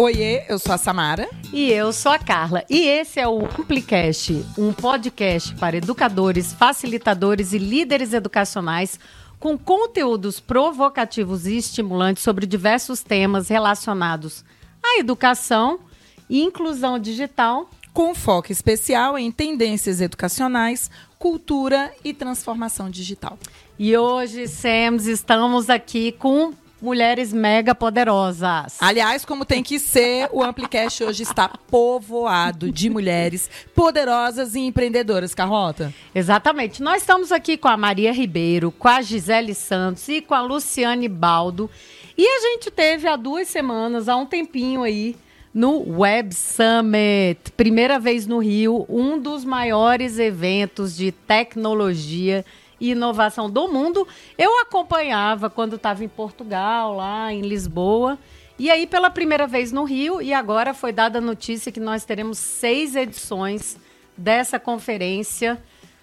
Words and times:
Oiê, 0.00 0.44
eu 0.48 0.60
sou 0.60 0.72
a 0.72 0.78
Samara. 0.78 1.28
E 1.52 1.72
eu 1.72 1.92
sou 1.92 2.12
a 2.12 2.20
Carla. 2.20 2.64
E 2.70 2.82
esse 2.82 3.18
é 3.18 3.26
o 3.26 3.44
Amplicast, 3.46 4.46
um 4.56 4.72
podcast 4.72 5.52
para 5.56 5.76
educadores, 5.76 6.52
facilitadores 6.52 7.52
e 7.52 7.58
líderes 7.58 8.12
educacionais 8.12 8.96
com 9.40 9.58
conteúdos 9.58 10.38
provocativos 10.38 11.48
e 11.48 11.56
estimulantes 11.56 12.22
sobre 12.22 12.46
diversos 12.46 13.02
temas 13.02 13.48
relacionados 13.48 14.44
à 14.80 15.00
educação 15.00 15.80
e 16.30 16.44
inclusão 16.44 16.96
digital. 16.96 17.68
Com 17.92 18.14
foco 18.14 18.52
especial 18.52 19.18
em 19.18 19.32
tendências 19.32 20.00
educacionais, 20.00 20.88
cultura 21.18 21.92
e 22.04 22.14
transformação 22.14 22.88
digital. 22.88 23.36
E 23.76 23.96
hoje, 23.96 24.46
Sams, 24.46 25.08
estamos 25.08 25.68
aqui 25.68 26.12
com 26.12 26.52
mulheres 26.80 27.32
mega 27.32 27.74
poderosas. 27.74 28.76
Aliás, 28.80 29.24
como 29.24 29.44
tem 29.44 29.62
que 29.62 29.78
ser, 29.78 30.28
o 30.32 30.42
Amplicast 30.42 31.02
hoje 31.02 31.22
está 31.22 31.48
povoado 31.48 32.70
de 32.70 32.88
mulheres 32.88 33.50
poderosas 33.74 34.54
e 34.54 34.60
empreendedoras, 34.60 35.34
Carrota. 35.34 35.92
Exatamente. 36.14 36.82
Nós 36.82 37.02
estamos 37.02 37.32
aqui 37.32 37.56
com 37.56 37.68
a 37.68 37.76
Maria 37.76 38.12
Ribeiro, 38.12 38.70
com 38.70 38.88
a 38.88 39.02
Gisele 39.02 39.54
Santos 39.54 40.08
e 40.08 40.20
com 40.20 40.34
a 40.34 40.40
Luciane 40.40 41.08
Baldo. 41.08 41.70
E 42.16 42.26
a 42.26 42.40
gente 42.40 42.70
teve 42.70 43.06
há 43.06 43.16
duas 43.16 43.48
semanas, 43.48 44.08
há 44.08 44.16
um 44.16 44.26
tempinho 44.26 44.82
aí, 44.82 45.16
no 45.52 45.98
Web 45.98 46.34
Summit, 46.34 47.52
primeira 47.56 47.98
vez 47.98 48.26
no 48.26 48.38
Rio, 48.38 48.86
um 48.88 49.18
dos 49.18 49.44
maiores 49.44 50.18
eventos 50.18 50.96
de 50.96 51.10
tecnologia 51.10 52.44
e 52.80 52.90
inovação 52.90 53.50
do 53.50 53.68
mundo. 53.68 54.06
Eu 54.36 54.60
acompanhava 54.60 55.50
quando 55.50 55.76
estava 55.76 56.04
em 56.04 56.08
Portugal, 56.08 56.94
lá 56.96 57.32
em 57.32 57.42
Lisboa. 57.42 58.18
E 58.58 58.70
aí, 58.70 58.86
pela 58.86 59.10
primeira 59.10 59.46
vez 59.46 59.70
no 59.70 59.84
Rio, 59.84 60.20
e 60.20 60.34
agora 60.34 60.74
foi 60.74 60.92
dada 60.92 61.18
a 61.18 61.20
notícia 61.20 61.70
que 61.70 61.78
nós 61.78 62.04
teremos 62.04 62.38
seis 62.38 62.96
edições 62.96 63.76
dessa 64.16 64.58
conferência 64.58 65.62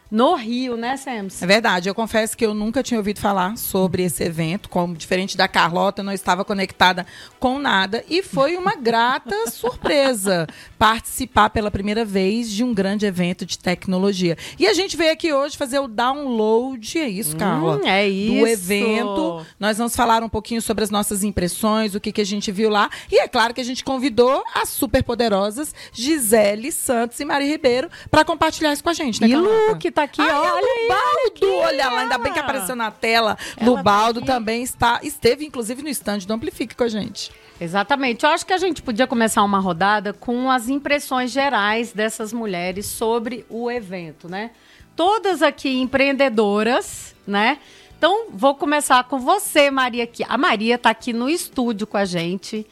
no 0.09 0.35
Rio, 0.35 0.77
né, 0.77 0.95
Sams? 0.97 1.41
É 1.41 1.47
verdade. 1.47 1.89
Eu 1.89 1.95
confesso 1.95 2.37
que 2.37 2.45
eu 2.45 2.53
nunca 2.53 2.83
tinha 2.83 2.97
ouvido 2.99 3.19
falar 3.19 3.57
sobre 3.57 4.03
esse 4.03 4.23
evento. 4.23 4.69
Como 4.69 4.95
diferente 4.95 5.35
da 5.35 5.47
Carlota, 5.47 6.03
não 6.03 6.13
estava 6.13 6.45
conectada 6.45 7.05
com 7.39 7.59
nada. 7.59 8.03
E 8.09 8.21
foi 8.21 8.55
uma 8.55 8.75
grata 8.79 9.49
surpresa 9.49 10.47
participar 10.77 11.49
pela 11.49 11.71
primeira 11.71 12.05
vez 12.05 12.51
de 12.51 12.63
um 12.63 12.73
grande 12.73 13.05
evento 13.05 13.45
de 13.45 13.57
tecnologia. 13.57 14.37
E 14.59 14.67
a 14.67 14.73
gente 14.73 14.95
veio 14.95 15.11
aqui 15.11 15.33
hoje 15.33 15.57
fazer 15.57 15.79
o 15.79 15.87
download, 15.87 16.99
é 16.99 17.07
isso, 17.07 17.35
Carla? 17.35 17.77
Hum, 17.77 17.87
é 17.87 18.07
isso. 18.07 18.39
Do 18.39 18.47
evento. 18.47 19.45
Nós 19.59 19.77
vamos 19.77 19.95
falar 19.95 20.23
um 20.23 20.29
pouquinho 20.29 20.61
sobre 20.61 20.83
as 20.83 20.89
nossas 20.89 21.23
impressões, 21.23 21.95
o 21.95 21.99
que, 21.99 22.11
que 22.11 22.21
a 22.21 22.25
gente 22.25 22.51
viu 22.51 22.69
lá. 22.69 22.89
E 23.11 23.19
é 23.19 23.27
claro 23.27 23.53
que 23.53 23.61
a 23.61 23.65
gente 23.65 23.83
convidou 23.83 24.43
as 24.53 24.69
superpoderosas 24.69 25.73
Gisele 25.91 26.71
Santos 26.71 27.19
e 27.19 27.25
Maria 27.25 27.49
Ribeiro 27.49 27.89
para 28.11 28.23
compartilhar 28.23 28.73
isso 28.73 28.83
com 28.83 28.89
a 28.89 28.93
gente, 28.93 29.19
né, 29.21 29.27
E 29.27 29.31
Carlota? 29.31 29.77
Tá 29.95 30.03
aqui, 30.03 30.21
Ai, 30.21 30.29
olha 30.29 30.49
a 30.49 30.55
aí, 30.55 30.81
Lubaldo, 30.81 31.05
olha 31.41 31.65
olha 31.67 31.85
aqui, 31.85 31.95
lá, 31.95 32.01
ainda 32.01 32.17
bem 32.17 32.33
que 32.33 32.39
apareceu 32.39 32.75
na 32.75 32.91
tela. 32.91 33.37
Ela 33.55 33.69
Lubaldo 33.71 34.19
tá 34.19 34.25
aqui. 34.25 34.33
também 34.33 34.61
está, 34.61 34.99
esteve 35.01 35.45
inclusive 35.45 35.81
no 35.81 35.87
stand 35.87 36.17
do 36.19 36.33
Amplifique 36.33 36.75
com 36.75 36.83
a 36.83 36.89
gente. 36.89 37.31
Exatamente. 37.61 38.25
Eu 38.25 38.31
acho 38.31 38.45
que 38.45 38.51
a 38.51 38.57
gente 38.57 38.81
podia 38.81 39.07
começar 39.07 39.41
uma 39.41 39.57
rodada 39.57 40.11
com 40.11 40.51
as 40.51 40.67
impressões 40.67 41.31
gerais 41.31 41.93
dessas 41.93 42.33
mulheres 42.33 42.87
sobre 42.87 43.45
o 43.49 43.71
evento, 43.71 44.27
né? 44.27 44.51
Todas 44.97 45.41
aqui 45.41 45.79
empreendedoras, 45.79 47.15
né? 47.25 47.59
Então, 47.97 48.25
vou 48.31 48.53
começar 48.53 49.01
com 49.05 49.17
você, 49.17 49.71
Maria. 49.71 50.03
Aqui. 50.03 50.25
A 50.27 50.37
Maria 50.37 50.75
está 50.75 50.89
aqui 50.89 51.13
no 51.13 51.29
estúdio 51.29 51.87
com 51.87 51.95
a 51.95 52.03
gente. 52.03 52.67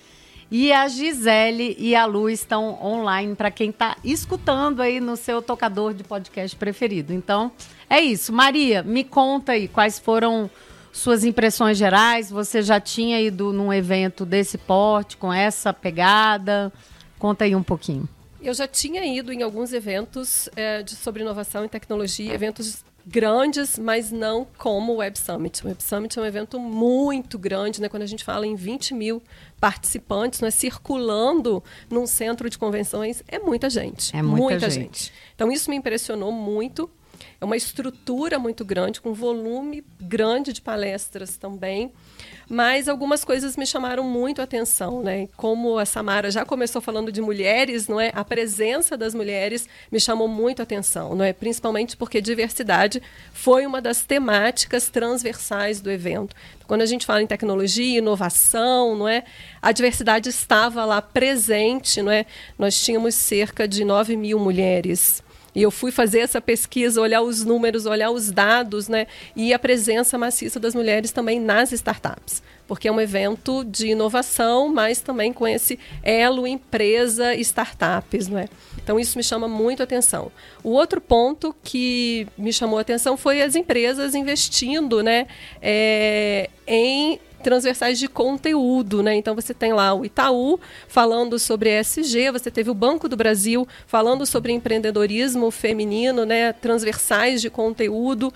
E 0.55 0.71
a 0.71 0.87
Gisele 0.87 1.75
e 1.79 1.95
a 1.95 2.05
Lu 2.05 2.29
estão 2.29 2.77
online 2.79 3.33
para 3.35 3.49
quem 3.49 3.71
está 3.71 3.97
escutando 4.03 4.81
aí 4.83 4.99
no 4.99 5.15
seu 5.17 5.41
tocador 5.41 5.95
de 5.95 6.03
podcast 6.03 6.55
preferido. 6.55 7.11
Então, 7.11 7.51
é 7.89 7.99
isso. 7.99 8.31
Maria, 8.31 8.83
me 8.83 9.03
conta 9.03 9.53
aí 9.53 9.67
quais 9.67 9.97
foram 9.97 10.47
suas 10.91 11.23
impressões 11.23 11.75
gerais. 11.75 12.29
Você 12.29 12.61
já 12.61 12.79
tinha 12.79 13.19
ido 13.19 13.51
num 13.51 13.73
evento 13.73 14.27
desse 14.27 14.59
porte, 14.59 15.17
com 15.17 15.33
essa 15.33 15.73
pegada? 15.73 16.71
Conta 17.17 17.45
aí 17.45 17.55
um 17.55 17.63
pouquinho. 17.63 18.07
Eu 18.39 18.53
já 18.53 18.67
tinha 18.67 19.03
ido 19.05 19.33
em 19.33 19.41
alguns 19.41 19.73
eventos 19.73 20.49
eh, 20.55 20.83
de- 20.83 20.95
sobre 20.95 21.23
inovação 21.23 21.65
e 21.65 21.67
tecnologia, 21.67 22.31
eventos 22.31 22.83
grandes, 23.05 23.77
mas 23.77 24.11
não 24.11 24.47
como 24.57 24.93
o 24.93 24.95
Web 24.97 25.17
Summit. 25.19 25.63
O 25.63 25.67
Web 25.67 25.83
Summit 25.83 26.17
é 26.17 26.21
um 26.21 26.25
evento 26.25 26.59
muito 26.59 27.37
grande, 27.37 27.81
né? 27.81 27.89
quando 27.89 28.03
a 28.03 28.07
gente 28.07 28.23
fala 28.23 28.47
em 28.47 28.55
20 28.55 28.93
mil 28.93 29.21
participantes, 29.59 30.41
né? 30.41 30.49
circulando 30.51 31.63
num 31.89 32.07
centro 32.07 32.49
de 32.49 32.57
convenções, 32.57 33.23
é 33.27 33.39
muita 33.39 33.69
gente. 33.69 34.15
É 34.15 34.21
muita 34.21 34.69
gente. 34.69 35.11
Então, 35.35 35.51
isso 35.51 35.69
me 35.69 35.75
impressionou 35.75 36.31
muito. 36.31 36.89
É 37.39 37.45
uma 37.45 37.57
estrutura 37.57 38.39
muito 38.39 38.63
grande, 38.63 39.01
com 39.01 39.13
volume 39.13 39.83
grande 39.99 40.53
de 40.53 40.61
palestras 40.61 41.37
também. 41.37 41.91
Mas 42.49 42.87
algumas 42.87 43.23
coisas 43.23 43.55
me 43.55 43.65
chamaram 43.65 44.03
muito 44.03 44.41
a 44.41 44.43
atenção, 44.43 45.01
né? 45.01 45.27
Como 45.37 45.77
a 45.77 45.85
Samara 45.85 46.29
já 46.29 46.45
começou 46.45 46.81
falando 46.81 47.11
de 47.11 47.21
mulheres, 47.21 47.87
não 47.87 47.99
é? 47.99 48.11
A 48.13 48.23
presença 48.23 48.97
das 48.97 49.13
mulheres 49.13 49.67
me 49.91 49.99
chamou 49.99 50.27
muito 50.27 50.59
a 50.59 50.63
atenção, 50.63 51.15
não 51.15 51.23
é? 51.23 51.33
Principalmente 51.33 51.95
porque 51.95 52.21
diversidade 52.21 53.01
foi 53.31 53.65
uma 53.65 53.81
das 53.81 54.01
temáticas 54.01 54.89
transversais 54.89 55.79
do 55.79 55.89
evento. 55.89 56.35
Quando 56.67 56.81
a 56.81 56.85
gente 56.85 57.05
fala 57.05 57.21
em 57.21 57.27
tecnologia, 57.27 57.97
inovação, 57.99 58.95
não 58.95 59.07
é? 59.07 59.23
A 59.61 59.71
diversidade 59.71 60.29
estava 60.29 60.85
lá 60.85 61.01
presente, 61.01 62.01
não 62.01 62.11
é? 62.11 62.25
Nós 62.57 62.79
tínhamos 62.83 63.15
cerca 63.15 63.67
de 63.67 63.85
9 63.85 64.15
mil 64.15 64.39
mulheres. 64.39 65.22
E 65.55 65.61
eu 65.61 65.71
fui 65.71 65.91
fazer 65.91 66.19
essa 66.19 66.41
pesquisa, 66.41 67.01
olhar 67.01 67.21
os 67.21 67.43
números, 67.43 67.85
olhar 67.85 68.11
os 68.11 68.31
dados, 68.31 68.87
né? 68.87 69.07
E 69.35 69.53
a 69.53 69.59
presença 69.59 70.17
maciça 70.17 70.59
das 70.59 70.73
mulheres 70.73 71.11
também 71.11 71.39
nas 71.39 71.71
startups. 71.71 72.41
Porque 72.67 72.87
é 72.87 72.91
um 72.91 72.99
evento 72.99 73.63
de 73.63 73.87
inovação, 73.87 74.69
mas 74.69 75.01
também 75.01 75.33
com 75.33 75.47
esse 75.47 75.77
elo 76.01 76.47
empresa 76.47 77.35
startups, 77.35 78.27
não 78.27 78.39
é? 78.39 78.47
Então 78.81 78.99
isso 78.99 79.17
me 79.17 79.23
chama 79.23 79.47
muito 79.47 79.83
atenção. 79.83 80.31
O 80.63 80.69
outro 80.69 80.99
ponto 80.99 81.55
que 81.63 82.25
me 82.37 82.51
chamou 82.51 82.79
atenção 82.79 83.15
foi 83.17 83.41
as 83.41 83.55
empresas 83.55 84.15
investindo, 84.15 85.03
né? 85.03 85.27
é, 85.61 86.49
em 86.67 87.19
transversais 87.43 87.99
de 87.99 88.07
conteúdo, 88.07 89.03
né? 89.03 89.15
Então 89.15 89.35
você 89.35 89.53
tem 89.53 89.73
lá 89.73 89.93
o 89.93 90.03
Itaú 90.03 90.59
falando 90.87 91.37
sobre 91.37 91.79
ESG, 91.79 92.31
você 92.31 92.49
teve 92.49 92.71
o 92.71 92.73
Banco 92.73 93.07
do 93.07 93.15
Brasil 93.15 93.67
falando 93.85 94.25
sobre 94.25 94.51
empreendedorismo 94.51 95.51
feminino, 95.51 96.25
né? 96.25 96.53
Transversais 96.53 97.41
de 97.41 97.49
conteúdo. 97.49 98.33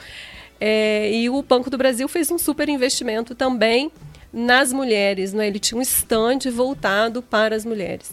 É, 0.59 1.11
e 1.11 1.29
o 1.29 1.41
Banco 1.41 1.69
do 1.69 1.77
Brasil 1.77 2.07
fez 2.07 2.29
um 2.29 2.37
super 2.37 2.67
investimento 2.69 3.33
também 3.33 3.91
nas 4.31 4.71
mulheres, 4.73 5.33
né? 5.33 5.47
Ele 5.47 5.59
tinha 5.59 5.77
um 5.77 5.81
stand 5.81 6.51
voltado 6.51 7.23
para 7.23 7.55
as 7.55 7.65
mulheres 7.65 8.11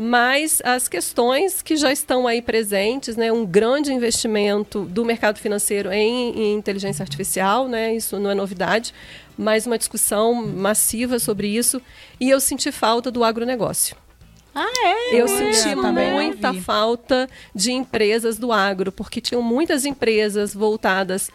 mas 0.00 0.62
as 0.64 0.86
questões 0.86 1.60
que 1.60 1.76
já 1.76 1.90
estão 1.90 2.24
aí 2.28 2.40
presentes, 2.40 3.16
né, 3.16 3.32
um 3.32 3.44
grande 3.44 3.92
investimento 3.92 4.84
do 4.84 5.04
mercado 5.04 5.40
financeiro 5.40 5.90
em, 5.90 6.38
em 6.38 6.54
inteligência 6.54 7.02
artificial, 7.02 7.66
né, 7.66 7.96
isso 7.96 8.16
não 8.20 8.30
é 8.30 8.34
novidade, 8.34 8.94
mas 9.38 9.66
uma 9.66 9.78
discussão 9.78 10.34
massiva 10.34 11.18
sobre 11.18 11.48
isso, 11.48 11.80
e 12.18 12.28
eu 12.28 12.40
senti 12.40 12.72
falta 12.72 13.10
do 13.10 13.22
agronegócio. 13.22 13.96
Ah, 14.54 14.66
é? 14.84 15.20
Eu 15.20 15.26
Olha, 15.26 15.52
senti 15.52 15.80
também 15.80 16.12
muita 16.12 16.52
falta 16.52 17.28
de 17.54 17.70
empresas 17.70 18.38
do 18.38 18.50
agro, 18.50 18.90
porque 18.90 19.20
tinham 19.20 19.40
muitas 19.40 19.84
empresas 19.84 20.52
voltadas 20.52 21.30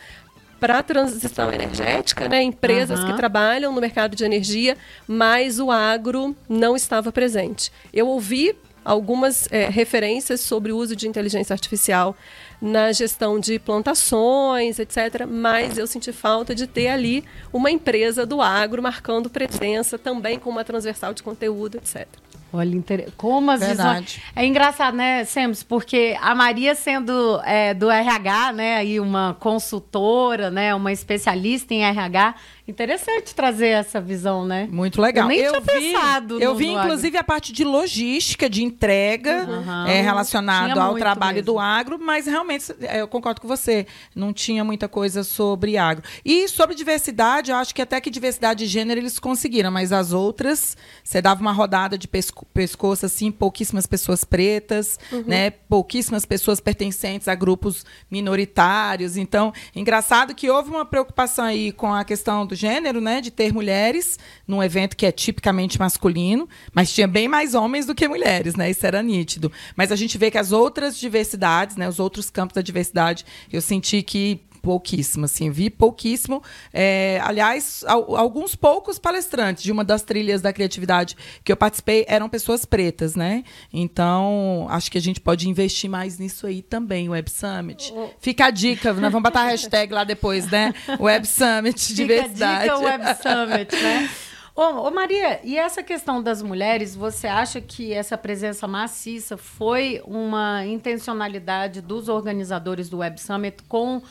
para 0.60 0.80
a 0.80 0.84
transição 0.84 1.52
energética, 1.52 2.28
né? 2.28 2.42
empresas 2.42 3.00
Aham. 3.00 3.12
que 3.12 3.18
trabalham 3.18 3.74
no 3.74 3.82
mercado 3.82 4.16
de 4.16 4.24
energia, 4.24 4.78
mas 5.08 5.60
o 5.60 5.72
agro 5.72 6.36
não 6.48 6.76
estava 6.76 7.12
presente. 7.12 7.72
Eu 7.94 8.08
ouvi 8.08 8.56
algumas 8.84 9.48
eh, 9.52 9.70
referências 9.70 10.42
sobre 10.42 10.72
o 10.72 10.78
uso 10.78 10.96
de 10.96 11.08
inteligência 11.08 11.54
artificial 11.54 12.16
na 12.64 12.94
gestão 12.94 13.38
de 13.38 13.60
plantações, 13.60 14.80
etc., 14.80 15.28
mas 15.30 15.78
eu 15.78 15.86
senti 15.86 16.14
falta 16.14 16.56
de 16.56 16.66
ter 16.66 16.88
ali 16.88 17.26
uma 17.52 17.70
empresa 17.70 18.26
do 18.26 18.42
agro 18.42 18.82
marcando 18.82 19.30
presença 19.30 20.00
também 20.00 20.40
com 20.40 20.50
uma 20.50 20.64
transversal 20.64 21.14
de 21.14 21.22
conteúdo, 21.22 21.76
etc. 21.76 22.08
Olha, 22.54 22.74
inter... 22.74 23.10
como 23.18 23.52
as 23.52 23.60
Verdade. 23.60 24.06
visões. 24.06 24.22
É 24.34 24.46
engraçado, 24.46 24.96
né, 24.96 25.26
Semos? 25.26 25.62
Porque 25.62 26.16
a 26.22 26.34
Maria 26.34 26.74
sendo 26.74 27.42
é, 27.44 27.74
do 27.74 27.90
RH, 27.90 28.54
né, 28.54 28.76
aí 28.78 28.98
uma 28.98 29.36
consultora, 29.42 30.50
né, 30.50 30.74
uma 30.74 30.92
especialista 30.94 31.74
em 31.74 31.84
RH, 31.84 32.36
interessante 32.68 33.36
trazer 33.36 33.68
essa 33.68 34.00
visão, 34.00 34.46
né? 34.46 34.68
Muito 34.72 35.02
legal. 35.02 35.26
Eu 35.26 35.28
nem 35.30 35.40
tinha 35.40 35.60
vi, 35.60 35.92
pensado 35.94 36.40
Eu 36.42 36.52
no- 36.52 36.56
vi, 36.58 36.68
inclusive, 36.68 37.18
a 37.18 37.24
parte 37.24 37.52
de 37.52 37.64
logística, 37.64 38.50
de 38.50 38.64
entrega, 38.64 39.44
Aham. 39.44 39.88
é, 39.88 40.02
relacionado 40.02 40.72
Tinha 40.74 40.84
ao 40.84 40.96
trabalho 40.96 41.36
mesmo. 41.36 41.46
do 41.46 41.60
agro, 41.60 42.00
mas 42.00 42.26
realmente 42.26 42.74
é, 42.82 43.02
eu 43.02 43.08
concordo 43.08 43.42
com 43.42 43.48
você. 43.48 43.86
Não 44.16 44.32
tinha 44.32 44.64
muita 44.64 44.88
coisa 44.88 45.24
sobre 45.24 45.78
agro. 45.78 46.04
E 46.24 46.48
sobre 46.48 46.76
diversidade, 46.76 47.52
eu 47.52 47.58
acho 47.58 47.76
que 47.76 47.82
até 47.82 48.00
que 48.00 48.10
diversidade 48.10 48.66
de 48.66 48.72
gênero 48.72 49.00
eles 49.00 49.20
conseguiram, 49.20 49.70
mas 49.72 49.92
as 49.92 50.14
outras, 50.14 50.78
você 51.04 51.22
dava 51.22 51.42
uma 51.42 51.52
rodada 51.52 51.98
de 51.98 52.08
pescoço 52.08 52.48
pescoço, 52.54 53.06
assim, 53.06 53.32
pouquíssimas 53.32 53.86
pessoas 53.86 54.24
pretas, 54.24 55.00
uhum. 55.12 55.24
né? 55.28 55.50
Pouquíssimas 55.50 56.26
pessoas 56.26 56.60
pertencentes 56.60 57.28
a 57.28 57.36
grupos 57.36 57.86
minoritários. 58.10 59.18
Então, 59.18 59.54
engraçado 59.76 60.34
que 60.34 60.50
houve 60.50 60.70
uma 60.70 60.86
preocupação 60.86 61.46
aí 61.46 61.72
com 61.72 61.94
a 61.94 62.04
questão 62.04 62.46
do 62.46 62.53
gênero, 62.56 63.02
né? 63.02 63.22
De 63.22 63.32
ter 63.32 63.54
mulheres 63.54 64.18
num 64.48 64.62
evento 64.62 64.96
que 64.96 65.06
é 65.06 65.12
tipicamente 65.12 65.80
masculino, 65.80 66.48
mas 66.74 66.94
tinha 66.94 67.08
bem 67.08 67.28
mais 67.28 67.54
homens 67.54 67.86
do 67.86 67.96
que 67.96 68.08
mulheres, 68.08 68.56
né? 68.56 68.70
Isso 68.70 68.86
era 68.86 69.02
nítido. 69.02 69.52
Mas 69.76 69.92
a 69.92 69.96
gente 69.96 70.18
vê 70.18 70.30
que 70.30 70.38
as 70.38 70.52
outras 70.52 70.98
diversidades, 70.98 71.76
né? 71.76 71.88
Os 71.88 72.00
outros 72.00 72.30
campos 72.30 72.56
da 72.56 72.62
diversidade, 72.62 73.26
eu 73.52 73.62
senti 73.62 74.02
que 74.02 74.42
pouquíssimo, 74.64 75.26
assim, 75.26 75.52
vi 75.52 75.70
pouquíssimo. 75.70 76.42
É, 76.74 77.20
aliás, 77.22 77.84
al 77.86 78.16
alguns 78.16 78.56
poucos 78.56 78.98
palestrantes 78.98 79.62
de 79.62 79.74
uma 79.74 79.84
das 79.84 80.04
trilhas 80.04 80.42
da 80.42 80.54
criatividade 80.54 81.18
que 81.44 81.52
eu 81.52 81.58
participei 81.58 82.06
eram 82.08 82.30
pessoas 82.30 82.64
pretas, 82.64 83.14
né? 83.14 83.44
Então, 83.74 84.66
acho 84.70 84.90
que 84.90 84.98
a 84.98 85.02
gente 85.02 85.20
pode 85.20 85.50
investir 85.50 85.90
mais 85.90 86.18
nisso 86.18 86.48
aí 86.48 86.62
também, 86.62 87.10
Web 87.10 87.30
Summit. 87.30 87.94
Fica 88.20 88.46
a 88.46 88.52
dica, 88.52 88.94
nós 88.94 89.12
vamos 89.12 89.24
botar 89.24 89.42
a 89.42 89.48
hashtag 89.48 89.94
lá 89.94 90.06
depois, 90.06 90.50
né? 90.50 90.74
Web 90.98 91.28
Summit, 91.28 91.94
diversidade. 91.94 92.64
Fica 92.64 92.74
a 92.74 92.78
dica 92.78 92.80
Web 92.80 93.04
Summit, 93.22 93.84
né? 93.84 94.10
Ô, 94.56 94.88
ô, 94.88 94.92
Maria, 94.92 95.40
e 95.44 95.58
essa 95.58 95.82
questão 95.82 96.22
das 96.22 96.44
mulheres, 96.44 96.96
você 96.96 97.26
acha 97.26 97.60
que 97.60 97.92
essa 97.92 98.16
presença 98.16 98.68
maciça 98.68 99.36
foi 99.36 100.00
uma 100.06 100.64
intencionalidade 100.64 101.82
dos 101.82 102.08
organizadores 102.08 102.88
do 102.88 103.00
Web 103.00 103.20
Summit 103.20 103.64
com 103.68 104.04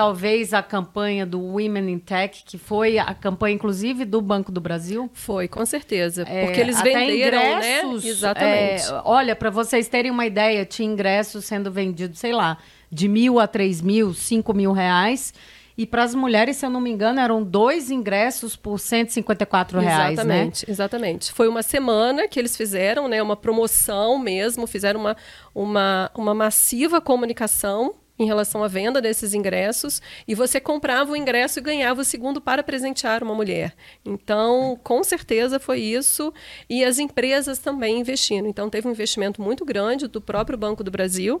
talvez 0.00 0.54
a 0.54 0.62
campanha 0.62 1.26
do 1.26 1.38
Women 1.38 1.92
in 1.92 1.98
Tech, 1.98 2.42
que 2.46 2.56
foi 2.56 2.98
a 2.98 3.12
campanha, 3.12 3.54
inclusive, 3.54 4.06
do 4.06 4.22
Banco 4.22 4.50
do 4.50 4.58
Brasil? 4.58 5.10
Foi, 5.12 5.46
com 5.46 5.66
certeza. 5.66 6.24
É, 6.26 6.46
porque 6.46 6.58
eles 6.58 6.80
venderam, 6.80 7.38
né? 7.38 7.80
ingressos, 7.80 8.04
né? 8.04 8.10
Exatamente. 8.10 8.82
É, 8.84 9.02
olha, 9.04 9.36
para 9.36 9.50
vocês 9.50 9.88
terem 9.88 10.10
uma 10.10 10.24
ideia, 10.24 10.64
tinha 10.64 10.90
ingressos 10.90 11.44
sendo 11.44 11.70
vendidos, 11.70 12.18
sei 12.18 12.32
lá, 12.32 12.56
de 12.90 13.08
mil 13.08 13.38
a 13.38 13.46
três 13.46 13.82
mil, 13.82 14.14
cinco 14.14 14.54
mil 14.54 14.72
reais. 14.72 15.34
E 15.76 15.84
para 15.84 16.02
as 16.02 16.14
mulheres, 16.14 16.56
se 16.56 16.64
eu 16.64 16.70
não 16.70 16.80
me 16.80 16.90
engano, 16.90 17.20
eram 17.20 17.42
dois 17.42 17.90
ingressos 17.90 18.56
por 18.56 18.80
154 18.80 19.80
reais, 19.80 20.12
exatamente, 20.14 20.66
né? 20.66 20.72
Exatamente. 20.72 21.32
Foi 21.32 21.46
uma 21.46 21.62
semana 21.62 22.26
que 22.26 22.38
eles 22.38 22.56
fizeram, 22.56 23.06
né? 23.06 23.22
Uma 23.22 23.36
promoção 23.36 24.18
mesmo, 24.18 24.66
fizeram 24.66 24.98
uma, 24.98 25.16
uma, 25.54 26.10
uma 26.14 26.34
massiva 26.34 27.02
comunicação 27.02 27.96
em 28.20 28.26
relação 28.26 28.62
à 28.62 28.68
venda 28.68 29.00
desses 29.00 29.32
ingressos 29.32 30.02
e 30.28 30.34
você 30.34 30.60
comprava 30.60 31.10
o 31.10 31.16
ingresso 31.16 31.58
e 31.58 31.62
ganhava 31.62 32.02
o 32.02 32.04
segundo 32.04 32.40
para 32.40 32.62
presentear 32.62 33.22
uma 33.22 33.34
mulher. 33.34 33.74
Então, 34.04 34.78
com 34.84 35.02
certeza 35.02 35.58
foi 35.58 35.80
isso 35.80 36.32
e 36.68 36.84
as 36.84 36.98
empresas 36.98 37.58
também 37.58 37.98
investindo. 37.98 38.46
Então, 38.46 38.68
teve 38.68 38.86
um 38.86 38.90
investimento 38.90 39.40
muito 39.40 39.64
grande 39.64 40.06
do 40.06 40.20
próprio 40.20 40.58
Banco 40.58 40.84
do 40.84 40.90
Brasil 40.90 41.40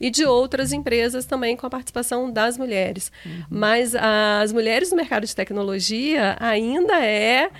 e 0.00 0.08
de 0.08 0.24
outras 0.24 0.72
empresas 0.72 1.26
também 1.26 1.56
com 1.56 1.66
a 1.66 1.70
participação 1.70 2.30
das 2.30 2.56
mulheres. 2.56 3.10
Uhum. 3.26 3.44
Mas 3.50 3.94
as 3.96 4.52
mulheres 4.52 4.90
no 4.90 4.96
mercado 4.96 5.26
de 5.26 5.34
tecnologia 5.34 6.36
ainda 6.38 7.04
é 7.04 7.50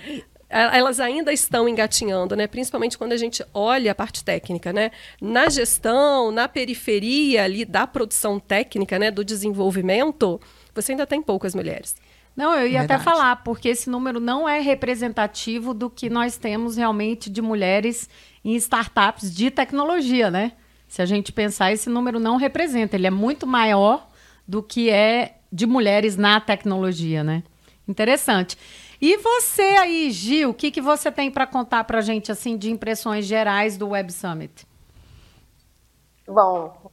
elas 0.50 0.99
ainda 0.99 1.32
estão 1.32 1.69
engatinhando, 1.69 2.35
né? 2.35 2.47
principalmente 2.47 2.99
quando 2.99 3.12
a 3.12 3.17
gente 3.17 3.44
olha 3.55 3.93
a 3.93 3.94
parte 3.94 4.25
técnica. 4.25 4.73
Né? 4.73 4.91
Na 5.20 5.49
gestão, 5.49 6.32
na 6.32 6.49
periferia 6.49 7.44
ali 7.44 7.64
da 7.64 7.87
produção 7.87 8.41
técnica, 8.41 8.99
né? 8.99 9.11
do 9.11 9.25
desenvolvimento, 9.25 10.41
você 10.75 10.93
ainda 10.93 11.06
tem 11.06 11.23
poucas 11.23 11.55
mulheres. 11.55 11.94
Não, 12.37 12.55
eu 12.55 12.67
ia 12.67 12.81
Verdade. 12.81 13.02
até 13.02 13.05
falar, 13.05 13.37
porque 13.37 13.69
esse 13.69 13.88
número 13.88 14.19
não 14.19 14.49
é 14.49 14.61
representativo 14.61 15.73
do 15.73 15.88
que 15.88 16.08
nós 16.11 16.37
temos 16.37 16.76
realmente 16.76 17.29
de 17.29 17.43
mulheres 17.43 18.08
em 18.44 18.55
startups 18.56 19.35
de 19.35 19.50
tecnologia, 19.50 20.31
né? 20.31 20.53
Se 20.88 21.03
a 21.03 21.06
gente 21.06 21.32
pensar, 21.32 21.73
esse 21.73 21.88
número 21.88 22.19
não 22.19 22.37
representa, 22.37 22.96
ele 22.96 23.06
é 23.06 23.11
muito 23.11 23.46
maior 23.46 24.08
do 24.46 24.62
que 24.62 24.91
é 24.91 25.37
de 25.53 25.67
mulheres 25.67 26.17
na 26.17 26.41
tecnologia, 26.41 27.23
né? 27.23 27.43
Interessante. 27.87 28.56
E 29.00 29.17
você 29.17 29.62
aí, 29.62 30.11
Gil, 30.11 30.50
o 30.50 30.55
que, 30.55 30.70
que 30.70 30.81
você 30.81 31.11
tem 31.11 31.31
para 31.31 31.47
contar 31.47 31.85
para 31.85 31.99
a 31.99 32.02
gente 32.02 32.31
assim 32.31 32.58
de 32.58 32.70
impressões 32.70 33.25
gerais 33.25 33.79
do 33.79 33.88
Web 33.88 34.12
Summit? 34.12 34.67
Bom, 36.29 36.91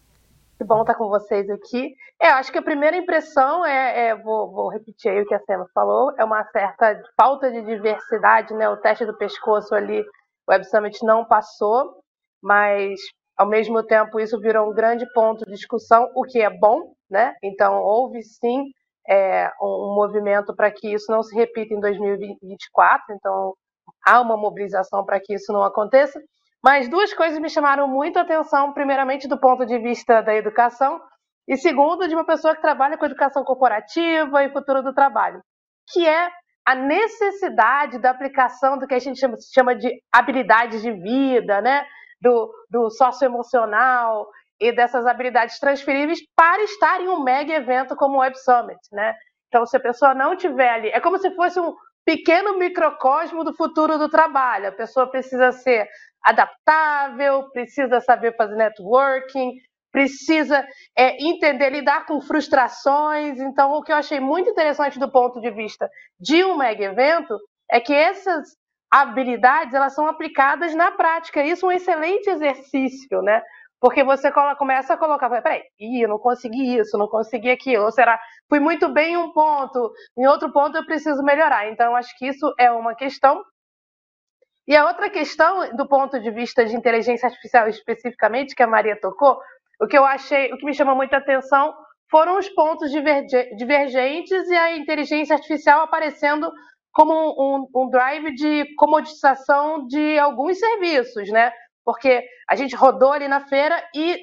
que 0.58 0.64
bom 0.64 0.82
estar 0.82 0.96
com 0.96 1.10
vocês 1.10 1.50
aqui. 1.50 1.94
É, 2.20 2.30
acho 2.30 2.50
que 2.50 2.58
a 2.58 2.64
primeira 2.64 2.96
impressão 2.96 3.66
é, 3.66 4.08
é 4.08 4.16
vou, 4.16 4.50
vou, 4.52 4.70
repetir 4.70 5.12
aí 5.12 5.22
o 5.22 5.26
que 5.26 5.36
a 5.36 5.40
Sena 5.40 5.66
falou, 5.74 6.14
é 6.18 6.24
uma 6.24 6.44
certa 6.46 7.04
falta 7.20 7.52
de 7.52 7.62
diversidade, 7.62 8.54
né? 8.54 8.70
O 8.70 8.78
teste 8.78 9.06
do 9.06 9.18
pescoço 9.18 9.76
ali, 9.76 10.00
o 10.00 10.52
Web 10.52 10.64
Summit 10.66 11.06
não 11.06 11.26
passou, 11.26 12.02
mas 12.42 13.00
ao 13.38 13.46
mesmo 13.46 13.84
tempo 13.84 14.18
isso 14.20 14.40
virou 14.40 14.72
um 14.72 14.74
grande 14.74 15.06
ponto 15.14 15.46
de 15.46 15.52
discussão, 15.52 16.10
o 16.16 16.24
que 16.24 16.42
é 16.42 16.50
bom, 16.50 16.94
né? 17.10 17.36
Então 17.44 17.82
houve 17.84 18.24
sim 18.24 18.64
é, 19.10 19.52
um, 19.62 19.94
movimento 19.96 20.56
para 20.56 20.72
que 20.72 20.94
isso 20.94 21.12
não 21.12 21.24
se 21.24 21.36
repita 21.36 21.74
em 21.74 21.80
2024, 21.80 23.16
então 23.16 23.54
há 24.06 24.22
uma 24.22 24.38
mobilização 24.38 25.06
para 25.06 25.20
que 25.20 25.34
isso 25.34 25.52
não 25.54 25.64
aconteça. 25.64 26.20
Mas 26.64 26.90
duas 26.90 27.14
coisas 27.14 27.40
me 27.40 27.50
chamaram 27.50 27.88
muito 27.88 28.18
a 28.18 28.24
atenção, 28.24 28.74
primeiramente 28.74 29.28
do 29.28 29.40
ponto 29.40 29.66
de 29.66 29.78
vista 29.80 30.22
da 30.22 30.36
educação, 30.36 31.00
e 31.48 31.56
segundo, 31.56 32.08
de 32.08 32.16
uma 32.16 32.26
pessoa 32.26 32.56
que 32.56 32.62
trabalha 32.62 32.98
com 32.98 33.06
educação 33.06 33.44
corporativa 33.44 34.44
e 34.44 34.52
futuro 34.52 34.84
do 34.84 34.94
trabalho, 34.94 35.42
que 35.92 36.06
é 36.06 36.30
a 36.66 36.76
necessidade 36.76 38.00
da 38.00 38.10
aplicação 38.10 38.78
do 38.78 38.86
que 38.86 38.94
a 38.94 39.00
gente 39.00 39.20
chama, 39.20 39.38
chama 39.54 39.76
de 39.76 39.90
habilidades 40.12 40.82
de 40.82 40.92
vida, 40.92 41.62
né? 41.62 41.86
do, 42.22 42.52
do 42.70 42.90
socioemocional 42.90 44.28
e 44.60 44.72
dessas 44.72 45.06
habilidades 45.06 45.60
transferíveis 45.60 46.20
para 46.36 46.64
estar 46.64 47.02
em 47.02 47.08
um 47.08 47.24
mega 47.24 47.54
evento 47.54 47.96
como 47.96 48.18
o 48.18 48.20
Web 48.20 48.38
Summit, 48.40 48.80
né? 48.92 49.14
Então, 49.48 49.66
se 49.66 49.78
a 49.78 49.80
pessoa 49.80 50.14
não 50.14 50.36
tiver 50.36 50.70
ali, 50.70 50.90
é 50.90 51.00
como 51.00 51.18
se 51.18 51.32
fosse 51.36 51.60
um 51.60 51.74
pequeno 52.06 52.58
microcosmo 52.58 53.44
do 53.44 53.54
futuro 53.54 53.98
do 53.98 54.10
trabalho. 54.10 54.70
A 54.70 54.72
pessoa 54.72 55.12
precisa 55.12 55.52
ser 55.52 55.88
adaptável, 56.24 57.50
precisa 57.52 58.00
saber 58.00 58.36
fazer 58.36 58.56
networking, 58.56 59.54
precisa 59.92 60.66
é, 60.98 61.22
entender 61.22 61.70
lidar 61.70 62.06
com 62.06 62.22
frustrações. 62.22 63.40
Então, 63.40 63.74
o 63.74 63.84
que 63.84 63.92
eu 63.92 63.96
achei 63.98 64.20
muito 64.20 64.50
interessante 64.50 65.00
do 65.00 65.12
ponto 65.12 65.42
de 65.42 65.52
vista 65.52 65.90
de 66.20 66.44
um 66.46 66.58
mega 66.58 66.86
evento 66.86 67.38
é 67.70 67.80
que 67.80 67.94
essas 67.94 68.56
habilidades 68.90 69.74
elas 69.74 69.94
são 69.94 70.08
aplicadas 70.08 70.74
na 70.74 70.92
prática. 70.92 71.44
Isso 71.44 71.66
é 71.66 71.70
um 71.70 71.72
excelente 71.74 72.30
exercício, 72.30 73.22
né? 73.22 73.42
Porque 73.80 74.04
você 74.04 74.32
começa 74.58 74.94
a 74.94 74.98
colocar, 74.98 75.30
peraí, 75.30 75.62
ih, 75.80 76.08
não 76.08 76.18
consegui 76.18 76.78
isso, 76.78 76.98
não 76.98 77.08
consegui 77.08 77.52
aquilo, 77.52 77.86
ou 77.86 77.92
será, 77.92 78.20
fui 78.50 78.60
muito 78.60 78.92
bem 78.92 79.14
em 79.14 79.18
um 79.18 79.32
ponto, 79.32 79.92
em 80.18 80.26
outro 80.26 80.52
ponto 80.52 80.76
eu 80.76 80.86
preciso 80.86 81.22
melhorar. 81.24 81.70
Então, 81.70 81.96
acho 81.96 82.18
que 82.18 82.28
isso 82.28 82.54
é 82.60 82.72
uma 82.72 82.96
questão. 82.96 83.44
E 84.68 84.76
a 84.76 84.86
outra 84.86 85.10
questão, 85.10 85.76
do 85.76 85.88
ponto 85.88 86.20
de 86.20 86.32
vista 86.32 86.66
de 86.66 86.76
inteligência 86.76 87.28
artificial 87.28 87.70
especificamente, 87.70 88.56
que 88.56 88.64
a 88.64 88.68
Maria 88.68 89.00
tocou, 89.00 89.40
o 89.80 89.88
que 89.88 89.98
eu 89.98 90.04
achei, 90.04 90.52
o 90.52 90.58
que 90.58 90.66
me 90.66 90.74
chamou 90.74 90.96
muita 90.96 91.18
atenção 91.18 91.74
foram 92.10 92.38
os 92.38 92.50
pontos 92.50 92.90
divergentes 92.92 94.50
e 94.50 94.56
a 94.56 94.76
inteligência 94.76 95.36
artificial 95.36 95.82
aparecendo 95.82 96.52
como 96.92 97.14
um, 97.14 97.68
um, 97.76 97.90
drive 97.90 98.34
de 98.34 98.74
comoditização 98.76 99.86
de 99.86 100.18
alguns 100.18 100.58
serviços, 100.58 101.30
né? 101.30 101.52
Porque 101.88 102.22
a 102.50 102.54
gente 102.54 102.76
rodou 102.76 103.14
ali 103.14 103.30
na 103.30 103.48
feira 103.48 103.82
e 103.96 104.20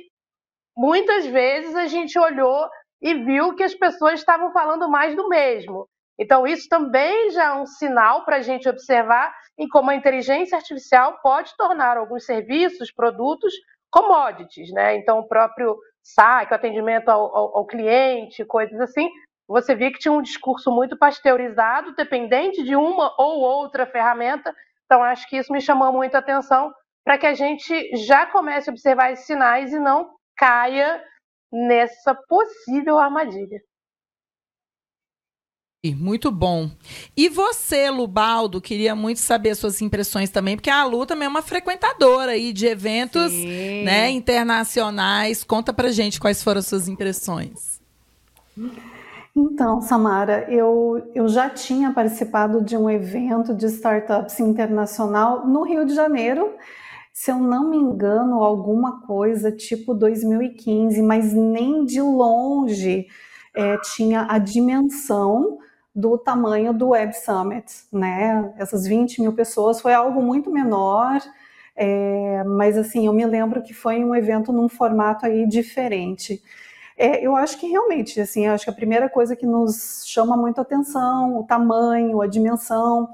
muitas 0.76 1.25
vezes 1.25 1.75
a 1.75 1.87
gente 1.87 2.18
olhou 2.18 2.68
e 3.00 3.14
viu 3.14 3.54
que 3.54 3.62
as 3.62 3.75
pessoas 3.75 4.21
estavam 4.21 4.52
falando 4.52 4.87
mais 4.87 5.16
do 5.16 5.26
mesmo. 5.30 5.88
Então, 6.21 6.47
isso 6.47 6.68
também 6.68 7.30
já 7.30 7.44
é 7.44 7.54
um 7.54 7.64
sinal 7.64 8.23
para 8.26 8.37
a 8.37 8.42
gente 8.42 8.68
observar 8.68 9.35
em 9.56 9.66
como 9.66 9.90
a 9.90 9.94
inteligência 9.94 10.59
artificial 10.59 11.18
pode 11.23 11.56
tornar 11.56 11.97
alguns 11.97 12.26
serviços, 12.26 12.92
produtos, 12.92 13.54
commodities. 13.90 14.71
Né? 14.71 14.97
Então, 14.97 15.21
o 15.21 15.26
próprio 15.26 15.75
saque, 16.02 16.52
o 16.52 16.56
atendimento 16.56 17.09
ao, 17.09 17.35
ao, 17.35 17.56
ao 17.56 17.66
cliente, 17.66 18.44
coisas 18.44 18.78
assim, 18.78 19.09
você 19.49 19.75
via 19.75 19.90
que 19.90 19.99
tinha 19.99 20.12
um 20.12 20.21
discurso 20.21 20.71
muito 20.71 20.99
pasteurizado, 20.99 21.94
dependente 21.94 22.62
de 22.62 22.76
uma 22.76 23.11
ou 23.18 23.40
outra 23.40 23.87
ferramenta. 23.87 24.54
Então, 24.85 25.02
acho 25.02 25.26
que 25.30 25.38
isso 25.38 25.50
me 25.50 25.62
chamou 25.62 25.90
muito 25.94 26.14
a 26.14 26.18
atenção 26.18 26.71
para 27.04 27.18
que 27.18 27.26
a 27.26 27.34
gente 27.34 27.96
já 28.06 28.26
comece 28.26 28.70
a 28.70 28.73
observar 28.73 29.12
esses 29.12 29.26
sinais 29.26 29.73
e 29.73 29.78
não 29.78 30.14
caia 30.37 31.02
nessa 31.52 32.14
possível 32.14 32.99
armadilha. 32.99 33.61
Muito 35.92 36.30
bom. 36.30 36.70
E 37.14 37.28
você, 37.28 37.90
Lubaldo, 37.90 38.61
queria 38.61 38.94
muito 38.94 39.20
saber 39.20 39.54
suas 39.54 39.82
impressões 39.82 40.30
também, 40.30 40.56
porque 40.56 40.70
a 40.70 40.84
Lu 40.84 41.04
também 41.04 41.26
é 41.26 41.28
uma 41.28 41.42
frequentadora 41.42 42.32
aí 42.32 42.54
de 42.54 42.66
eventos 42.66 43.30
né, 43.84 44.08
internacionais. 44.11 45.44
Conta 45.44 45.75
pra 45.75 45.90
gente 45.90 46.18
quais 46.18 46.42
foram 46.42 46.61
as 46.61 46.66
suas 46.66 46.88
impressões. 46.88 47.82
Então, 49.37 49.82
Samara, 49.82 50.46
eu, 50.49 51.11
eu 51.14 51.28
já 51.28 51.50
tinha 51.50 51.92
participado 51.92 52.62
de 52.62 52.76
um 52.76 52.88
evento 52.88 53.52
de 53.52 53.66
startups 53.66 54.38
internacional 54.40 55.46
no 55.46 55.64
Rio 55.64 55.84
de 55.84 55.92
Janeiro, 55.92 56.54
se 57.14 57.30
eu 57.30 57.38
não 57.38 57.71
me 57.71 57.76
engano, 57.76 58.42
alguma 58.42 59.00
coisa 59.06 59.52
tipo 59.52 59.94
2015, 59.94 61.00
mas 61.00 61.33
nem 61.33 61.85
de 61.85 62.00
longe 62.00 63.06
é, 63.54 63.78
tinha 63.78 64.26
a 64.28 64.37
dimensão 64.37 65.59
do 65.94 66.18
tamanho 66.18 66.75
do 66.75 66.88
Web 66.88 67.14
Summit, 67.16 67.66
né? 67.92 68.52
Essas 68.59 68.85
20 68.85 69.21
mil 69.23 69.33
pessoas 69.33 69.80
foi 69.80 69.94
algo 69.94 70.21
muito 70.21 70.50
menor, 70.50 71.21
é, 71.76 72.42
mas 72.44 72.76
assim, 72.76 73.06
eu 73.06 73.12
me 73.12 73.25
lembro 73.25 73.62
que 73.62 73.73
foi 73.73 74.04
um 74.04 74.12
evento 74.12 74.52
num 74.52 74.68
formato 74.68 75.25
aí 75.25 75.47
diferente. 75.47 76.42
É, 76.97 77.25
eu 77.25 77.37
acho 77.37 77.59
que 77.61 77.68
realmente, 77.68 78.21
assim, 78.21 78.47
acho 78.49 78.64
que 78.64 78.71
a 78.71 78.75
primeira 78.75 79.09
coisa 79.09 79.37
que 79.37 79.47
nos 79.47 80.02
chama 80.06 80.37
muito 80.37 80.61
atenção, 80.61 81.38
o 81.38 81.44
tamanho, 81.44 82.21
a 82.21 82.26
dimensão, 82.26 83.09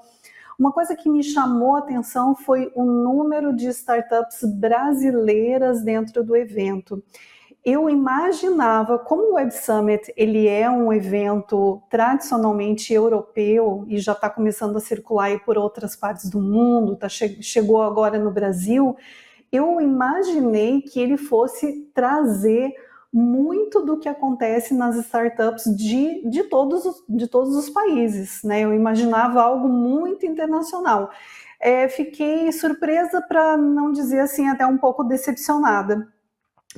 uma 0.60 0.72
coisa 0.72 0.94
que 0.94 1.08
me 1.08 1.22
chamou 1.22 1.74
a 1.74 1.78
atenção 1.78 2.34
foi 2.34 2.70
o 2.74 2.84
número 2.84 3.56
de 3.56 3.66
startups 3.68 4.44
brasileiras 4.44 5.82
dentro 5.82 6.22
do 6.22 6.36
evento. 6.36 7.02
Eu 7.64 7.88
imaginava, 7.88 8.98
como 8.98 9.30
o 9.30 9.34
Web 9.36 9.54
Summit 9.54 10.12
ele 10.14 10.46
é 10.46 10.68
um 10.68 10.92
evento 10.92 11.82
tradicionalmente 11.88 12.92
europeu 12.92 13.86
e 13.88 13.98
já 13.98 14.12
está 14.12 14.28
começando 14.28 14.76
a 14.76 14.80
circular 14.80 15.42
por 15.46 15.56
outras 15.56 15.96
partes 15.96 16.28
do 16.28 16.38
mundo, 16.38 16.94
tá, 16.94 17.08
chegou 17.08 17.82
agora 17.82 18.18
no 18.18 18.30
Brasil, 18.30 18.94
eu 19.50 19.80
imaginei 19.80 20.82
que 20.82 21.00
ele 21.00 21.16
fosse 21.16 21.90
trazer 21.94 22.74
muito 23.12 23.84
do 23.84 23.98
que 23.98 24.08
acontece 24.08 24.72
nas 24.74 24.96
startups 24.96 25.64
de, 25.76 26.28
de, 26.28 26.44
todos, 26.44 26.84
os, 26.84 27.04
de 27.08 27.26
todos 27.26 27.56
os 27.56 27.68
países. 27.68 28.42
Né? 28.44 28.60
Eu 28.60 28.72
imaginava 28.72 29.42
algo 29.42 29.68
muito 29.68 30.24
internacional. 30.24 31.10
É, 31.60 31.88
fiquei 31.88 32.50
surpresa, 32.52 33.20
para 33.20 33.56
não 33.56 33.92
dizer 33.92 34.20
assim, 34.20 34.48
até 34.48 34.66
um 34.66 34.78
pouco 34.78 35.04
decepcionada, 35.04 36.08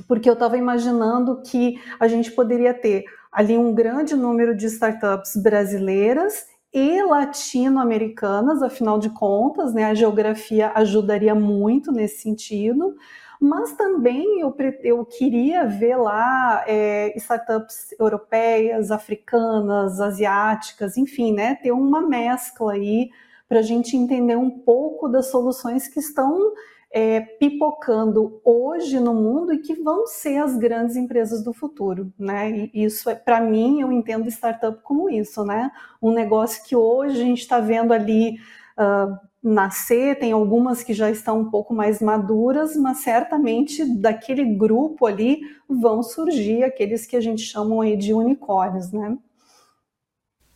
porque 0.07 0.29
eu 0.29 0.33
estava 0.33 0.57
imaginando 0.57 1.41
que 1.41 1.79
a 1.99 2.07
gente 2.07 2.31
poderia 2.31 2.73
ter 2.73 3.05
ali 3.31 3.57
um 3.57 3.73
grande 3.73 4.15
número 4.15 4.55
de 4.55 4.65
startups 4.65 5.37
brasileiras 5.37 6.47
e 6.73 7.01
latino-americanas, 7.03 8.61
afinal 8.63 8.97
de 8.97 9.09
contas, 9.11 9.73
né, 9.73 9.85
a 9.85 9.93
geografia 9.93 10.71
ajudaria 10.75 11.35
muito 11.35 11.91
nesse 11.91 12.21
sentido 12.21 12.95
mas 13.43 13.73
também 13.73 14.39
eu, 14.39 14.55
eu 14.83 15.05
queria 15.05 15.65
ver 15.65 15.97
lá 15.97 16.63
é, 16.65 17.13
startups 17.17 17.93
europeias, 17.99 18.89
africanas, 18.89 19.99
asiáticas, 19.99 20.95
enfim, 20.95 21.33
né, 21.33 21.55
ter 21.55 21.73
uma 21.73 22.01
mescla 22.01 22.71
aí 22.71 23.09
para 23.49 23.59
a 23.59 23.61
gente 23.61 23.97
entender 23.97 24.37
um 24.37 24.49
pouco 24.49 25.09
das 25.09 25.29
soluções 25.29 25.89
que 25.89 25.99
estão 25.99 26.53
é, 26.89 27.19
pipocando 27.19 28.39
hoje 28.45 28.97
no 28.97 29.13
mundo 29.13 29.51
e 29.51 29.59
que 29.59 29.73
vão 29.73 30.07
ser 30.07 30.37
as 30.37 30.55
grandes 30.55 30.95
empresas 30.95 31.43
do 31.43 31.51
futuro, 31.51 32.13
né? 32.17 32.69
E 32.73 32.85
isso 32.85 33.09
é 33.09 33.15
para 33.15 33.41
mim 33.41 33.81
eu 33.81 33.91
entendo 33.91 34.29
startup 34.29 34.81
como 34.83 35.09
isso, 35.09 35.43
né? 35.43 35.69
Um 36.01 36.13
negócio 36.13 36.63
que 36.63 36.75
hoje 36.75 37.21
a 37.21 37.25
gente 37.25 37.41
está 37.41 37.59
vendo 37.59 37.91
ali 37.91 38.37
uh, 38.77 39.17
nascer, 39.43 40.17
tem 40.17 40.31
algumas 40.31 40.83
que 40.83 40.93
já 40.93 41.11
estão 41.11 41.41
um 41.41 41.49
pouco 41.49 41.73
mais 41.73 42.01
maduras, 42.01 42.77
mas 42.77 42.99
certamente 42.99 43.83
daquele 43.83 44.45
grupo 44.45 45.05
ali 45.05 45.41
vão 45.67 46.01
surgir 46.01 46.63
aqueles 46.63 47.05
que 47.05 47.15
a 47.15 47.21
gente 47.21 47.41
chama 47.41 47.83
aí 47.83 47.97
de 47.97 48.13
unicórnios, 48.13 48.91
né? 48.91 49.17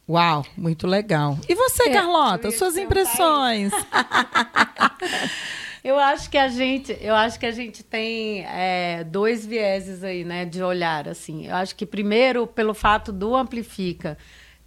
Uau, 0.10 0.46
muito 0.56 0.88
legal. 0.88 1.38
E 1.50 1.53
você, 1.53 1.89
é, 1.89 1.91
Carlota, 1.91 2.50
suas 2.50 2.77
impressões? 2.77 3.74
eu 5.84 6.00
acho 6.00 6.29
que 6.29 6.38
a 6.38 6.48
gente, 6.48 6.98
eu 7.01 7.13
acho 7.13 7.38
que 7.38 7.46
a 7.46 7.51
gente 7.51 7.84
tem 7.84 8.46
é, 8.46 9.03
dois 9.03 9.46
vieses 9.46 10.06
aí, 10.06 10.24
né, 10.24 10.46
de 10.46 10.63
olhar 10.63 11.10
assim. 11.10 11.48
Eu 11.48 11.56
acho 11.56 11.75
que 11.75 11.86
primeiro 11.86 12.48
pelo 12.48 12.74
fato 12.74 13.12
do 13.12 13.36
amplifica 13.36 14.17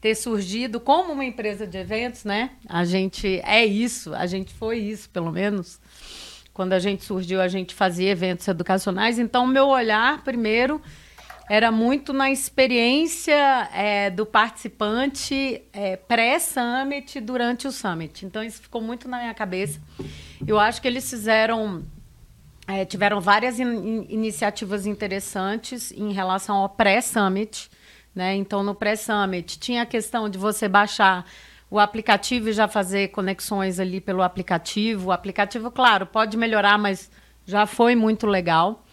ter 0.01 0.15
surgido 0.15 0.81
como 0.81 1.13
uma 1.13 1.25
empresa 1.25 1.67
de 1.67 1.77
eventos, 1.77 2.25
né? 2.25 2.51
A 2.67 2.85
gente 2.85 3.41
é 3.45 3.65
isso, 3.65 4.15
a 4.15 4.27
gente 4.27 4.53
foi 4.55 4.79
isso, 4.79 5.11
pelo 5.11 5.31
menos. 5.31 5.79
Quando 6.55 6.73
a 6.73 6.79
gente 6.79 7.05
surgiu, 7.05 7.41
a 7.41 7.49
gente 7.49 7.75
fazia 7.75 8.11
eventos 8.11 8.49
educacionais. 8.49 9.19
Então, 9.19 9.47
meu 9.47 9.69
olhar, 9.69 10.23
primeiro, 10.25 10.81
era 11.49 11.71
muito 11.71 12.13
na 12.13 12.31
experiência 12.31 13.69
é, 13.75 14.11
do 14.11 14.25
participante 14.25 15.63
é, 15.73 15.97
pré-summit 15.97 17.21
durante 17.21 17.67
o 17.67 17.73
summit. 17.73 18.25
Então, 18.25 18.43
isso 18.43 18.63
ficou 18.63 18.81
muito 18.81 19.09
na 19.09 19.19
minha 19.19 19.35
cabeça. 19.35 19.81
Eu 20.47 20.59
acho 20.59 20.81
que 20.81 20.89
eles 20.89 21.09
fizeram. 21.09 21.83
É, 22.67 22.85
tiveram 22.85 23.21
várias 23.21 23.59
in 23.59 24.07
iniciativas 24.09 24.87
interessantes 24.87 25.91
em 25.91 26.13
relação 26.13 26.57
ao 26.57 26.69
pré-summit 26.69 27.69
né? 28.15 28.35
Então, 28.37 28.63
no 28.63 28.75
pré-summit, 28.75 29.59
tinha 29.59 29.83
a 29.83 29.87
questão 29.87 30.29
de 30.29 30.39
você 30.39 30.69
baixar 30.69 31.25
o 31.71 31.79
aplicativo 31.79 32.49
e 32.49 32.53
já 32.53 32.67
fazer 32.67 33.09
conexões 33.09 33.79
ali 33.79 34.01
pelo 34.01 34.23
aplicativo. 34.23 35.09
O 35.09 35.13
aplicativo, 35.13 35.71
claro, 35.71 36.07
pode 36.07 36.37
melhorar, 36.37 36.77
mas 36.77 37.11
já 37.47 37.67
foi 37.67 37.95
muito 37.95 38.27
legal. 38.27 38.85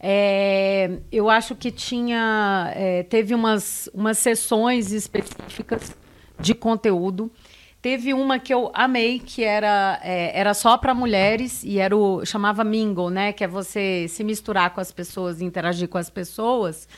É, 0.00 0.98
eu 1.10 1.28
acho 1.28 1.56
que 1.56 1.72
tinha 1.72 2.72
é, 2.76 3.02
teve 3.02 3.34
umas, 3.34 3.90
umas 3.92 4.18
sessões 4.18 4.92
específicas 4.92 5.96
de 6.38 6.54
conteúdo. 6.54 7.30
Teve 7.80 8.12
uma 8.12 8.38
que 8.38 8.52
eu 8.52 8.70
amei, 8.74 9.20
que 9.20 9.42
era, 9.44 10.00
é, 10.02 10.38
era 10.38 10.52
só 10.52 10.76
para 10.76 10.92
mulheres 10.92 11.62
e 11.64 11.78
era 11.78 11.96
o 11.96 12.24
chamava 12.24 12.64
Mingle, 12.64 13.08
né? 13.08 13.32
Que 13.32 13.44
é 13.44 13.48
você 13.48 14.06
se 14.08 14.22
misturar 14.22 14.74
com 14.74 14.80
as 14.80 14.92
pessoas, 14.92 15.40
interagir 15.40 15.88
com 15.88 15.96
as 15.96 16.10
pessoas. 16.10 16.88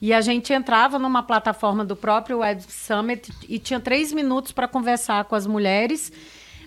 E 0.00 0.12
a 0.12 0.20
gente 0.20 0.52
entrava 0.52 0.98
numa 0.98 1.22
plataforma 1.22 1.84
do 1.84 1.96
próprio 1.96 2.38
Web 2.38 2.62
Summit 2.68 3.32
e 3.48 3.58
tinha 3.58 3.80
três 3.80 4.12
minutos 4.12 4.52
para 4.52 4.68
conversar 4.68 5.24
com 5.24 5.34
as 5.34 5.46
mulheres. 5.46 6.12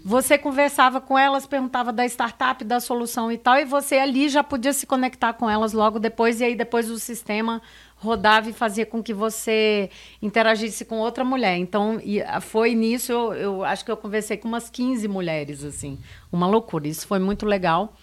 Você 0.03 0.37
conversava 0.37 1.01
com 1.01 1.17
elas, 1.17 1.45
perguntava 1.45 1.91
da 1.91 2.05
startup, 2.05 2.63
da 2.63 2.79
solução 2.79 3.31
e 3.31 3.37
tal, 3.37 3.57
e 3.57 3.65
você 3.65 3.97
ali 3.97 4.29
já 4.29 4.43
podia 4.43 4.71
se 4.71 4.87
conectar 4.87 5.33
com 5.33 5.49
elas 5.49 5.73
logo 5.73 5.99
depois, 5.99 6.39
e 6.39 6.45
aí 6.45 6.55
depois 6.55 6.89
o 6.89 6.97
sistema 6.97 7.61
rodava 7.97 8.49
e 8.49 8.53
fazia 8.53 8.85
com 8.85 9.03
que 9.03 9.13
você 9.13 9.89
interagisse 10.21 10.85
com 10.85 10.99
outra 10.99 11.25
mulher. 11.25 11.57
Então, 11.57 11.99
foi 12.41 12.73
nisso, 12.73 13.11
eu, 13.11 13.33
eu 13.33 13.63
acho 13.63 13.83
que 13.83 13.91
eu 13.91 13.97
conversei 13.97 14.37
com 14.37 14.47
umas 14.47 14.69
15 14.69 15.05
mulheres, 15.07 15.65
assim. 15.65 15.99
Uma 16.31 16.47
loucura. 16.47 16.87
Isso 16.87 17.05
foi 17.05 17.19
muito 17.19 17.45
legal. 17.45 17.93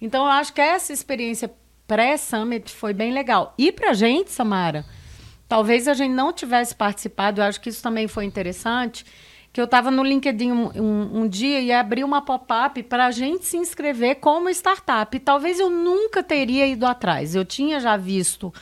Então, 0.00 0.24
eu 0.24 0.30
acho 0.30 0.52
que 0.52 0.60
essa 0.60 0.92
experiência 0.92 1.52
pré-summit 1.90 2.70
foi 2.70 2.94
bem 2.94 3.12
legal. 3.12 3.52
E 3.58 3.72
para 3.72 3.90
a 3.90 3.94
gente, 3.94 4.30
Samara, 4.30 4.86
talvez 5.48 5.88
a 5.88 5.94
gente 5.94 6.12
não 6.12 6.32
tivesse 6.32 6.72
participado, 6.72 7.40
eu 7.40 7.44
acho 7.44 7.60
que 7.60 7.68
isso 7.68 7.82
também 7.82 8.06
foi 8.06 8.24
interessante, 8.24 9.04
que 9.52 9.60
eu 9.60 9.64
estava 9.64 9.90
no 9.90 10.04
LinkedIn 10.04 10.52
um, 10.52 10.70
um, 10.80 11.22
um, 11.22 11.28
dia 11.28 11.60
e 11.60 11.72
abri 11.72 12.04
uma 12.04 12.22
pop-up 12.22 12.80
para 12.84 13.06
a 13.06 13.10
gente 13.10 13.44
se 13.44 13.56
inscrever 13.56 14.20
como 14.20 14.48
startup. 14.50 15.16
E 15.16 15.18
talvez 15.18 15.58
eu 15.58 15.68
nunca 15.68 16.22
teria 16.22 16.64
ido 16.64 16.86
atrás. 16.86 17.34
Eu 17.34 17.44
tinha 17.44 17.80
já 17.80 17.96
visto 17.96 18.54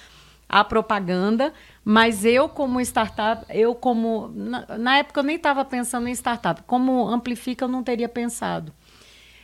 a 0.49 0.65
propaganda, 0.65 1.53
mas 1.85 2.25
eu 2.25 2.49
como 2.49 2.81
startup, 2.81 3.45
eu 3.51 3.75
como 3.75 4.33
na, 4.35 4.79
na 4.79 4.97
época 4.97 5.21
eu 5.21 5.25
nem 5.25 5.37
estava 5.37 5.63
pensando 5.67 6.09
em 6.09 6.13
startup, 6.13 6.63
como 6.63 7.07
amplifica 7.07 7.67
eu 7.67 7.69
não 7.69 7.83
teria 7.83 8.09
pensado. 8.09 8.73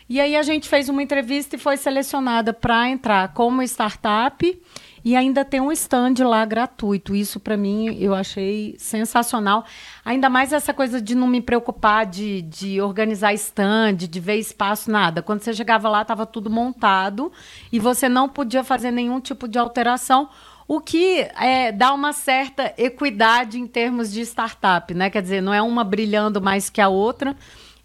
E 0.08 0.20
aí 0.20 0.37
a 0.37 0.42
gente 0.42 0.68
fez 0.68 0.88
uma 0.88 1.02
entrevista 1.02 1.56
e 1.56 1.58
foi 1.58 1.76
selecionada 1.78 2.52
para 2.52 2.88
entrar 2.88 3.32
como 3.32 3.62
startup 3.62 4.62
e 5.02 5.16
ainda 5.16 5.44
tem 5.44 5.61
um 5.61 5.73
stand 5.73 6.14
lá 6.26 6.44
gratuito. 6.44 7.14
Isso 7.14 7.40
para 7.40 7.56
mim 7.56 7.96
eu 7.99 8.14
achei 8.14 8.75
sensacional. 8.78 9.64
Ainda 10.04 10.28
mais 10.28 10.52
essa 10.52 10.75
coisa 10.75 11.00
de 11.00 11.14
não 11.14 11.26
me 11.26 11.40
preocupar 11.40 12.04
de, 12.04 12.42
de 12.42 12.80
organizar 12.80 13.32
stand, 13.34 13.96
de 13.96 14.20
ver 14.20 14.37
espaço, 14.37 14.90
nada. 14.90 15.23
Quando 15.23 15.40
você 15.40 15.52
chegava 15.52 15.88
lá, 15.88 16.02
estava 16.02 16.26
tudo 16.26 16.50
montado 16.50 17.32
e 17.73 17.78
você 17.78 18.08
não 18.08 18.28
podia 18.28 18.62
fazer 18.62 18.90
nenhum 18.90 19.20
tipo 19.20 19.49
de 19.49 19.58
alteração. 19.58 20.28
O 20.66 20.80
que 20.80 21.28
é, 21.38 21.70
dá 21.73 21.92
uma 21.92 22.14
certa 22.14 22.73
equidade 22.78 23.58
em 23.58 23.66
termos 23.66 24.11
de 24.11 24.23
startup, 24.23 24.94
né? 24.94 25.11
Quer 25.11 25.20
dizer, 25.20 25.42
não 25.42 25.52
é 25.52 25.61
uma 25.61 25.84
brilhando 25.84 26.40
mais 26.40 26.70
que 26.70 26.80
a 26.80 26.88
outra, 26.88 27.37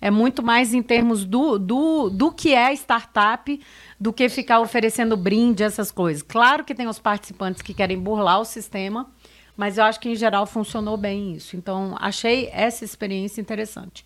é 0.02 0.10
muito 0.10 0.42
mais 0.42 0.74
em 0.74 0.82
termos 0.82 1.26
do, 1.26 1.60
do, 1.60 2.10
do 2.10 2.32
que 2.32 2.54
é 2.54 2.74
startup 2.74 3.60
do 4.00 4.14
que 4.14 4.30
ficar 4.30 4.60
oferecendo 4.60 5.18
brinde, 5.18 5.64
essas 5.64 5.92
coisas. 5.92 6.24
Claro 6.24 6.64
que 6.64 6.74
tem 6.74 6.88
os 6.88 7.00
participantes 7.00 7.62
que 7.62 7.74
querem 7.74 8.00
burlar 8.00 8.40
o 8.40 8.46
sistema, 8.46 9.10
mas 9.58 9.78
eu 9.78 9.84
acho 9.84 10.00
que 10.00 10.10
em 10.10 10.16
geral 10.16 10.46
funcionou 10.46 10.96
bem 10.96 11.34
isso. 11.34 11.58
Então, 11.58 11.96
achei 12.00 12.50
essa 12.54 12.86
experiência 12.86 13.42
interessante. 13.42 14.06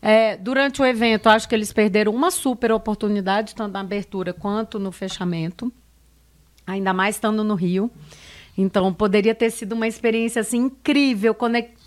É, 0.00 0.36
durante 0.36 0.82
o 0.82 0.84
evento, 0.84 1.28
acho 1.28 1.48
que 1.48 1.54
eles 1.54 1.72
perderam 1.72 2.12
uma 2.12 2.32
super 2.32 2.72
oportunidade, 2.72 3.54
tanto 3.54 3.72
na 3.72 3.80
abertura 3.80 4.32
quanto 4.32 4.80
no 4.80 4.90
fechamento, 4.90 5.72
ainda 6.66 6.92
mais 6.92 7.14
estando 7.14 7.44
no 7.44 7.54
Rio. 7.54 7.88
Então, 8.56 8.92
poderia 8.92 9.34
ter 9.34 9.50
sido 9.50 9.72
uma 9.72 9.88
experiência 9.88 10.40
assim 10.40 10.58
incrível, 10.58 11.34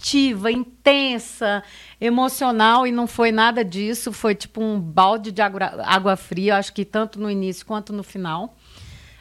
exaustiva, 0.05 0.51
intensa, 0.51 1.63
emocional, 2.00 2.86
e 2.86 2.91
não 2.91 3.07
foi 3.07 3.31
nada 3.31 3.63
disso. 3.65 4.12
Foi 4.13 4.36
tipo 4.36 4.62
um 4.62 4.79
balde 4.79 5.31
de 5.31 5.41
água, 5.41 5.84
água 5.84 6.15
fria, 6.15 6.57
acho 6.57 6.74
que 6.74 6.86
tanto 6.86 7.19
no 7.19 7.29
início 7.29 7.65
quanto 7.65 7.91
no 7.91 8.03
final. 8.03 8.55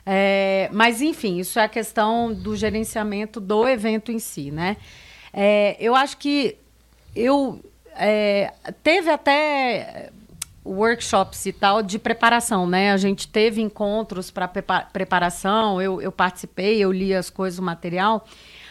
É, 0.04 0.68
mas, 0.72 1.00
enfim, 1.00 1.38
isso 1.38 1.58
é 1.58 1.64
a 1.64 1.68
questão 1.68 2.32
do 2.32 2.54
gerenciamento 2.54 3.40
do 3.40 3.66
evento 3.66 4.12
em 4.12 4.18
si, 4.18 4.50
né? 4.50 4.76
É, 5.32 5.76
eu 5.80 5.94
acho 5.94 6.18
que 6.18 6.56
eu 7.16 7.60
é, 7.96 8.52
teve 8.82 9.10
até 9.10 10.10
workshops 10.64 11.44
e 11.46 11.52
tal 11.52 11.82
de 11.82 11.98
preparação, 11.98 12.66
né? 12.66 12.92
A 12.92 12.96
gente 12.96 13.28
teve 13.28 13.60
encontros 13.60 14.30
para 14.30 14.48
preparação, 14.48 15.80
eu, 15.80 16.00
eu 16.00 16.10
participei, 16.10 16.78
eu 16.78 16.90
li 16.90 17.14
as 17.14 17.28
coisas, 17.28 17.58
o 17.58 17.62
material. 17.62 18.26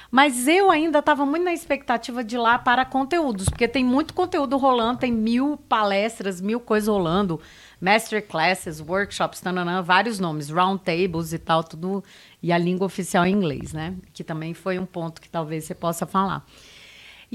Mas 0.10 0.48
eu 0.48 0.70
ainda 0.70 1.00
estava 1.00 1.26
muito 1.26 1.44
na 1.44 1.54
expectativa 1.54 2.24
de 2.24 2.36
ir 2.36 2.38
lá 2.38 2.60
para 2.60 2.86
conteúdos, 2.86 3.50
porque 3.50 3.68
tem 3.68 3.84
muito 3.84 4.14
conteúdo 4.14 4.58
rolando, 4.58 5.00
tem 5.00 5.12
mil 5.12 5.58
palestras, 5.68 6.40
mil 6.40 6.60
coisas 6.60 6.88
rolando, 6.88 7.42
masterclasses, 7.82 8.80
workshops, 8.80 9.42
tananã, 9.42 9.82
vários 9.82 10.20
nomes, 10.20 10.52
roundtables 10.52 11.34
e 11.34 11.40
tal, 11.40 11.64
tudo, 11.64 12.04
e 12.44 12.52
a 12.52 12.60
língua 12.60 12.86
oficial 12.86 13.26
em 13.26 13.34
inglês, 13.34 13.74
né? 13.74 13.96
Que 14.14 14.24
também 14.24 14.54
foi 14.54 14.78
um 14.78 14.86
ponto 14.86 15.20
que 15.20 15.28
talvez 15.28 15.66
você 15.66 15.74
possa 15.74 16.06
falar. 16.06 16.46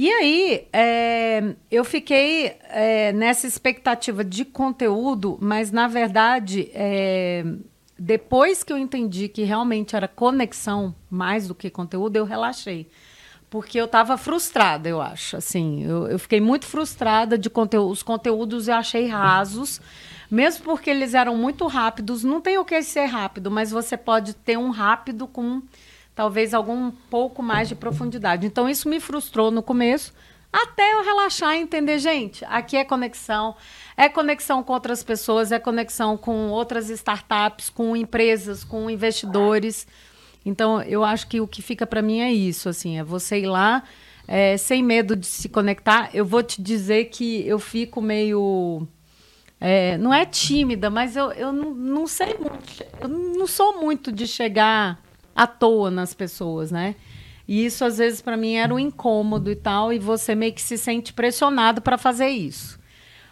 E 0.00 0.12
aí, 0.12 0.69
é, 0.73 1.57
eu 1.69 1.85
fiquei 1.85 2.57
é, 2.69 3.12
nessa 3.12 3.49
expectativa 3.49 4.23
de 4.23 4.45
conteúdo, 4.45 5.37
mas 5.40 5.73
na 5.73 5.88
verdade, 5.88 6.71
é, 6.73 7.45
depois 7.99 8.62
que 8.62 8.73
eu 8.73 8.78
entendi 8.78 9.26
que 9.26 9.43
realmente 9.43 9.97
era 9.97 10.07
conexão 10.07 10.95
mais 11.11 11.49
do 11.49 11.55
que 11.55 11.69
conteúdo, 11.69 12.14
eu 12.14 12.25
relaxei. 12.25 12.87
Porque 13.50 13.76
eu 13.81 13.87
estava 13.87 14.17
frustrada, 14.17 14.88
eu 14.88 15.02
acho. 15.02 15.37
Assim, 15.37 15.83
eu, 15.83 16.07
eu 16.07 16.19
fiquei 16.21 16.40
muito 16.40 16.67
frustrada 16.67 17.37
de 17.37 17.50
conteúdo. 17.50 17.90
Os 17.90 18.05
conteúdos 18.05 18.69
eu 18.69 18.76
achei 18.76 19.09
rasos, 19.09 19.81
mesmo 20.31 20.62
porque 20.62 20.90
eles 20.90 21.12
eram 21.12 21.37
muito 21.37 21.67
rápidos. 21.67 22.23
Não 22.23 22.40
tem 22.40 22.57
o 22.57 22.64
que 22.64 22.81
ser 22.85 23.07
rápido, 23.07 23.50
mas 23.50 23.73
você 23.73 23.97
pode 23.97 24.35
ter 24.35 24.57
um 24.57 24.71
rápido 24.71 25.26
com 25.26 25.61
talvez 26.19 26.53
algum 26.53 26.91
pouco 26.91 27.45
mais 27.45 27.69
de 27.69 27.77
profundidade. 27.77 28.45
Então, 28.45 28.69
isso 28.69 28.89
me 28.89 28.99
frustrou 28.99 29.53
no 29.53 29.63
começo, 29.63 30.13
até 30.53 30.95
eu 30.95 31.05
relaxar 31.05 31.55
e 31.55 31.61
entender, 31.61 32.01
gente, 32.01 32.45
aqui 32.47 32.77
é 32.77 32.85
conexão, 32.85 33.55
é 33.97 34.09
conexão 34.09 34.61
com 34.65 34.73
outras 34.73 35.05
pessoas, 35.05 35.53
é 35.53 35.61
conexão 35.61 36.17
com 36.17 36.49
outras 36.49 36.91
startups, 36.91 37.71
com 37.71 37.97
empresas, 37.97 38.65
com 38.65 38.91
investidores. 38.91 39.87
Então, 40.45 40.83
eu 40.83 41.05
acho 41.05 41.29
que 41.29 41.41
o 41.41 41.47
que 41.47 41.63
fica 41.63 41.87
para 41.87 42.03
mim 42.03 42.19
é 42.19 42.33
isso, 42.33 42.69
assim, 42.69 42.99
é 42.99 43.05
você 43.05 43.39
ir 43.39 43.47
lá 43.47 43.85
é, 44.27 44.57
sem 44.57 44.83
medo 44.83 45.15
de 45.15 45.27
se 45.27 45.49
conectar. 45.49 46.11
Eu 46.13 46.27
vou 46.27 46.43
te 46.43 46.61
dizer 46.61 47.11
que 47.11 47.47
eu 47.47 47.61
fico 47.61 48.03
meio 48.03 48.89
é, 49.61 49.97
não 49.99 50.13
é 50.13 50.27
tímida, 50.27 50.91
mas 50.91 51.15
eu, 51.15 51.31
eu 51.31 51.53
não, 51.53 51.73
não 51.73 52.07
sei 52.09 52.35
muito. 52.41 52.85
Eu 53.01 53.07
não 53.07 53.47
sou 53.47 53.81
muito 53.81 54.11
de 54.11 54.27
chegar 54.27 55.01
à 55.38 55.47
toa 55.47 55.88
nas 55.88 56.12
pessoas, 56.12 56.73
né? 56.73 56.97
E 57.47 57.64
isso 57.64 57.85
às 57.85 57.99
vezes 57.99 58.21
para 58.21 58.37
mim 58.37 58.54
era 58.54 58.75
um 58.75 58.78
incômodo 58.78 59.49
e 59.50 59.54
tal, 59.54 59.92
e 59.92 59.99
você 59.99 60.35
meio 60.35 60.52
que 60.52 60.61
se 60.61 60.76
sente 60.76 61.12
pressionado 61.12 61.80
para 61.80 61.97
fazer 61.97 62.26
isso. 62.26 62.76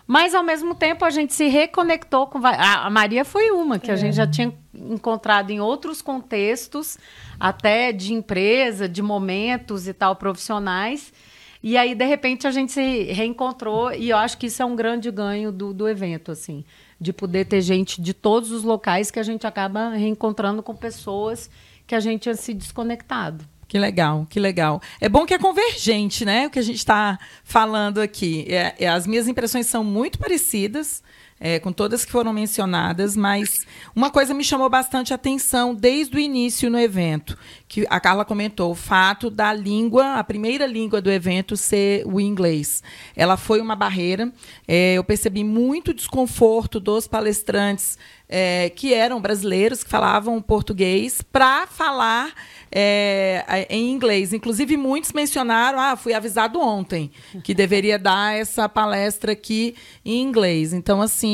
Mas 0.06 0.36
ao 0.36 0.44
mesmo 0.44 0.72
tempo 0.72 1.04
a 1.04 1.10
gente 1.10 1.34
se 1.34 1.48
reconectou 1.48 2.28
com 2.28 2.38
a 2.46 2.88
Maria 2.88 3.24
foi 3.24 3.50
uma 3.50 3.76
que 3.76 3.90
é. 3.90 3.94
a 3.94 3.96
gente 3.96 4.14
já 4.14 4.26
tinha 4.26 4.54
encontrado 4.72 5.50
em 5.50 5.60
outros 5.60 6.00
contextos, 6.00 6.96
até 7.40 7.90
de 7.90 8.14
empresa, 8.14 8.88
de 8.88 9.02
momentos 9.02 9.88
e 9.88 9.92
tal 9.92 10.14
profissionais. 10.14 11.12
E 11.60 11.76
aí 11.76 11.92
de 11.92 12.04
repente 12.06 12.46
a 12.46 12.52
gente 12.52 12.70
se 12.70 13.02
reencontrou 13.12 13.92
e 13.92 14.10
eu 14.10 14.16
acho 14.16 14.38
que 14.38 14.46
isso 14.46 14.62
é 14.62 14.64
um 14.64 14.76
grande 14.76 15.10
ganho 15.10 15.50
do, 15.50 15.74
do 15.74 15.88
evento 15.88 16.30
assim, 16.30 16.64
de 17.00 17.12
poder 17.12 17.46
ter 17.46 17.60
gente 17.60 18.00
de 18.00 18.14
todos 18.14 18.52
os 18.52 18.62
locais 18.62 19.10
que 19.10 19.18
a 19.18 19.24
gente 19.24 19.44
acaba 19.44 19.88
reencontrando 19.88 20.62
com 20.62 20.76
pessoas 20.76 21.50
que 21.86 21.94
a 21.94 22.00
gente 22.00 22.22
tinha 22.22 22.34
se 22.34 22.52
desconectado. 22.52 23.44
Que 23.68 23.78
legal, 23.78 24.26
que 24.30 24.38
legal. 24.38 24.80
É 25.00 25.08
bom 25.08 25.26
que 25.26 25.34
é 25.34 25.38
convergente, 25.38 26.24
né? 26.24 26.46
O 26.46 26.50
que 26.50 26.58
a 26.58 26.62
gente 26.62 26.76
está 26.76 27.18
falando 27.42 28.00
aqui. 28.00 28.46
É, 28.48 28.74
é, 28.78 28.88
as 28.88 29.06
minhas 29.06 29.26
impressões 29.26 29.66
são 29.66 29.82
muito 29.82 30.18
parecidas 30.18 31.02
é, 31.38 31.58
com 31.58 31.72
todas 31.72 32.04
que 32.04 32.12
foram 32.12 32.32
mencionadas, 32.32 33.16
mas 33.16 33.66
uma 33.94 34.10
coisa 34.10 34.32
me 34.32 34.42
chamou 34.42 34.70
bastante 34.70 35.12
atenção 35.12 35.74
desde 35.74 36.16
o 36.16 36.18
início 36.18 36.70
no 36.70 36.78
evento, 36.78 37.36
que 37.68 37.86
a 37.90 38.00
Carla 38.00 38.24
comentou, 38.24 38.72
o 38.72 38.74
fato 38.74 39.28
da 39.28 39.52
língua, 39.52 40.14
a 40.14 40.24
primeira 40.24 40.66
língua 40.66 41.00
do 41.00 41.10
evento 41.10 41.56
ser 41.56 42.06
o 42.06 42.20
inglês. 42.20 42.82
Ela 43.14 43.36
foi 43.36 43.60
uma 43.60 43.76
barreira. 43.76 44.32
É, 44.66 44.94
eu 44.94 45.04
percebi 45.04 45.44
muito 45.44 45.92
desconforto 45.92 46.80
dos 46.80 47.06
palestrantes 47.06 47.98
é, 48.28 48.70
que 48.70 48.92
eram 48.92 49.20
brasileiros, 49.20 49.84
que 49.84 49.90
falavam 49.90 50.40
português, 50.42 51.22
para 51.22 51.66
falar 51.66 52.32
é, 52.70 53.66
em 53.70 53.90
inglês. 53.90 54.32
Inclusive, 54.32 54.76
muitos 54.76 55.12
mencionaram: 55.12 55.78
ah, 55.78 55.96
fui 55.96 56.12
avisado 56.12 56.60
ontem 56.60 57.10
que 57.44 57.54
deveria 57.54 57.98
dar 57.98 58.36
essa 58.36 58.68
palestra 58.68 59.32
aqui 59.32 59.74
em 60.04 60.22
inglês. 60.22 60.72
Então, 60.72 61.00
assim, 61.00 61.25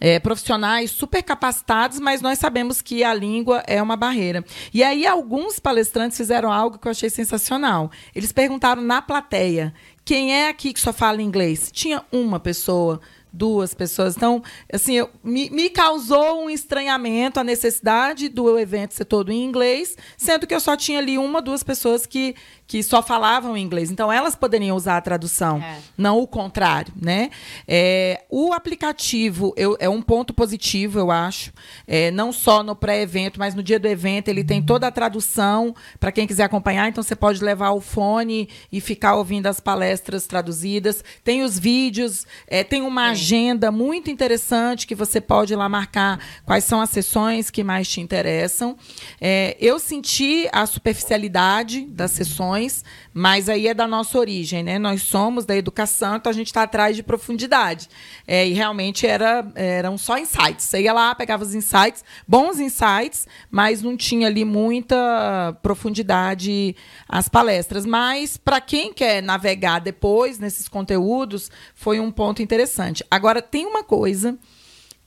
é, 0.00 0.18
profissionais 0.18 0.90
super 0.90 1.22
capacitados, 1.22 1.98
mas 1.98 2.20
nós 2.20 2.38
sabemos 2.38 2.82
que 2.82 3.02
a 3.02 3.14
língua 3.14 3.62
é 3.66 3.82
uma 3.82 3.96
barreira. 3.96 4.44
E 4.72 4.82
aí, 4.82 5.06
alguns 5.06 5.58
palestrantes 5.58 6.16
fizeram 6.16 6.52
algo 6.52 6.78
que 6.78 6.86
eu 6.86 6.90
achei 6.90 7.10
sensacional. 7.10 7.90
Eles 8.14 8.32
perguntaram 8.32 8.82
na 8.82 9.00
plateia: 9.00 9.72
quem 10.04 10.34
é 10.34 10.48
aqui 10.48 10.72
que 10.72 10.80
só 10.80 10.92
fala 10.92 11.22
inglês? 11.22 11.70
Tinha 11.72 12.02
uma 12.12 12.38
pessoa 12.38 13.00
duas 13.34 13.74
pessoas. 13.74 14.16
Então, 14.16 14.42
assim, 14.72 14.94
eu, 14.94 15.10
me, 15.22 15.50
me, 15.50 15.68
causou 15.68 16.44
um 16.44 16.48
estranhamento 16.48 17.40
a 17.40 17.44
necessidade 17.44 18.28
do 18.28 18.58
evento 18.58 18.94
ser 18.94 19.04
todo 19.04 19.32
em 19.32 19.44
inglês, 19.44 19.96
sendo 20.16 20.46
que 20.46 20.54
eu 20.54 20.60
só 20.60 20.76
tinha 20.76 20.98
ali 20.98 21.18
uma, 21.18 21.42
duas 21.42 21.62
pessoas 21.62 22.06
que 22.06 22.36
que 22.66 22.82
só 22.82 23.02
falavam 23.02 23.56
inglês. 23.56 23.90
Então, 23.90 24.10
elas 24.10 24.34
poderiam 24.34 24.76
usar 24.76 24.96
a 24.96 25.00
tradução, 25.00 25.58
é. 25.58 25.78
não 25.96 26.18
o 26.18 26.26
contrário. 26.26 26.92
Né? 27.00 27.30
É, 27.68 28.24
o 28.30 28.52
aplicativo 28.52 29.52
eu, 29.56 29.76
é 29.78 29.88
um 29.88 30.00
ponto 30.00 30.32
positivo, 30.32 30.98
eu 30.98 31.10
acho. 31.10 31.52
É, 31.86 32.10
não 32.10 32.32
só 32.32 32.62
no 32.62 32.74
pré-evento, 32.74 33.38
mas 33.38 33.54
no 33.54 33.62
dia 33.62 33.78
do 33.78 33.86
evento, 33.86 34.28
ele 34.28 34.42
tem 34.42 34.62
toda 34.62 34.86
a 34.86 34.90
tradução 34.90 35.74
para 36.00 36.10
quem 36.10 36.26
quiser 36.26 36.44
acompanhar. 36.44 36.88
Então, 36.88 37.02
você 37.02 37.14
pode 37.14 37.44
levar 37.44 37.72
o 37.72 37.80
fone 37.80 38.48
e 38.72 38.80
ficar 38.80 39.14
ouvindo 39.16 39.46
as 39.46 39.60
palestras 39.60 40.26
traduzidas. 40.26 41.04
Tem 41.22 41.42
os 41.42 41.58
vídeos, 41.58 42.26
é, 42.46 42.64
tem 42.64 42.82
uma 42.82 43.14
agenda 43.24 43.72
muito 43.72 44.10
interessante 44.10 44.86
que 44.86 44.94
você 44.94 45.18
pode 45.18 45.56
lá 45.56 45.66
marcar 45.66 46.20
quais 46.44 46.64
são 46.64 46.78
as 46.82 46.90
sessões 46.90 47.50
que 47.50 47.64
mais 47.64 47.88
te 47.88 47.98
interessam. 47.98 48.76
É, 49.18 49.56
eu 49.58 49.78
senti 49.78 50.46
a 50.52 50.66
superficialidade 50.66 51.86
das 51.86 52.10
sessões 52.10 52.84
mas 53.16 53.48
aí 53.48 53.68
é 53.68 53.74
da 53.74 53.86
nossa 53.86 54.18
origem, 54.18 54.64
né? 54.64 54.76
Nós 54.76 55.02
somos 55.02 55.46
da 55.46 55.56
educação, 55.56 56.16
então 56.16 56.28
a 56.28 56.34
gente 56.34 56.48
está 56.48 56.64
atrás 56.64 56.96
de 56.96 57.02
profundidade. 57.02 57.88
É, 58.26 58.44
e 58.44 58.52
realmente 58.52 59.06
era, 59.06 59.46
eram 59.54 59.96
só 59.96 60.18
insights. 60.18 60.64
Você 60.64 60.82
ia 60.82 60.92
lá, 60.92 61.14
pegava 61.14 61.44
os 61.44 61.54
insights, 61.54 62.04
bons 62.26 62.58
insights, 62.58 63.28
mas 63.48 63.82
não 63.82 63.96
tinha 63.96 64.26
ali 64.26 64.44
muita 64.44 65.56
profundidade 65.62 66.74
as 67.08 67.28
palestras. 67.28 67.86
Mas 67.86 68.36
para 68.36 68.60
quem 68.60 68.92
quer 68.92 69.22
navegar 69.22 69.78
depois 69.78 70.40
nesses 70.40 70.66
conteúdos, 70.66 71.52
foi 71.72 72.00
um 72.00 72.10
ponto 72.10 72.42
interessante. 72.42 73.04
Agora, 73.14 73.40
tem 73.40 73.64
uma 73.64 73.84
coisa 73.84 74.36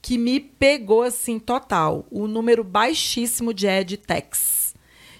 que 0.00 0.16
me 0.16 0.40
pegou 0.40 1.02
assim 1.02 1.38
total, 1.38 2.06
o 2.10 2.26
número 2.26 2.64
baixíssimo 2.64 3.52
de 3.52 3.66
edtechs 3.66 4.74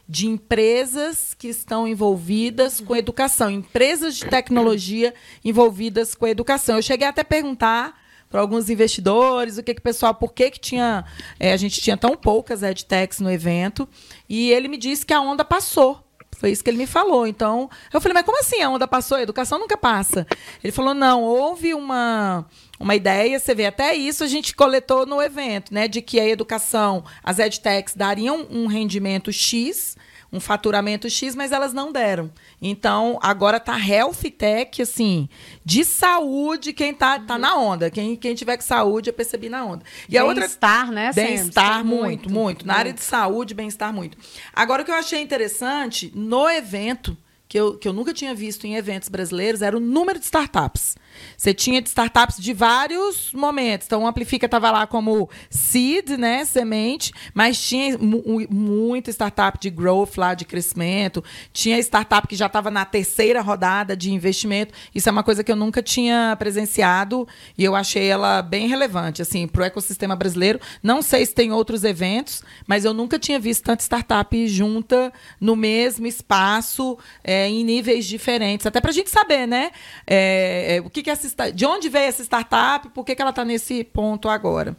de 0.08 0.26
empresas 0.26 1.34
que 1.34 1.48
estão 1.48 1.86
envolvidas 1.86 2.80
com 2.80 2.96
educação, 2.96 3.50
empresas 3.50 4.16
de 4.16 4.24
tecnologia 4.24 5.12
envolvidas 5.44 6.14
com 6.14 6.26
educação. 6.26 6.76
Eu 6.76 6.82
cheguei 6.82 7.06
até 7.06 7.20
a 7.20 7.24
perguntar 7.26 7.94
para 8.30 8.40
alguns 8.40 8.70
investidores 8.70 9.58
o 9.58 9.62
que 9.62 9.74
que 9.74 9.82
pessoal, 9.82 10.14
por 10.14 10.32
que 10.32 10.50
que 10.50 10.58
tinha, 10.58 11.04
é, 11.38 11.52
a 11.52 11.58
gente 11.58 11.82
tinha 11.82 11.96
tão 11.98 12.16
poucas 12.16 12.62
edtechs 12.62 13.20
no 13.20 13.30
evento, 13.30 13.86
e 14.26 14.50
ele 14.50 14.66
me 14.66 14.78
disse 14.78 15.04
que 15.04 15.12
a 15.12 15.20
onda 15.20 15.44
passou. 15.44 16.07
Foi 16.38 16.52
isso 16.52 16.62
que 16.62 16.70
ele 16.70 16.78
me 16.78 16.86
falou. 16.86 17.26
Então, 17.26 17.68
eu 17.92 18.00
falei, 18.00 18.14
mas 18.14 18.24
como 18.24 18.38
assim 18.38 18.62
a 18.62 18.70
onda 18.70 18.86
passou? 18.86 19.18
A 19.18 19.22
educação 19.22 19.58
nunca 19.58 19.76
passa. 19.76 20.24
Ele 20.62 20.72
falou, 20.72 20.94
não, 20.94 21.22
houve 21.24 21.74
uma 21.74 22.46
uma 22.80 22.94
ideia, 22.94 23.40
você 23.40 23.56
vê, 23.56 23.66
até 23.66 23.92
isso 23.92 24.22
a 24.22 24.28
gente 24.28 24.54
coletou 24.54 25.04
no 25.04 25.20
evento, 25.20 25.74
né? 25.74 25.88
De 25.88 26.00
que 26.00 26.20
a 26.20 26.28
educação, 26.28 27.04
as 27.24 27.40
edtechs 27.40 27.92
dariam 27.92 28.46
um 28.48 28.68
rendimento 28.68 29.32
X, 29.32 29.96
um 30.32 30.40
faturamento 30.40 31.08
X, 31.08 31.34
mas 31.34 31.52
elas 31.52 31.72
não 31.72 31.90
deram. 31.90 32.30
Então, 32.60 33.18
agora 33.22 33.58
tá 33.58 33.78
Health 33.78 34.30
Tech, 34.36 34.82
assim, 34.82 35.28
de 35.64 35.84
saúde, 35.84 36.72
quem 36.72 36.92
tá, 36.92 37.18
tá 37.18 37.38
na 37.38 37.56
onda. 37.56 37.90
Quem, 37.90 38.14
quem 38.16 38.34
tiver 38.34 38.56
com 38.56 38.62
saúde, 38.62 39.10
eu 39.10 39.14
percebi 39.14 39.48
na 39.48 39.64
onda. 39.64 39.84
E 40.08 40.18
a 40.18 40.24
outra. 40.24 40.42
Bem-estar, 40.42 40.92
né? 40.92 41.12
Bem-estar, 41.14 41.84
muito, 41.84 42.04
muito, 42.04 42.30
muito. 42.30 42.66
Na 42.66 42.74
área 42.74 42.92
de 42.92 43.02
saúde, 43.02 43.54
bem-estar, 43.54 43.92
muito. 43.92 44.18
Agora, 44.52 44.82
o 44.82 44.84
que 44.84 44.90
eu 44.90 44.96
achei 44.96 45.22
interessante, 45.22 46.12
no 46.14 46.48
evento, 46.48 47.16
que 47.48 47.58
eu, 47.58 47.78
que 47.78 47.88
eu 47.88 47.92
nunca 47.92 48.12
tinha 48.12 48.34
visto 48.34 48.66
em 48.66 48.76
eventos 48.76 49.08
brasileiros 49.08 49.62
era 49.62 49.76
o 49.76 49.80
número 49.80 50.18
de 50.18 50.26
startups. 50.26 50.96
Você 51.36 51.52
tinha 51.54 51.80
de 51.80 51.88
startups 51.88 52.36
de 52.38 52.52
vários 52.52 53.32
momentos. 53.32 53.86
Então, 53.86 54.02
o 54.02 54.06
Amplifica 54.06 54.46
estava 54.46 54.70
lá 54.70 54.86
como 54.86 55.28
seed, 55.50 56.10
né, 56.10 56.44
semente, 56.44 57.12
mas 57.34 57.60
tinha 57.60 57.96
mu 57.98 58.22
muita 58.50 59.10
startup 59.10 59.58
de 59.60 59.70
growth 59.70 60.16
lá, 60.16 60.34
de 60.34 60.44
crescimento. 60.44 61.22
Tinha 61.52 61.78
startup 61.78 62.26
que 62.26 62.36
já 62.36 62.46
estava 62.46 62.70
na 62.70 62.84
terceira 62.84 63.40
rodada 63.40 63.96
de 63.96 64.12
investimento. 64.12 64.74
Isso 64.94 65.08
é 65.08 65.12
uma 65.12 65.22
coisa 65.22 65.42
que 65.42 65.50
eu 65.50 65.56
nunca 65.56 65.82
tinha 65.82 66.36
presenciado 66.38 67.26
e 67.56 67.64
eu 67.64 67.74
achei 67.74 68.06
ela 68.06 68.42
bem 68.42 68.68
relevante, 68.68 69.22
assim, 69.22 69.46
para 69.46 69.62
o 69.62 69.64
ecossistema 69.64 70.14
brasileiro. 70.14 70.60
Não 70.82 71.02
sei 71.02 71.24
se 71.24 71.34
tem 71.34 71.52
outros 71.52 71.84
eventos, 71.84 72.42
mas 72.66 72.84
eu 72.84 72.92
nunca 72.92 73.18
tinha 73.18 73.38
visto 73.38 73.64
tanta 73.64 73.82
startup 73.82 74.46
junta 74.46 75.12
no 75.40 75.56
mesmo 75.56 76.06
espaço. 76.06 76.98
É, 77.24 77.48
em 77.48 77.64
níveis 77.64 78.06
diferentes, 78.06 78.66
até 78.66 78.80
para 78.80 78.90
a 78.90 78.94
gente 78.94 79.10
saber, 79.10 79.46
né? 79.46 79.70
É, 80.06 80.76
é, 80.76 80.80
o 80.80 80.90
que, 80.90 81.02
que 81.02 81.07
essa, 81.10 81.52
de 81.52 81.66
onde 81.66 81.88
veio 81.88 82.06
essa 82.06 82.22
startup, 82.22 82.88
por 82.90 83.04
que, 83.04 83.14
que 83.14 83.22
ela 83.22 83.30
está 83.30 83.44
nesse 83.44 83.84
ponto 83.84 84.28
agora. 84.28 84.76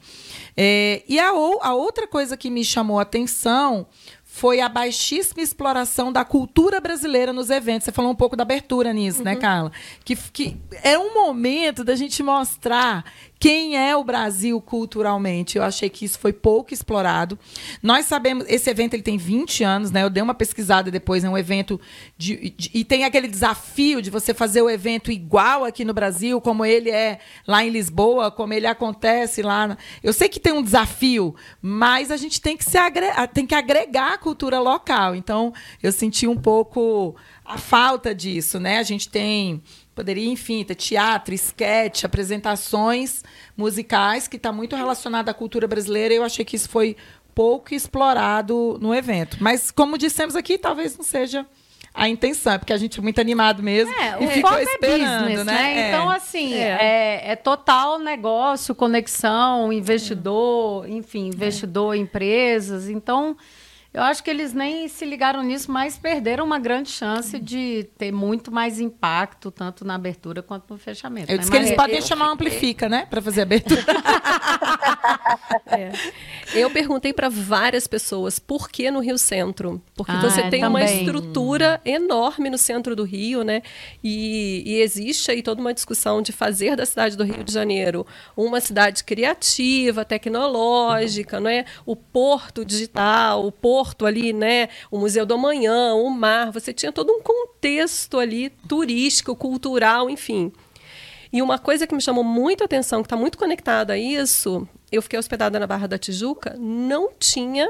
É, 0.55 1.03
e 1.07 1.19
a, 1.19 1.29
a 1.29 1.73
outra 1.73 2.07
coisa 2.07 2.35
que 2.35 2.49
me 2.49 2.63
chamou 2.63 2.99
a 2.99 3.03
atenção 3.03 3.87
foi 4.39 4.62
a 4.62 4.69
baixíssima 4.69 5.43
exploração 5.43 6.13
da 6.13 6.23
cultura 6.23 6.80
brasileira 6.80 7.34
nos 7.34 7.49
eventos. 7.49 7.84
Você 7.84 7.91
falou 7.91 8.10
um 8.10 8.15
pouco 8.15 8.38
da 8.38 8.43
abertura 8.43 8.93
nisso, 8.93 9.21
né, 9.21 9.32
uhum. 9.32 9.36
né, 9.36 9.41
Carla? 9.41 9.71
Que, 10.06 10.15
que 10.15 10.58
é 10.82 10.97
um 10.97 11.13
momento 11.13 11.84
da 11.84 11.93
gente 11.93 12.23
mostrar 12.23 13.04
quem 13.39 13.78
é 13.78 13.95
o 13.95 14.04
Brasil 14.04 14.60
culturalmente. 14.60 15.58
Eu 15.58 15.63
achei 15.63 15.89
que 15.89 16.04
isso 16.04 16.19
foi 16.19 16.34
pouco 16.34 16.73
explorado. 16.73 17.39
Nós 17.82 18.06
sabemos, 18.06 18.45
esse 18.49 18.69
evento 18.69 18.95
ele 18.95 19.02
tem 19.02 19.17
20 19.17 19.63
anos, 19.63 19.91
né? 19.91 20.04
Eu 20.04 20.10
dei 20.10 20.21
uma 20.21 20.34
pesquisada 20.34 20.91
depois, 20.91 21.23
é 21.23 21.30
um 21.30 21.38
evento 21.38 21.80
de, 22.17 22.49
de, 22.58 22.69
e 22.73 22.84
tem 22.84 23.06
aquele 23.06 23.30
desafio 23.30 24.02
de 24.02 24.10
você 24.10 24.34
fazer 24.34 24.62
o 24.62 24.69
evento 24.69 25.10
igual 25.10 25.63
aqui 25.63 25.86
no 25.86 25.93
Brasil, 25.93 26.41
como 26.41 26.65
ele 26.65 26.89
é 26.89 27.19
lá 27.47 27.63
em 27.63 27.69
Lisboa, 27.69 28.30
como 28.30 28.54
ele 28.54 28.67
acontece 28.67 29.41
lá. 29.41 29.78
Eu 30.04 30.12
sei 30.12 30.28
que 30.28 30.39
tem 30.39 30.52
um 30.52 30.62
desafio, 30.62 31.34
mas 31.62 32.12
a 32.12 32.17
gente 32.17 32.41
tem 32.41 32.58
que 32.58 32.65
se 32.65 32.78
agregar, 32.78 33.28
tem 33.28 33.45
que 33.45 33.56
agregar 33.56 34.13
a 34.13 34.17
cultura 34.29 34.59
local. 34.59 35.15
Então, 35.15 35.51
eu 35.81 35.91
senti 35.91 36.27
um 36.27 36.37
pouco 36.37 37.15
a 37.43 37.57
falta 37.57 38.13
disso, 38.13 38.59
né? 38.59 38.77
A 38.77 38.83
gente 38.83 39.09
tem 39.09 39.61
Poderia, 39.99 40.29
enfim, 40.29 40.63
ter 40.63 40.75
teatro, 40.75 41.33
esquete, 41.33 42.05
apresentações 42.05 43.21
musicais, 43.57 44.29
que 44.29 44.37
está 44.37 44.49
muito 44.49 44.73
relacionado 44.73 45.27
à 45.27 45.33
cultura 45.33 45.67
brasileira. 45.67 46.13
Eu 46.13 46.23
achei 46.23 46.45
que 46.45 46.55
isso 46.55 46.69
foi 46.69 46.95
pouco 47.35 47.75
explorado 47.75 48.79
no 48.81 48.95
evento. 48.95 49.35
Mas, 49.41 49.71
como 49.71 49.97
dissemos 49.97 50.37
aqui, 50.37 50.57
talvez 50.57 50.97
não 50.97 51.03
seja 51.03 51.45
a 51.93 52.07
intenção, 52.07 52.57
porque 52.57 52.71
a 52.71 52.77
gente 52.77 52.97
é 52.97 53.01
muito 53.01 53.19
animado 53.19 53.61
mesmo 53.61 53.93
é, 53.93 54.23
e 54.23 54.27
ficou 54.29 54.57
é 54.57 54.63
esperando, 54.63 55.25
business, 55.25 55.45
né? 55.45 55.53
né? 55.53 55.81
É. 55.81 55.89
Então, 55.89 56.09
assim, 56.09 56.53
é. 56.53 56.77
é. 56.79 57.31
é. 57.31 57.35
total 57.35 57.99
negócio, 57.99 58.73
conexão, 58.73 59.73
investidor, 59.73 60.87
enfim, 60.87 61.27
investidor, 61.27 61.93
empresas. 61.93 62.87
Então, 62.87 63.35
eu 63.91 64.04
acho 64.04 64.23
que 64.23 64.30
eles 64.30 64.54
nem 64.54 64.88
se 64.88 65.04
ligaram 65.04 65.41
nisso, 65.41 65.71
mas 65.71 65.97
perderam 65.97 66.45
uma 66.45 66.60
grande 66.60 66.89
chance 66.89 67.39
de 67.39 67.89
ter 67.97 68.12
muito 68.12 68.52
mais 68.52 68.80
impacto, 68.80 69.49
tanto 69.49 69.84
na 69.84 69.95
abertura 69.95 70.43
quanto 70.43 70.71
no 70.71 70.78
fechamento. 70.78 71.32
Eu 71.32 71.38
né? 71.38 71.39
disse 71.39 71.49
que 71.49 71.58
eles 71.58 71.71
podem 71.71 71.95
eu, 71.95 72.02
chamar 72.04 72.30
o 72.30 72.34
Amplifica, 72.34 72.88
né? 72.88 73.08
Para 73.10 73.19
fazer 73.19 73.39
a 73.39 73.43
abertura. 73.43 73.82
é. 75.65 75.91
Eu 76.54 76.69
perguntei 76.69 77.13
para 77.13 77.30
várias 77.30 77.88
pessoas 77.88 78.38
por 78.38 78.69
que 78.69 78.91
no 78.91 78.99
Rio 78.99 79.17
Centro. 79.17 79.82
Porque 79.95 80.12
ah, 80.12 80.21
você 80.21 80.41
tem 80.43 80.62
também. 80.62 80.67
uma 80.67 80.84
estrutura 80.84 81.82
enorme 81.84 82.49
no 82.52 82.60
centro 82.60 82.95
do 82.95 83.04
Rio, 83.04 83.43
né? 83.43 83.63
E, 84.04 84.62
e 84.67 84.82
existe 84.82 85.32
aí 85.32 85.41
toda 85.41 85.62
uma 85.62 85.73
discussão 85.73 86.21
de 86.21 86.32
fazer 86.32 86.75
da 86.75 86.86
cidade 86.86 87.17
do 87.17 87.23
Rio 87.23 87.43
de 87.43 87.52
Janeiro 87.52 88.06
uma 88.38 88.62
cidade 88.62 89.04
criativa, 89.04 90.06
tecnológica, 90.06 91.39
não 91.39 91.49
é? 91.49 91.65
O 91.88 91.95
porto 91.95 92.63
digital, 92.63 93.45
o 93.45 93.52
porto 93.52 93.78
porto 93.79 94.05
ali, 94.05 94.33
né? 94.33 94.67
O 94.91 94.97
Museu 94.97 95.25
do 95.25 95.33
Amanhã, 95.33 95.93
o 95.93 96.09
mar, 96.09 96.51
você 96.51 96.73
tinha 96.73 96.91
todo 96.91 97.13
um 97.13 97.21
contexto 97.21 98.19
ali 98.19 98.49
turístico, 98.67 99.33
cultural, 99.35 100.09
enfim. 100.09 100.51
E 101.31 101.41
uma 101.41 101.57
coisa 101.57 101.87
que 101.87 101.95
me 101.95 102.01
chamou 102.01 102.23
muito 102.23 102.61
a 102.61 102.65
atenção, 102.65 103.01
que 103.01 103.05
está 103.05 103.15
muito 103.15 103.37
conectada 103.37 103.93
a 103.93 103.97
isso, 103.97 104.67
eu 104.91 105.01
fiquei 105.01 105.17
hospedada 105.17 105.57
na 105.59 105.65
Barra 105.65 105.87
da 105.87 105.97
Tijuca, 105.97 106.55
não 106.59 107.11
tinha 107.17 107.69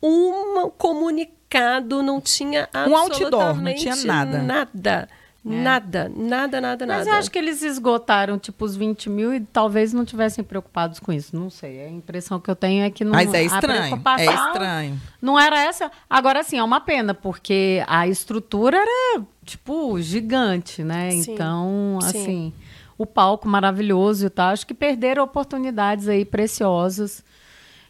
um 0.00 0.70
comunicado, 0.70 2.02
não 2.02 2.20
tinha 2.20 2.68
um 2.86 2.96
outdoor, 2.96 3.60
não 3.60 3.74
tinha 3.74 3.96
nada. 3.96 4.38
Nada. 4.40 5.08
É. 5.44 5.50
Nada, 5.50 6.08
nada, 6.14 6.60
nada, 6.60 6.86
nada. 6.86 6.98
Mas 7.00 7.06
eu 7.06 7.14
acho 7.14 7.30
que 7.30 7.38
eles 7.38 7.62
esgotaram, 7.62 8.38
tipo, 8.38 8.64
os 8.64 8.76
20 8.76 9.10
mil 9.10 9.34
e 9.34 9.40
talvez 9.40 9.92
não 9.92 10.04
tivessem 10.04 10.44
preocupados 10.44 11.00
com 11.00 11.12
isso. 11.12 11.34
Não 11.34 11.50
sei. 11.50 11.84
A 11.84 11.90
impressão 11.90 12.38
que 12.38 12.48
eu 12.48 12.54
tenho 12.54 12.84
é 12.84 12.90
que 12.90 13.04
não. 13.04 13.12
Mas 13.12 13.34
é 13.34 13.42
estranho. 13.42 14.00
é 14.18 14.24
estranho. 14.24 15.00
Não 15.20 15.38
era 15.38 15.60
essa. 15.60 15.90
Agora, 16.08 16.44
sim, 16.44 16.58
é 16.58 16.62
uma 16.62 16.80
pena, 16.80 17.12
porque 17.12 17.82
a 17.88 18.06
estrutura 18.06 18.76
era, 18.76 19.24
tipo, 19.44 20.00
gigante, 20.00 20.84
né? 20.84 21.10
Sim. 21.10 21.32
Então, 21.32 21.98
assim, 22.00 22.24
sim. 22.24 22.52
o 22.96 23.04
palco 23.04 23.48
maravilhoso 23.48 24.26
e 24.26 24.30
tal. 24.30 24.50
Acho 24.50 24.66
que 24.66 24.74
perderam 24.74 25.24
oportunidades 25.24 26.06
aí 26.06 26.24
preciosas 26.24 27.24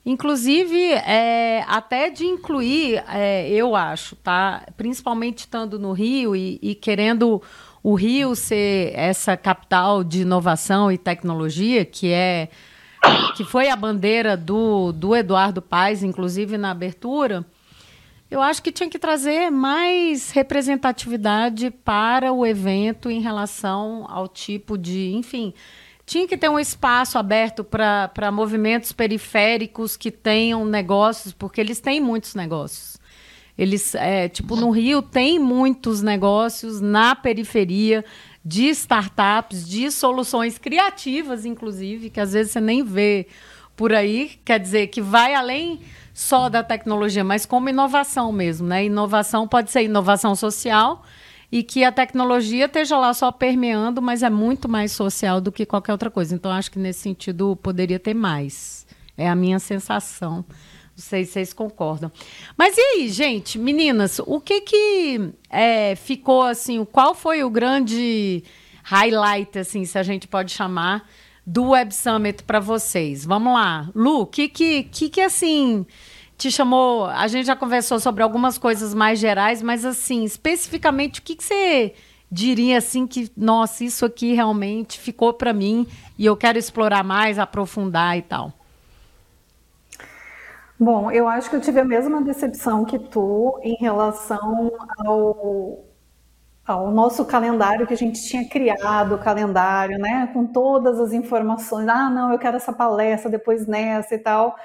Inclusive, 0.05 0.77
é, 0.95 1.65
até 1.69 2.11
de 2.11 2.25
incluir, 2.25 3.05
é, 3.09 3.49
eu 3.49 3.77
acho, 3.77 4.17
tá? 4.17 4.67
Principalmente 4.77 5.41
estando 5.41 5.79
no 5.79 5.93
Rio 5.93 6.35
e, 6.35 6.59
e, 6.61 6.75
querendo 6.75 7.41
o 7.83 7.95
Rio 7.95 8.35
ser 8.35 8.93
essa 8.97 9.37
capital 9.37 10.03
de 10.03 10.23
inovação 10.23 10.91
e 10.91 10.99
tecnologia, 10.99 11.85
que 11.85 12.11
é 12.11 12.49
que 13.37 13.45
foi 13.45 13.69
a 13.69 13.77
bandeira 13.77 14.37
do, 14.37 14.93
do 14.93 15.15
Eduardo 15.15 15.61
Paes, 15.61 16.03
inclusive 16.03 16.57
na 16.57 16.71
abertura, 16.71 17.45
eu 18.31 18.41
acho 18.41 18.63
que 18.63 18.73
tinha 18.73 18.89
que 18.89 18.99
trazer 18.99 19.51
mais 19.51 20.31
representatividade 20.31 21.71
para 21.71 22.33
o 22.33 22.47
evento 22.47 23.11
em 23.11 23.21
relação 23.21 24.07
ao 24.09 24.27
tipo 24.27 24.79
de, 24.79 25.13
enfim, 25.13 25.53
tinha 26.05 26.27
que 26.27 26.37
ter 26.37 26.49
um 26.49 26.59
espaço 26.59 27.19
aberto 27.19 27.65
para 27.65 28.31
movimentos 28.33 28.93
periféricos 28.93 29.97
que 29.97 30.11
tenham 30.11 30.65
negócios, 30.65 31.33
porque 31.33 31.61
eles 31.61 31.81
têm 31.81 32.01
muitos 32.01 32.35
negócios. 32.35 33.01
Eles, 33.57 33.95
é, 33.95 34.29
tipo, 34.29 34.57
no 34.57 34.71
Rio 34.71 35.03
tem 35.03 35.39
muitos 35.39 36.03
negócios 36.03 36.81
na 36.81 37.15
periferia 37.15 38.05
de 38.45 38.69
startups, 38.71 39.69
de 39.69 39.91
soluções 39.91 40.59
criativas, 40.59 41.45
inclusive, 41.45 42.11
que 42.11 42.19
às 42.19 42.33
vezes 42.33 42.53
você 42.53 42.61
nem 42.61 42.83
vê 42.83 43.27
por 43.77 43.93
aí. 43.93 44.33
Quer 44.45 44.59
dizer, 44.59 44.89
que 44.89 45.01
vai 45.01 45.35
além 45.35 45.81
só 46.13 46.49
da 46.49 46.63
tecnologia, 46.63 47.23
mas 47.23 47.47
como 47.47 47.69
inovação 47.69 48.33
mesmo, 48.33 48.67
né? 48.67 48.85
Inovação 48.85 49.47
pode 49.47 49.71
ser 49.71 49.83
inovação 49.83 50.35
social 50.35 51.05
e 51.53 51.63
que 51.63 51.85
a 51.85 51.93
tecnologia 51.93 52.65
esteja 52.65 52.97
lá 52.97 53.13
só 53.13 53.31
permeando, 53.31 54.01
mas 54.01 54.23
é 54.23 54.31
muito 54.31 54.71
mais 54.71 54.91
social 54.91 55.39
do 55.39 55.53
que 55.53 55.67
qualquer 55.67 55.93
outra 55.93 56.11
coisa. 56.11 56.35
Então, 56.35 56.51
acho 56.51 56.71
que 56.71 56.79
nesse 56.79 57.01
sentido 57.01 57.55
poderia 57.57 57.99
ter 57.99 58.15
mais. 58.15 58.87
É 59.19 59.29
a 59.29 59.35
minha 59.35 59.59
sensação. 59.59 60.37
Não 60.37 60.97
sei 60.97 61.27
se 61.27 61.33
vocês 61.33 61.53
concordam. 61.53 62.11
Mas 62.57 62.79
e 62.79 62.81
aí, 62.81 63.09
gente, 63.11 63.59
meninas, 63.59 64.19
o 64.25 64.41
que 64.41 64.63
que 64.63 65.31
é, 65.51 65.95
ficou 65.95 66.43
assim? 66.43 66.83
Qual 66.87 67.15
foi 67.15 67.45
o 67.45 67.51
grande 67.51 68.43
highlight, 68.83 69.59
assim, 69.59 69.85
se 69.85 69.99
a 69.99 70.03
gente 70.03 70.27
pode 70.27 70.53
chamar, 70.53 71.07
do 71.47 71.69
Web 71.71 71.95
Summit 71.95 72.45
para 72.45 72.61
vocês? 72.61 73.27
Vamos 73.27 73.53
lá, 73.53 73.91
Lu, 73.95 74.23
o 74.23 74.27
que 74.27 74.49
que, 74.49 74.85
que 74.85 75.11
que 75.11 75.21
assim 75.21 75.85
te 76.37 76.51
chamou. 76.51 77.07
A 77.07 77.29
gente 77.29 77.47
já 77.47 77.57
conversou 77.57 78.01
sobre 78.01 78.23
algumas 78.23 78.59
coisas 78.59 78.95
mais 78.95 79.19
gerais, 79.19 79.63
mas 79.63 79.85
assim, 79.85 80.25
especificamente, 80.25 81.21
o 81.21 81.23
que, 81.23 81.37
que 81.37 81.45
você 81.45 81.95
diria 82.31 82.79
assim 82.79 83.07
que, 83.07 83.31
nossa, 83.37 83.85
isso 83.85 84.07
aqui 84.07 84.33
realmente 84.33 84.99
ficou 84.99 85.35
para 85.35 85.53
mim 85.53 85.87
e 86.19 86.25
eu 86.25 86.37
quero 86.37 86.59
explorar 86.59 87.05
mais, 87.05 87.39
aprofundar 87.39 88.17
e 88.17 88.23
tal? 88.23 88.53
Bom, 90.81 91.13
eu 91.13 91.29
acho 91.29 91.49
que 91.49 91.55
eu 91.55 91.61
tive 91.61 91.79
a 91.79 91.85
mesma 91.85 92.21
decepção 92.23 92.85
que 92.85 92.99
tu 92.99 93.57
em 93.63 93.77
relação 93.79 94.73
ao, 94.99 95.85
ao 96.67 96.91
nosso 96.91 97.25
calendário 97.25 97.87
que 97.87 97.95
a 97.95 97.97
gente 97.97 98.21
tinha 98.27 98.49
criado, 98.49 99.15
o 99.15 99.19
calendário, 99.19 99.97
né, 99.99 100.29
com 100.33 100.45
todas 100.45 100.99
as 100.99 101.13
informações. 101.13 101.87
Ah, 101.87 102.11
não, 102.11 102.33
eu 102.33 102.39
quero 102.39 102.57
essa 102.57 102.73
palestra, 102.73 103.31
depois 103.31 103.65
nessa 103.67 104.15
e 104.17 104.19
tal. 104.19 104.57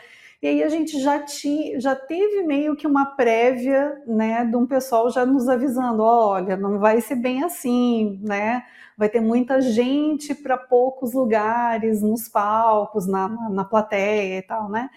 E 0.41 0.47
aí 0.47 0.63
a 0.63 0.69
gente 0.69 0.99
já, 1.01 1.19
tinha, 1.23 1.79
já 1.79 1.95
teve 1.95 2.43
meio 2.43 2.75
que 2.75 2.85
uma 2.85 3.05
prévia, 3.15 3.99
né, 4.05 4.45
de 4.45 4.55
um 4.55 4.67
pessoal 4.67 5.09
já 5.09 5.25
nos 5.25 5.49
avisando, 5.49 6.03
olha, 6.03 6.55
não 6.55 6.77
vai 6.77 7.01
ser 7.01 7.15
bem 7.15 7.43
assim, 7.43 8.19
né? 8.21 8.63
Vai 8.95 9.09
ter 9.09 9.19
muita 9.19 9.59
gente 9.61 10.35
para 10.35 10.55
poucos 10.57 11.13
lugares, 11.13 12.01
nos 12.03 12.27
palcos, 12.27 13.07
na, 13.07 13.27
na, 13.27 13.49
na 13.49 13.65
plateia 13.65 14.37
e 14.37 14.41
tal, 14.43 14.69
né? 14.69 14.89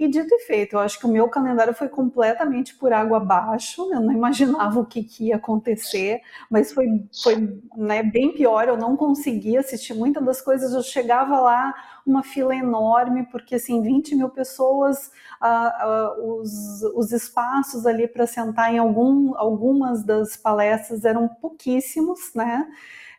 E 0.00 0.08
dito 0.08 0.34
e 0.34 0.38
feito, 0.46 0.76
eu 0.76 0.80
acho 0.80 0.98
que 0.98 1.04
o 1.04 1.10
meu 1.10 1.28
calendário 1.28 1.74
foi 1.74 1.86
completamente 1.86 2.74
por 2.74 2.90
água 2.90 3.18
abaixo, 3.18 3.82
eu 3.92 4.00
não 4.00 4.10
imaginava 4.10 4.80
o 4.80 4.86
que, 4.86 5.04
que 5.04 5.26
ia 5.26 5.36
acontecer, 5.36 6.22
mas 6.48 6.72
foi, 6.72 6.86
foi 7.22 7.60
né, 7.76 8.02
bem 8.02 8.32
pior, 8.32 8.66
eu 8.66 8.78
não 8.78 8.96
conseguia 8.96 9.60
assistir 9.60 9.92
muitas 9.92 10.24
das 10.24 10.40
coisas, 10.40 10.72
eu 10.72 10.82
chegava 10.82 11.38
lá, 11.38 11.74
uma 12.06 12.22
fila 12.22 12.56
enorme, 12.56 13.26
porque 13.30 13.56
assim, 13.56 13.82
20 13.82 14.16
mil 14.16 14.30
pessoas, 14.30 15.10
ah, 15.38 15.68
ah, 15.68 16.16
os, 16.18 16.82
os 16.94 17.12
espaços 17.12 17.84
ali 17.84 18.08
para 18.08 18.26
sentar 18.26 18.72
em 18.72 18.78
algum, 18.78 19.36
algumas 19.36 20.02
das 20.02 20.34
palestras 20.34 21.04
eram 21.04 21.28
pouquíssimos, 21.28 22.32
né? 22.34 22.66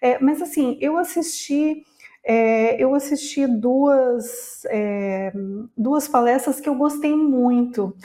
É, 0.01 0.17
mas 0.17 0.41
assim, 0.41 0.79
eu 0.81 0.97
assisti 0.97 1.85
é, 2.23 2.81
eu 2.81 2.93
assisti 2.93 3.47
duas, 3.47 4.63
é, 4.65 5.31
duas 5.75 6.07
palestras 6.07 6.59
que 6.59 6.69
eu 6.69 6.75
gostei 6.75 7.15
muito, 7.15 7.95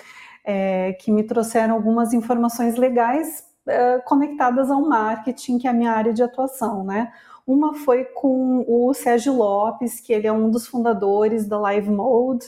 é, 0.45 0.95
que 0.95 1.13
me 1.13 1.23
trouxeram 1.23 1.75
algumas 1.75 2.13
informações 2.13 2.77
legais 2.77 3.45
é, 3.67 3.99
conectadas 4.01 4.71
ao 4.71 4.81
marketing, 4.81 5.59
que 5.59 5.67
é 5.67 5.71
a 5.71 5.75
minha 5.75 5.93
área 5.93 6.15
de 6.15 6.23
atuação, 6.23 6.85
né? 6.85 7.13
Uma 7.47 7.75
foi 7.75 8.05
com 8.05 8.65
o 8.67 8.93
Sérgio 8.95 9.35
Lopes, 9.35 10.01
que 10.01 10.13
ele 10.13 10.27
é 10.27 10.33
um 10.33 10.51
dos 10.51 10.67
fundadores 10.67 11.47
da 11.47 11.59
Live 11.59 11.91
Mode, 11.91 12.47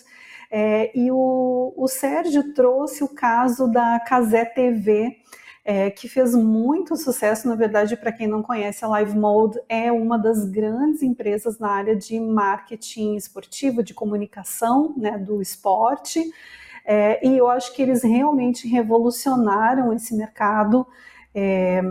é, 0.51 0.91
e 0.99 1.11
o, 1.11 1.75
o 1.77 1.87
Sérgio 1.87 2.55
trouxe 2.55 3.05
o 3.05 3.09
caso 3.09 3.71
da 3.71 4.01
Casé 4.01 4.45
TV, 4.45 5.19
é, 5.71 5.91
que 5.91 6.09
fez 6.09 6.35
muito 6.35 6.97
sucesso. 6.97 7.47
Na 7.47 7.55
verdade, 7.55 7.95
para 7.95 8.11
quem 8.11 8.27
não 8.27 8.43
conhece, 8.43 8.83
a 8.83 8.89
Live 8.89 9.15
Mode 9.15 9.61
é 9.69 9.93
uma 9.93 10.19
das 10.19 10.47
grandes 10.47 11.03
empresas 11.03 11.59
na 11.59 11.69
área 11.69 11.95
de 11.95 12.19
marketing 12.19 13.17
esportivo, 13.17 13.83
de 13.83 13.93
comunicação 13.93 14.95
né, 14.97 15.19
do 15.19 15.43
esporte. 15.43 16.25
É, 16.87 17.21
e 17.23 17.37
eu 17.37 17.51
acho 17.51 17.75
que 17.75 17.83
eles 17.83 18.03
realmente 18.03 18.67
revolucionaram 18.67 19.93
esse 19.93 20.17
mercado 20.17 20.87
é, 21.35 21.83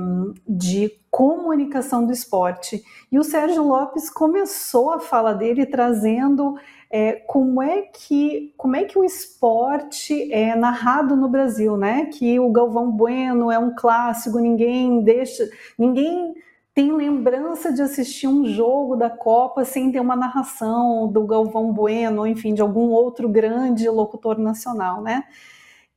de 0.47 0.91
comunicação 1.11 2.03
do 2.03 2.11
esporte. 2.11 2.83
E 3.11 3.19
o 3.19 3.23
Sérgio 3.23 3.61
Lopes 3.61 4.09
começou 4.09 4.89
a 4.89 4.99
fala 4.99 5.35
dele 5.35 5.67
trazendo 5.67 6.57
é, 6.89 7.13
como 7.13 7.61
é 7.61 7.81
que 7.81 8.53
como 8.57 8.75
é 8.75 8.85
que 8.85 8.97
o 8.97 9.03
esporte 9.03 10.31
é 10.31 10.55
narrado 10.55 11.15
no 11.15 11.27
Brasil, 11.27 11.75
né? 11.75 12.05
Que 12.05 12.39
o 12.39 12.49
Galvão 12.51 12.91
Bueno 12.91 13.51
é 13.51 13.59
um 13.59 13.75
clássico, 13.75 14.39
ninguém 14.39 15.01
deixa, 15.03 15.49
ninguém 15.77 16.33
tem 16.73 16.91
lembrança 16.93 17.73
de 17.73 17.81
assistir 17.81 18.27
um 18.27 18.45
jogo 18.45 18.95
da 18.95 19.09
Copa 19.09 19.65
sem 19.65 19.91
ter 19.91 19.99
uma 19.99 20.15
narração 20.15 21.11
do 21.11 21.25
Galvão 21.25 21.73
Bueno, 21.73 22.27
enfim, 22.27 22.53
de 22.53 22.61
algum 22.61 22.89
outro 22.91 23.27
grande 23.27 23.89
locutor 23.89 24.37
nacional, 24.37 25.01
né? 25.01 25.23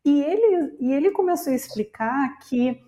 E 0.05 0.22
ele, 0.22 0.76
e 0.81 0.92
ele 0.92 1.11
começou 1.11 1.53
a 1.53 1.57
explicar 1.57 2.38
que 2.38 2.81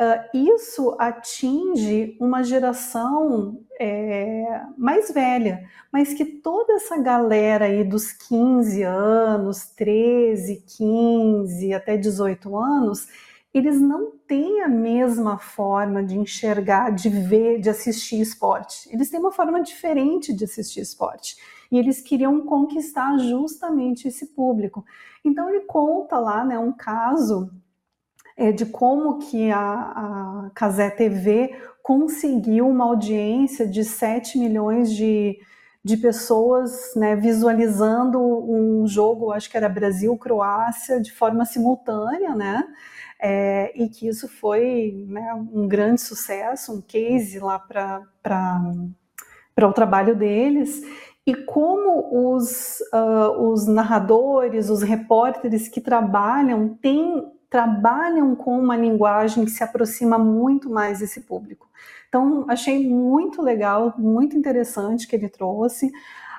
Uh, 0.00 0.54
isso 0.54 0.96
atinge 0.98 2.16
uma 2.18 2.42
geração 2.42 3.60
é, 3.78 4.62
mais 4.78 5.10
velha, 5.10 5.68
mas 5.92 6.14
que 6.14 6.24
toda 6.24 6.72
essa 6.72 6.96
galera 6.96 7.66
aí 7.66 7.84
dos 7.84 8.10
15 8.10 8.82
anos, 8.82 9.66
13, 9.76 10.64
15 10.78 11.74
até 11.74 11.98
18 11.98 12.56
anos, 12.56 13.08
eles 13.52 13.78
não 13.78 14.12
têm 14.26 14.62
a 14.62 14.68
mesma 14.68 15.36
forma 15.36 16.02
de 16.02 16.16
enxergar, 16.16 16.88
de 16.90 17.10
ver, 17.10 17.60
de 17.60 17.68
assistir 17.68 18.22
esporte. 18.22 18.88
Eles 18.90 19.10
têm 19.10 19.20
uma 19.20 19.32
forma 19.32 19.60
diferente 19.60 20.32
de 20.32 20.44
assistir 20.44 20.80
esporte. 20.80 21.36
E 21.70 21.78
eles 21.78 22.00
queriam 22.00 22.40
conquistar 22.46 23.18
justamente 23.18 24.08
esse 24.08 24.28
público. 24.28 24.82
Então 25.22 25.50
ele 25.50 25.66
conta 25.66 26.18
lá, 26.18 26.42
né, 26.42 26.58
um 26.58 26.72
caso 26.72 27.50
é, 28.40 28.50
de 28.50 28.64
como 28.64 29.18
que 29.18 29.50
a, 29.50 29.60
a 29.60 30.50
Casé 30.54 30.88
TV 30.88 31.54
conseguiu 31.82 32.66
uma 32.66 32.86
audiência 32.86 33.68
de 33.68 33.84
7 33.84 34.38
milhões 34.38 34.90
de, 34.94 35.38
de 35.84 35.98
pessoas 35.98 36.94
né, 36.96 37.14
visualizando 37.16 38.18
um 38.18 38.86
jogo, 38.86 39.30
acho 39.30 39.50
que 39.50 39.58
era 39.58 39.68
Brasil-Croácia, 39.68 40.98
de 41.02 41.12
forma 41.12 41.44
simultânea, 41.44 42.34
né? 42.34 42.64
É, 43.22 43.72
e 43.74 43.90
que 43.90 44.08
isso 44.08 44.26
foi 44.26 45.04
né, 45.06 45.34
um 45.52 45.68
grande 45.68 46.00
sucesso, 46.00 46.72
um 46.72 46.80
case 46.80 47.38
lá 47.38 47.58
para 47.58 48.02
o 49.62 49.72
trabalho 49.74 50.16
deles. 50.16 50.80
E 51.26 51.34
como 51.34 52.34
os, 52.34 52.80
uh, 52.94 53.50
os 53.50 53.66
narradores, 53.66 54.70
os 54.70 54.80
repórteres 54.80 55.68
que 55.68 55.82
trabalham 55.82 56.70
têm 56.80 57.30
trabalham 57.50 58.36
com 58.36 58.56
uma 58.56 58.76
linguagem 58.76 59.44
que 59.44 59.50
se 59.50 59.62
aproxima 59.62 60.16
muito 60.16 60.70
mais 60.70 61.00
desse 61.00 61.22
público. 61.22 61.68
Então, 62.08 62.46
achei 62.48 62.88
muito 62.88 63.42
legal, 63.42 63.92
muito 63.98 64.36
interessante 64.36 65.06
que 65.06 65.16
ele 65.16 65.28
trouxe. 65.28 65.90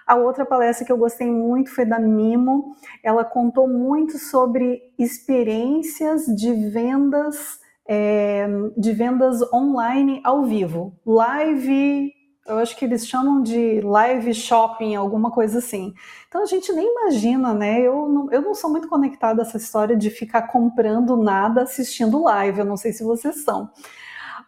A 0.07 0.15
outra 0.15 0.45
palestra 0.45 0.85
que 0.85 0.91
eu 0.91 0.97
gostei 0.97 1.29
muito 1.29 1.69
foi 1.69 1.85
da 1.85 1.99
Mimo. 1.99 2.75
Ela 3.03 3.25
contou 3.25 3.67
muito 3.67 4.17
sobre 4.17 4.81
experiências 4.97 6.25
de 6.25 6.53
vendas, 6.53 7.59
é, 7.85 8.47
de 8.77 8.93
vendas 8.93 9.41
online 9.53 10.21
ao 10.23 10.43
vivo, 10.43 10.93
live 11.05 12.20
eu 12.47 12.57
acho 12.57 12.75
que 12.75 12.85
eles 12.85 13.07
chamam 13.07 13.41
de 13.41 13.81
live 13.81 14.33
shopping, 14.33 14.95
alguma 14.95 15.31
coisa 15.31 15.59
assim. 15.59 15.93
Então 16.27 16.41
a 16.43 16.45
gente 16.45 16.71
nem 16.73 16.87
imagina, 16.87 17.53
né? 17.53 17.79
Eu 17.81 18.09
não, 18.09 18.31
eu 18.31 18.41
não 18.41 18.55
sou 18.55 18.69
muito 18.69 18.87
conectada 18.87 19.41
a 19.41 19.45
essa 19.45 19.57
história 19.57 19.95
de 19.95 20.09
ficar 20.09 20.43
comprando 20.43 21.15
nada 21.15 21.61
assistindo 21.63 22.23
live. 22.23 22.59
Eu 22.59 22.65
não 22.65 22.77
sei 22.77 22.93
se 22.93 23.03
vocês 23.03 23.43
são. 23.43 23.69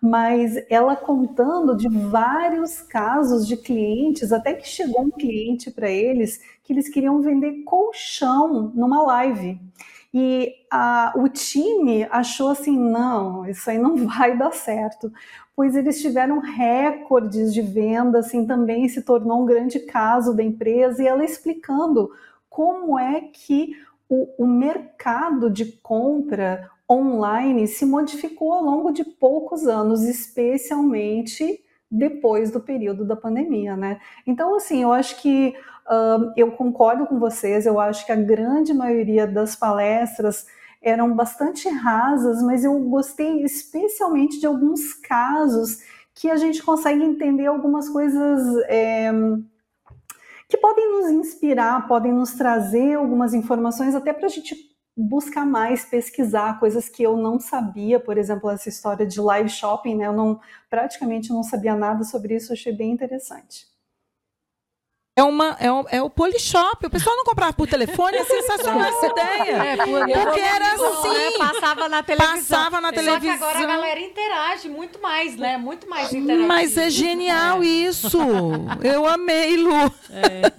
Mas 0.01 0.55
ela 0.69 0.95
contando 0.95 1.77
de 1.77 1.87
vários 1.87 2.81
casos 2.81 3.47
de 3.47 3.55
clientes, 3.55 4.33
até 4.33 4.53
que 4.53 4.67
chegou 4.67 5.03
um 5.03 5.11
cliente 5.11 5.71
para 5.71 5.89
eles 5.89 6.41
que 6.63 6.73
eles 6.73 6.89
queriam 6.89 7.21
vender 7.21 7.63
colchão 7.63 8.71
numa 8.75 9.01
live. 9.03 9.61
E 10.13 10.53
a, 10.69 11.11
o 11.15 11.27
time 11.27 12.07
achou 12.11 12.49
assim: 12.49 12.77
não, 12.77 13.47
isso 13.47 13.69
aí 13.69 13.77
não 13.77 13.95
vai 14.07 14.37
dar 14.37 14.51
certo 14.51 15.11
pois 15.55 15.75
eles 15.75 16.01
tiveram 16.01 16.39
recordes 16.39 17.53
de 17.53 17.61
venda, 17.61 18.19
assim, 18.19 18.45
também 18.45 18.87
se 18.89 19.01
tornou 19.01 19.43
um 19.43 19.45
grande 19.45 19.79
caso 19.79 20.35
da 20.35 20.43
empresa, 20.43 21.03
e 21.03 21.07
ela 21.07 21.23
explicando 21.23 22.11
como 22.49 22.97
é 22.97 23.21
que 23.21 23.75
o, 24.09 24.43
o 24.43 24.47
mercado 24.47 25.49
de 25.49 25.65
compra 25.65 26.69
online 26.89 27.67
se 27.67 27.85
modificou 27.85 28.51
ao 28.53 28.63
longo 28.63 28.91
de 28.91 29.03
poucos 29.03 29.67
anos, 29.67 30.03
especialmente 30.03 31.63
depois 31.89 32.51
do 32.51 32.59
período 32.59 33.05
da 33.05 33.15
pandemia, 33.15 33.75
né? 33.75 33.99
Então, 34.25 34.55
assim, 34.55 34.81
eu 34.81 34.91
acho 34.91 35.21
que 35.21 35.55
uh, 35.87 36.33
eu 36.35 36.51
concordo 36.51 37.05
com 37.05 37.19
vocês, 37.19 37.65
eu 37.65 37.79
acho 37.79 38.05
que 38.05 38.11
a 38.11 38.15
grande 38.15 38.73
maioria 38.73 39.27
das 39.27 39.55
palestras 39.55 40.47
eram 40.83 41.15
bastante 41.15 41.67
rasas, 41.69 42.43
mas 42.43 42.63
eu 42.63 42.77
gostei 42.81 43.41
especialmente 43.43 44.39
de 44.39 44.45
alguns 44.45 44.93
casos 44.93 45.79
que 46.13 46.29
a 46.29 46.35
gente 46.35 46.61
consegue 46.61 47.01
entender 47.03 47.47
algumas 47.47 47.89
coisas 47.89 48.63
é, 48.67 49.11
que 50.47 50.57
podem 50.57 50.91
nos 50.91 51.09
inspirar, 51.09 51.87
podem 51.87 52.13
nos 52.13 52.33
trazer 52.33 52.95
algumas 52.95 53.33
informações 53.33 53.95
até 53.95 54.13
para 54.13 54.27
a 54.27 54.29
gente 54.29 54.55
buscar 54.95 55.45
mais, 55.45 55.85
pesquisar 55.85 56.59
coisas 56.59 56.87
que 56.87 57.01
eu 57.01 57.17
não 57.17 57.39
sabia, 57.39 57.99
por 57.99 58.17
exemplo, 58.17 58.49
essa 58.49 58.69
história 58.69 59.07
de 59.07 59.19
live 59.19 59.49
shopping, 59.49 59.95
né? 59.95 60.05
Eu 60.05 60.13
não 60.13 60.39
praticamente 60.69 61.31
não 61.31 61.41
sabia 61.41 61.75
nada 61.75 62.03
sobre 62.03 62.35
isso, 62.35 62.53
achei 62.53 62.71
bem 62.71 62.91
interessante. 62.91 63.72
É, 65.15 65.21
uma, 65.21 65.55
é, 65.59 65.71
o, 65.71 65.85
é 65.91 66.01
o 66.01 66.09
Polishop. 66.09 66.87
O 66.87 66.89
pessoal 66.89 67.15
não 67.15 67.23
comprava 67.23 67.53
por 67.53 67.67
telefone, 67.67 68.17
é 68.17 68.23
sensacional 68.23 68.81
essa 68.81 69.05
ideia. 69.05 69.63
É, 69.63 69.77
porque 69.77 70.39
era 70.39 70.73
assim. 70.73 71.09
Né? 71.09 71.37
Passava 71.37 71.87
na 71.87 72.01
televisão. 72.01 72.35
Passava 72.35 72.81
na 72.81 72.91
televisão. 72.91 73.37
Só 73.37 73.37
que 73.37 73.43
agora 73.43 73.59
a 73.59 73.65
galera 73.67 73.99
interage 73.99 74.69
muito 74.69 74.99
mais, 74.99 75.37
né? 75.37 75.55
Muito 75.55 75.87
mais 75.87 76.11
interativo. 76.11 76.47
Mas 76.47 76.75
é 76.77 76.89
genial 76.89 77.61
é. 77.61 77.65
isso. 77.67 78.17
Eu 78.83 79.05
amei, 79.05 79.55
Lu. 79.55 79.93
É. 80.09 80.51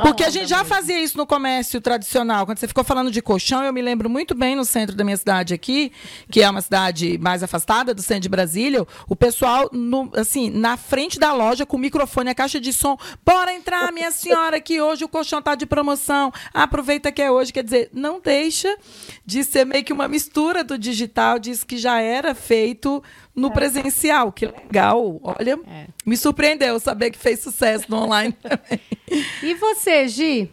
Porque 0.00 0.24
a 0.24 0.30
gente 0.30 0.48
já 0.48 0.64
fazia 0.64 0.98
isso 0.98 1.18
no 1.18 1.26
comércio 1.26 1.78
tradicional. 1.78 2.46
Quando 2.46 2.58
você 2.58 2.66
ficou 2.66 2.82
falando 2.82 3.10
de 3.10 3.20
colchão, 3.20 3.62
eu 3.62 3.74
me 3.74 3.82
lembro 3.82 4.08
muito 4.08 4.34
bem 4.34 4.56
no 4.56 4.64
centro 4.64 4.96
da 4.96 5.04
minha 5.04 5.18
cidade 5.18 5.52
aqui, 5.52 5.92
que 6.30 6.42
é 6.42 6.48
uma 6.48 6.62
cidade 6.62 7.18
mais 7.18 7.42
afastada 7.42 7.92
do 7.92 8.00
centro 8.00 8.22
de 8.22 8.28
Brasília, 8.30 8.86
o 9.06 9.14
pessoal, 9.14 9.68
no, 9.70 10.10
assim, 10.14 10.48
na 10.48 10.78
frente 10.78 11.18
da 11.18 11.34
loja, 11.34 11.66
com 11.66 11.76
o 11.76 11.80
microfone, 11.80 12.30
a 12.30 12.34
caixa 12.34 12.58
de 12.58 12.72
som, 12.72 12.96
bora 13.22 13.52
entrar 13.52 13.81
ah, 13.88 13.92
minha 13.92 14.10
senhora, 14.10 14.60
que 14.60 14.80
hoje 14.80 15.04
o 15.04 15.08
colchão 15.08 15.38
está 15.38 15.54
de 15.54 15.66
promoção. 15.66 16.32
Aproveita 16.52 17.12
que 17.12 17.22
é 17.22 17.30
hoje. 17.30 17.52
Quer 17.52 17.64
dizer, 17.64 17.90
não 17.92 18.20
deixa 18.20 18.76
de 19.24 19.44
ser 19.44 19.64
meio 19.64 19.84
que 19.84 19.92
uma 19.92 20.08
mistura 20.08 20.64
do 20.64 20.78
digital, 20.78 21.38
diz 21.38 21.64
que 21.64 21.76
já 21.76 22.00
era 22.00 22.34
feito 22.34 23.02
no 23.34 23.48
é. 23.48 23.50
presencial. 23.52 24.32
Que 24.32 24.46
legal. 24.46 25.20
Olha, 25.22 25.58
é. 25.66 25.86
me 26.04 26.16
surpreendeu 26.16 26.78
saber 26.78 27.10
que 27.10 27.18
fez 27.18 27.40
sucesso 27.40 27.86
no 27.88 28.04
online 28.04 28.32
também. 28.42 28.80
E 29.42 29.54
você, 29.54 30.08
Gi? 30.08 30.50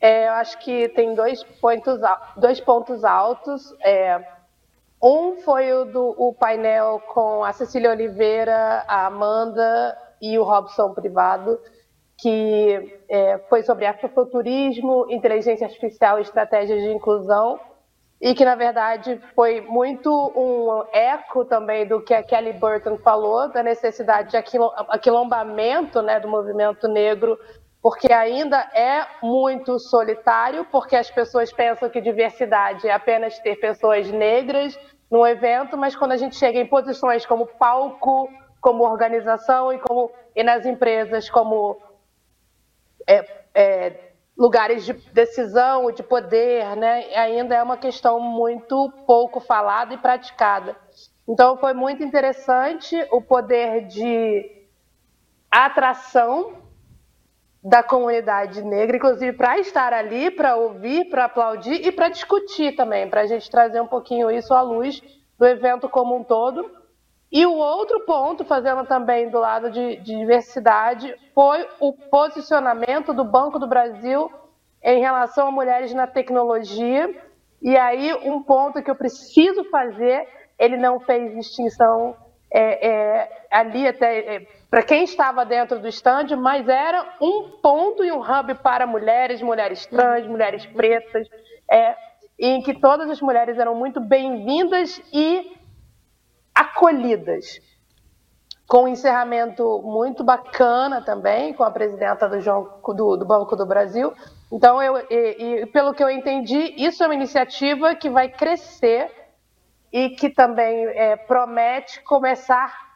É, 0.00 0.26
eu 0.26 0.32
acho 0.32 0.58
que 0.58 0.88
tem 0.88 1.14
dois 1.14 1.44
pontos, 1.60 2.00
dois 2.36 2.60
pontos 2.60 3.04
altos. 3.04 3.72
É, 3.80 4.20
um 5.00 5.36
foi 5.42 5.72
o 5.72 5.84
do 5.84 6.14
o 6.18 6.32
painel 6.32 7.00
com 7.12 7.44
a 7.44 7.52
Cecília 7.52 7.90
Oliveira, 7.90 8.84
a 8.86 9.06
Amanda 9.06 9.96
e 10.22 10.38
o 10.38 10.44
Robson 10.44 10.94
Privado, 10.94 11.58
que 12.16 13.00
é, 13.08 13.38
foi 13.48 13.64
sobre 13.64 13.84
afrofuturismo, 13.84 15.06
inteligência 15.10 15.66
artificial 15.66 16.20
e 16.20 16.22
estratégias 16.22 16.80
de 16.80 16.92
inclusão, 16.92 17.58
e 18.20 18.32
que, 18.32 18.44
na 18.44 18.54
verdade, 18.54 19.20
foi 19.34 19.60
muito 19.60 20.08
um 20.36 20.84
eco 20.92 21.44
também 21.44 21.84
do 21.84 22.00
que 22.00 22.14
a 22.14 22.22
Kelly 22.22 22.52
Burton 22.52 22.96
falou, 22.98 23.48
da 23.48 23.64
necessidade 23.64 24.30
de 24.30 24.36
aquilombamento 24.88 26.00
né, 26.00 26.20
do 26.20 26.28
movimento 26.28 26.86
negro, 26.86 27.36
porque 27.82 28.12
ainda 28.12 28.58
é 28.72 29.04
muito 29.20 29.80
solitário, 29.80 30.64
porque 30.70 30.94
as 30.94 31.10
pessoas 31.10 31.52
pensam 31.52 31.90
que 31.90 32.00
diversidade 32.00 32.86
é 32.86 32.92
apenas 32.92 33.36
ter 33.40 33.56
pessoas 33.56 34.08
negras 34.08 34.78
num 35.10 35.26
evento, 35.26 35.76
mas 35.76 35.96
quando 35.96 36.12
a 36.12 36.16
gente 36.16 36.36
chega 36.36 36.60
em 36.60 36.66
posições 36.66 37.26
como 37.26 37.44
palco, 37.44 38.30
como 38.62 38.84
organização 38.84 39.72
e, 39.72 39.78
como, 39.80 40.10
e 40.34 40.42
nas 40.44 40.64
empresas 40.64 41.28
como 41.28 41.82
é, 43.06 43.44
é, 43.52 44.12
lugares 44.38 44.84
de 44.84 44.92
decisão, 45.12 45.90
de 45.90 46.02
poder, 46.02 46.76
né, 46.76 47.12
ainda 47.14 47.56
é 47.56 47.62
uma 47.62 47.76
questão 47.76 48.20
muito 48.20 48.90
pouco 49.04 49.40
falada 49.40 49.92
e 49.92 49.98
praticada. 49.98 50.76
Então, 51.28 51.56
foi 51.56 51.74
muito 51.74 52.04
interessante 52.04 52.96
o 53.10 53.20
poder 53.20 53.86
de 53.88 54.62
atração 55.50 56.62
da 57.62 57.82
comunidade 57.82 58.62
negra, 58.62 58.96
inclusive 58.96 59.36
para 59.36 59.58
estar 59.58 59.92
ali, 59.92 60.30
para 60.30 60.56
ouvir, 60.56 61.08
para 61.10 61.24
aplaudir 61.24 61.86
e 61.86 61.92
para 61.92 62.08
discutir 62.08 62.76
também, 62.76 63.08
para 63.08 63.22
a 63.22 63.26
gente 63.26 63.50
trazer 63.50 63.80
um 63.80 63.86
pouquinho 63.86 64.30
isso 64.30 64.54
à 64.54 64.62
luz 64.62 65.02
do 65.38 65.46
evento 65.46 65.88
como 65.88 66.16
um 66.16 66.24
todo. 66.24 66.81
E 67.32 67.46
o 67.46 67.54
outro 67.54 68.00
ponto, 68.00 68.44
fazendo 68.44 68.84
também 68.84 69.30
do 69.30 69.38
lado 69.38 69.70
de, 69.70 69.96
de, 69.96 70.18
diversidade, 70.18 71.14
foi 71.34 71.66
o 71.80 71.94
posicionamento 71.94 73.14
do 73.14 73.24
Banco 73.24 73.58
do 73.58 73.66
Brasil 73.66 74.30
em 74.82 75.00
relação 75.00 75.48
a 75.48 75.50
mulheres 75.50 75.94
na 75.94 76.06
tecnologia. 76.06 77.08
E 77.62 77.74
aí, 77.74 78.12
um 78.22 78.42
ponto 78.42 78.82
que 78.82 78.90
eu 78.90 78.94
preciso 78.94 79.64
fazer, 79.70 80.28
ele 80.58 80.76
não 80.76 81.00
fez 81.00 81.34
distinção 81.34 82.14
é, 82.52 82.86
é, 82.86 83.46
ali 83.50 83.88
até 83.88 84.18
é, 84.18 84.46
para 84.68 84.82
quem 84.82 85.04
estava 85.04 85.42
dentro 85.46 85.78
do 85.78 85.88
stand, 85.88 86.36
mas 86.36 86.68
era 86.68 87.16
um 87.18 87.48
ponto 87.62 88.04
e 88.04 88.12
um 88.12 88.20
hub 88.20 88.54
para 88.56 88.86
mulheres, 88.86 89.40
mulheres 89.40 89.86
trans, 89.86 90.26
mulheres 90.26 90.66
pretas, 90.66 91.26
é, 91.70 91.96
em 92.38 92.60
que 92.60 92.78
todas 92.78 93.08
as 93.08 93.22
mulheres 93.22 93.58
eram 93.58 93.74
muito 93.74 94.00
bem-vindas 94.00 95.00
e 95.10 95.61
acolhidas. 96.54 97.60
Com 98.66 98.84
um 98.84 98.88
encerramento 98.88 99.82
muito 99.82 100.24
bacana 100.24 101.02
também, 101.02 101.52
com 101.52 101.62
a 101.62 101.70
presidenta 101.70 102.28
do, 102.28 102.40
João, 102.40 102.80
do, 102.94 103.16
do 103.16 103.24
Banco 103.24 103.54
do 103.54 103.66
Brasil. 103.66 104.12
Então, 104.50 104.82
eu, 104.82 104.96
e, 105.10 105.62
e, 105.62 105.66
pelo 105.66 105.92
que 105.92 106.02
eu 106.02 106.10
entendi, 106.10 106.74
isso 106.76 107.02
é 107.02 107.06
uma 107.06 107.14
iniciativa 107.14 107.94
que 107.94 108.08
vai 108.08 108.28
crescer 108.28 109.10
e 109.92 110.10
que 110.10 110.30
também 110.30 110.86
é, 110.86 111.16
promete 111.16 112.00
começar 112.02 112.92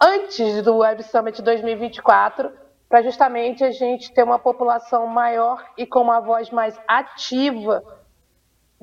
antes 0.00 0.62
do 0.62 0.78
Web 0.78 1.02
Summit 1.02 1.40
2024, 1.42 2.50
para 2.88 3.02
justamente 3.02 3.64
a 3.64 3.70
gente 3.70 4.12
ter 4.12 4.22
uma 4.22 4.38
população 4.38 5.06
maior 5.06 5.64
e 5.76 5.86
com 5.86 6.00
uma 6.00 6.20
voz 6.20 6.50
mais 6.50 6.78
ativa 6.86 7.82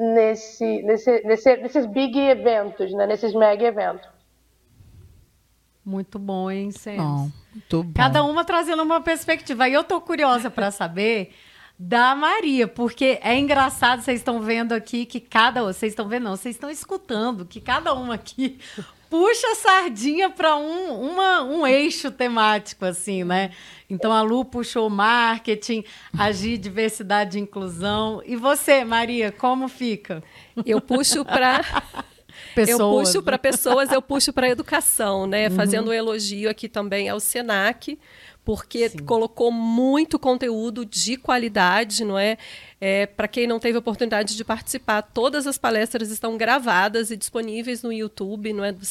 nesse, 0.01 0.81
nesse, 0.81 1.21
nesse, 1.23 1.57
nesses 1.57 1.85
big 1.85 2.17
eventos, 2.17 2.91
né? 2.93 3.05
nesses 3.05 3.33
mega 3.33 3.65
eventos. 3.65 4.09
Muito 5.85 6.17
bom, 6.17 6.49
hein, 6.49 6.71
Sam? 6.71 7.31
Cada 7.95 8.23
uma 8.23 8.43
trazendo 8.43 8.83
uma 8.83 9.01
perspectiva. 9.01 9.67
E 9.67 9.73
eu 9.73 9.83
tô 9.83 9.99
curiosa 9.99 10.49
para 10.49 10.71
saber 10.71 11.33
da 11.77 12.13
Maria, 12.13 12.67
porque 12.67 13.19
é 13.23 13.37
engraçado, 13.37 14.01
vocês 14.01 14.19
estão 14.19 14.41
vendo 14.41 14.73
aqui 14.73 15.05
que 15.05 15.19
cada. 15.19 15.63
Vocês 15.63 15.91
estão 15.91 16.07
vendo, 16.07 16.23
não, 16.23 16.35
vocês 16.35 16.55
estão 16.55 16.69
escutando 16.69 17.45
que 17.45 17.59
cada 17.59 17.93
uma 17.93 18.15
aqui 18.15 18.59
puxa 19.11 19.45
a 19.51 19.55
sardinha 19.55 20.29
para 20.29 20.55
um, 20.55 21.11
uma, 21.11 21.43
um 21.43 21.67
eixo 21.67 22.09
temático, 22.09 22.85
assim, 22.85 23.25
né? 23.25 23.51
Então 23.89 24.13
a 24.13 24.21
Lu 24.21 24.45
puxou 24.45 24.89
marketing, 24.89 25.83
agir 26.17 26.57
diversidade 26.57 27.37
e 27.37 27.41
inclusão. 27.41 28.23
E 28.25 28.37
você, 28.37 28.85
Maria, 28.85 29.29
como 29.29 29.67
fica? 29.67 30.23
Eu 30.65 30.79
puxo 30.79 31.25
para 31.25 31.59
Pessoas, 32.55 32.79
eu 32.79 32.89
puxo 32.89 33.23
para 33.23 33.37
pessoas, 33.37 33.91
eu 33.91 34.01
puxo 34.01 34.33
para 34.33 34.49
educação, 34.49 35.27
né? 35.27 35.49
Uhum. 35.49 35.55
Fazendo 35.55 35.89
um 35.89 35.93
elogio 35.93 36.49
aqui 36.49 36.67
também 36.67 37.09
ao 37.09 37.19
Senac, 37.19 37.99
porque 38.43 38.89
Sim. 38.89 38.99
colocou 38.99 39.51
muito 39.51 40.17
conteúdo 40.17 40.83
de 40.83 41.15
qualidade, 41.15 42.03
não 42.03 42.17
é? 42.17 42.37
é 42.79 43.05
Para 43.05 43.27
quem 43.27 43.45
não 43.45 43.59
teve 43.59 43.77
oportunidade 43.77 44.35
de 44.35 44.43
participar, 44.43 45.03
todas 45.03 45.45
as 45.45 45.57
palestras 45.57 46.09
estão 46.09 46.37
gravadas 46.37 47.11
e 47.11 47.17
disponíveis 47.17 47.83
no 47.83 47.93
YouTube, 47.93 48.51
não 48.51 48.63
é? 48.63 48.71
Do, 48.71 48.85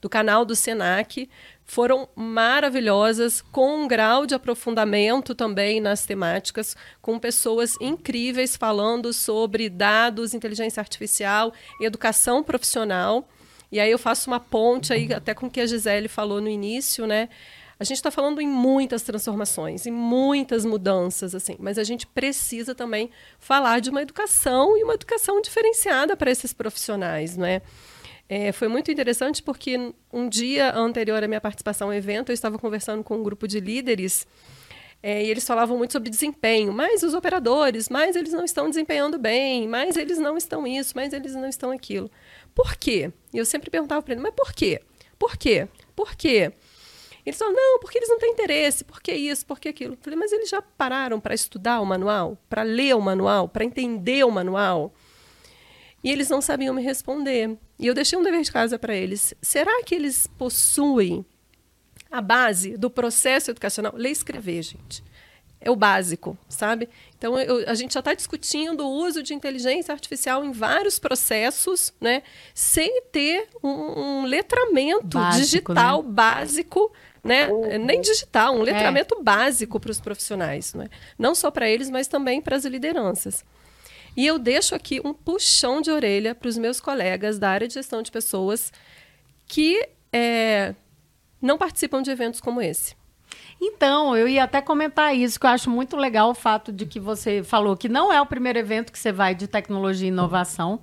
do 0.00 0.08
canal 0.08 0.44
do 0.44 0.56
Senac. 0.56 1.28
Foram 1.64 2.08
maravilhosas, 2.14 3.40
com 3.40 3.84
um 3.84 3.88
grau 3.88 4.26
de 4.26 4.34
aprofundamento 4.34 5.34
também 5.34 5.80
nas 5.80 6.04
temáticas, 6.04 6.76
com 7.00 7.18
pessoas 7.18 7.76
incríveis 7.80 8.56
falando 8.56 9.12
sobre 9.12 9.68
dados, 9.68 10.34
inteligência 10.34 10.80
artificial, 10.80 11.52
educação 11.80 12.42
profissional. 12.42 13.28
E 13.70 13.80
aí 13.80 13.90
eu 13.90 13.98
faço 13.98 14.30
uma 14.30 14.38
ponte 14.38 14.92
aí 14.92 15.12
até 15.12 15.34
com 15.34 15.46
o 15.46 15.50
que 15.50 15.60
a 15.60 15.66
Gisele 15.66 16.08
falou 16.08 16.40
no 16.40 16.48
início, 16.48 17.06
né? 17.06 17.28
A 17.78 17.84
gente 17.84 17.98
está 17.98 18.10
falando 18.10 18.40
em 18.40 18.48
muitas 18.48 19.02
transformações, 19.02 19.86
em 19.86 19.90
muitas 19.90 20.64
mudanças, 20.64 21.34
assim, 21.34 21.56
mas 21.58 21.78
a 21.78 21.84
gente 21.84 22.06
precisa 22.06 22.74
também 22.74 23.10
falar 23.38 23.80
de 23.80 23.90
uma 23.90 24.00
educação 24.00 24.76
e 24.78 24.82
uma 24.82 24.94
educação 24.94 25.40
diferenciada 25.42 26.16
para 26.16 26.30
esses 26.30 26.54
profissionais, 26.54 27.36
não 27.36 27.44
é? 27.44 27.60
É, 28.28 28.50
foi 28.50 28.66
muito 28.66 28.90
interessante 28.90 29.42
porque 29.42 29.92
um 30.12 30.28
dia 30.28 30.74
anterior 30.74 31.22
à 31.22 31.28
minha 31.28 31.40
participação 31.40 31.88
no 31.88 31.94
evento, 31.94 32.30
eu 32.30 32.34
estava 32.34 32.58
conversando 32.58 33.04
com 33.04 33.18
um 33.18 33.22
grupo 33.22 33.46
de 33.46 33.60
líderes 33.60 34.26
é, 35.02 35.22
e 35.22 35.30
eles 35.30 35.46
falavam 35.46 35.78
muito 35.78 35.92
sobre 35.92 36.10
desempenho. 36.10 36.72
Mas 36.72 37.02
os 37.02 37.14
operadores, 37.14 37.88
mais 37.88 38.16
eles 38.16 38.32
não 38.32 38.44
estão 38.44 38.68
desempenhando 38.68 39.18
bem, 39.18 39.68
mais 39.68 39.96
eles 39.96 40.18
não 40.18 40.36
estão 40.36 40.66
isso, 40.66 40.96
mais 40.96 41.12
eles 41.12 41.34
não 41.34 41.48
estão 41.48 41.70
aquilo. 41.70 42.10
Por 42.54 42.74
quê? 42.74 43.12
E 43.32 43.38
eu 43.38 43.44
sempre 43.44 43.70
perguntava 43.70 44.02
para 44.02 44.14
eles, 44.14 44.22
mas 44.22 44.34
por 44.34 44.52
quê? 44.52 44.80
Por 45.18 45.36
quê? 45.36 45.68
Por 45.94 46.16
quê? 46.16 46.52
Eles 47.26 47.38
falam, 47.38 47.54
não, 47.54 47.80
porque 47.80 47.98
eles 47.98 48.08
não 48.08 48.20
têm 48.20 48.30
interesse, 48.30 48.84
por 48.84 49.02
que 49.02 49.12
isso, 49.12 49.44
por 49.44 49.58
que 49.58 49.68
aquilo. 49.68 49.94
Eu 49.94 49.98
falei, 50.00 50.16
mas 50.16 50.30
eles 50.30 50.48
já 50.48 50.62
pararam 50.62 51.18
para 51.18 51.34
estudar 51.34 51.80
o 51.80 51.84
manual, 51.84 52.38
para 52.48 52.62
ler 52.62 52.94
o 52.94 53.00
manual, 53.00 53.48
para 53.48 53.64
entender 53.64 54.24
o 54.24 54.30
manual? 54.30 54.94
E 56.04 56.10
eles 56.12 56.30
não 56.30 56.40
sabiam 56.40 56.72
me 56.72 56.82
responder. 56.82 57.58
E 57.76 57.86
eu 57.86 57.94
deixei 57.94 58.16
um 58.16 58.22
dever 58.22 58.42
de 58.42 58.52
casa 58.52 58.78
para 58.78 58.94
eles. 58.94 59.34
Será 59.42 59.82
que 59.82 59.92
eles 59.92 60.28
possuem 60.38 61.26
a 62.08 62.20
base 62.20 62.76
do 62.76 62.88
processo 62.88 63.50
educacional? 63.50 63.92
Ler 63.96 64.10
e 64.10 64.12
escrever, 64.12 64.62
gente. 64.62 65.02
É 65.60 65.68
o 65.68 65.74
básico, 65.74 66.38
sabe? 66.48 66.88
Então, 67.18 67.36
eu, 67.40 67.68
a 67.68 67.74
gente 67.74 67.94
já 67.94 67.98
está 67.98 68.14
discutindo 68.14 68.86
o 68.86 68.90
uso 69.04 69.20
de 69.20 69.34
inteligência 69.34 69.92
artificial 69.92 70.44
em 70.44 70.52
vários 70.52 70.96
processos, 70.96 71.92
né? 72.00 72.22
Sem 72.54 73.02
ter 73.10 73.48
um, 73.60 73.68
um 73.68 74.24
letramento 74.26 75.18
básico, 75.18 75.44
digital 75.44 76.04
né? 76.04 76.08
básico 76.08 76.92
né? 77.26 77.48
Uhum. 77.48 77.84
Nem 77.84 78.00
digital, 78.00 78.54
um 78.54 78.62
letramento 78.62 79.16
é. 79.18 79.22
básico 79.22 79.78
para 79.80 79.90
os 79.90 80.00
profissionais, 80.00 80.72
não, 80.74 80.84
é? 80.84 80.88
não 81.18 81.34
só 81.34 81.50
para 81.50 81.68
eles, 81.68 81.90
mas 81.90 82.06
também 82.06 82.40
para 82.40 82.56
as 82.56 82.64
lideranças. 82.64 83.44
E 84.16 84.26
eu 84.26 84.38
deixo 84.38 84.74
aqui 84.74 85.00
um 85.04 85.12
puxão 85.12 85.82
de 85.82 85.90
orelha 85.90 86.34
para 86.34 86.48
os 86.48 86.56
meus 86.56 86.80
colegas 86.80 87.38
da 87.38 87.50
área 87.50 87.68
de 87.68 87.74
gestão 87.74 88.00
de 88.00 88.10
pessoas 88.10 88.72
que 89.46 89.86
é, 90.10 90.74
não 91.40 91.58
participam 91.58 92.00
de 92.00 92.10
eventos 92.10 92.40
como 92.40 92.62
esse. 92.62 92.96
Então, 93.60 94.16
eu 94.16 94.26
ia 94.26 94.44
até 94.44 94.60
comentar 94.60 95.14
isso, 95.14 95.38
que 95.38 95.46
eu 95.46 95.50
acho 95.50 95.70
muito 95.70 95.96
legal 95.96 96.30
o 96.30 96.34
fato 96.34 96.72
de 96.72 96.86
que 96.86 96.98
você 96.98 97.42
falou 97.42 97.76
que 97.76 97.88
não 97.88 98.12
é 98.12 98.20
o 98.20 98.26
primeiro 98.26 98.58
evento 98.58 98.92
que 98.92 98.98
você 98.98 99.12
vai 99.12 99.34
de 99.34 99.46
tecnologia 99.46 100.08
e 100.08 100.10
inovação. 100.10 100.80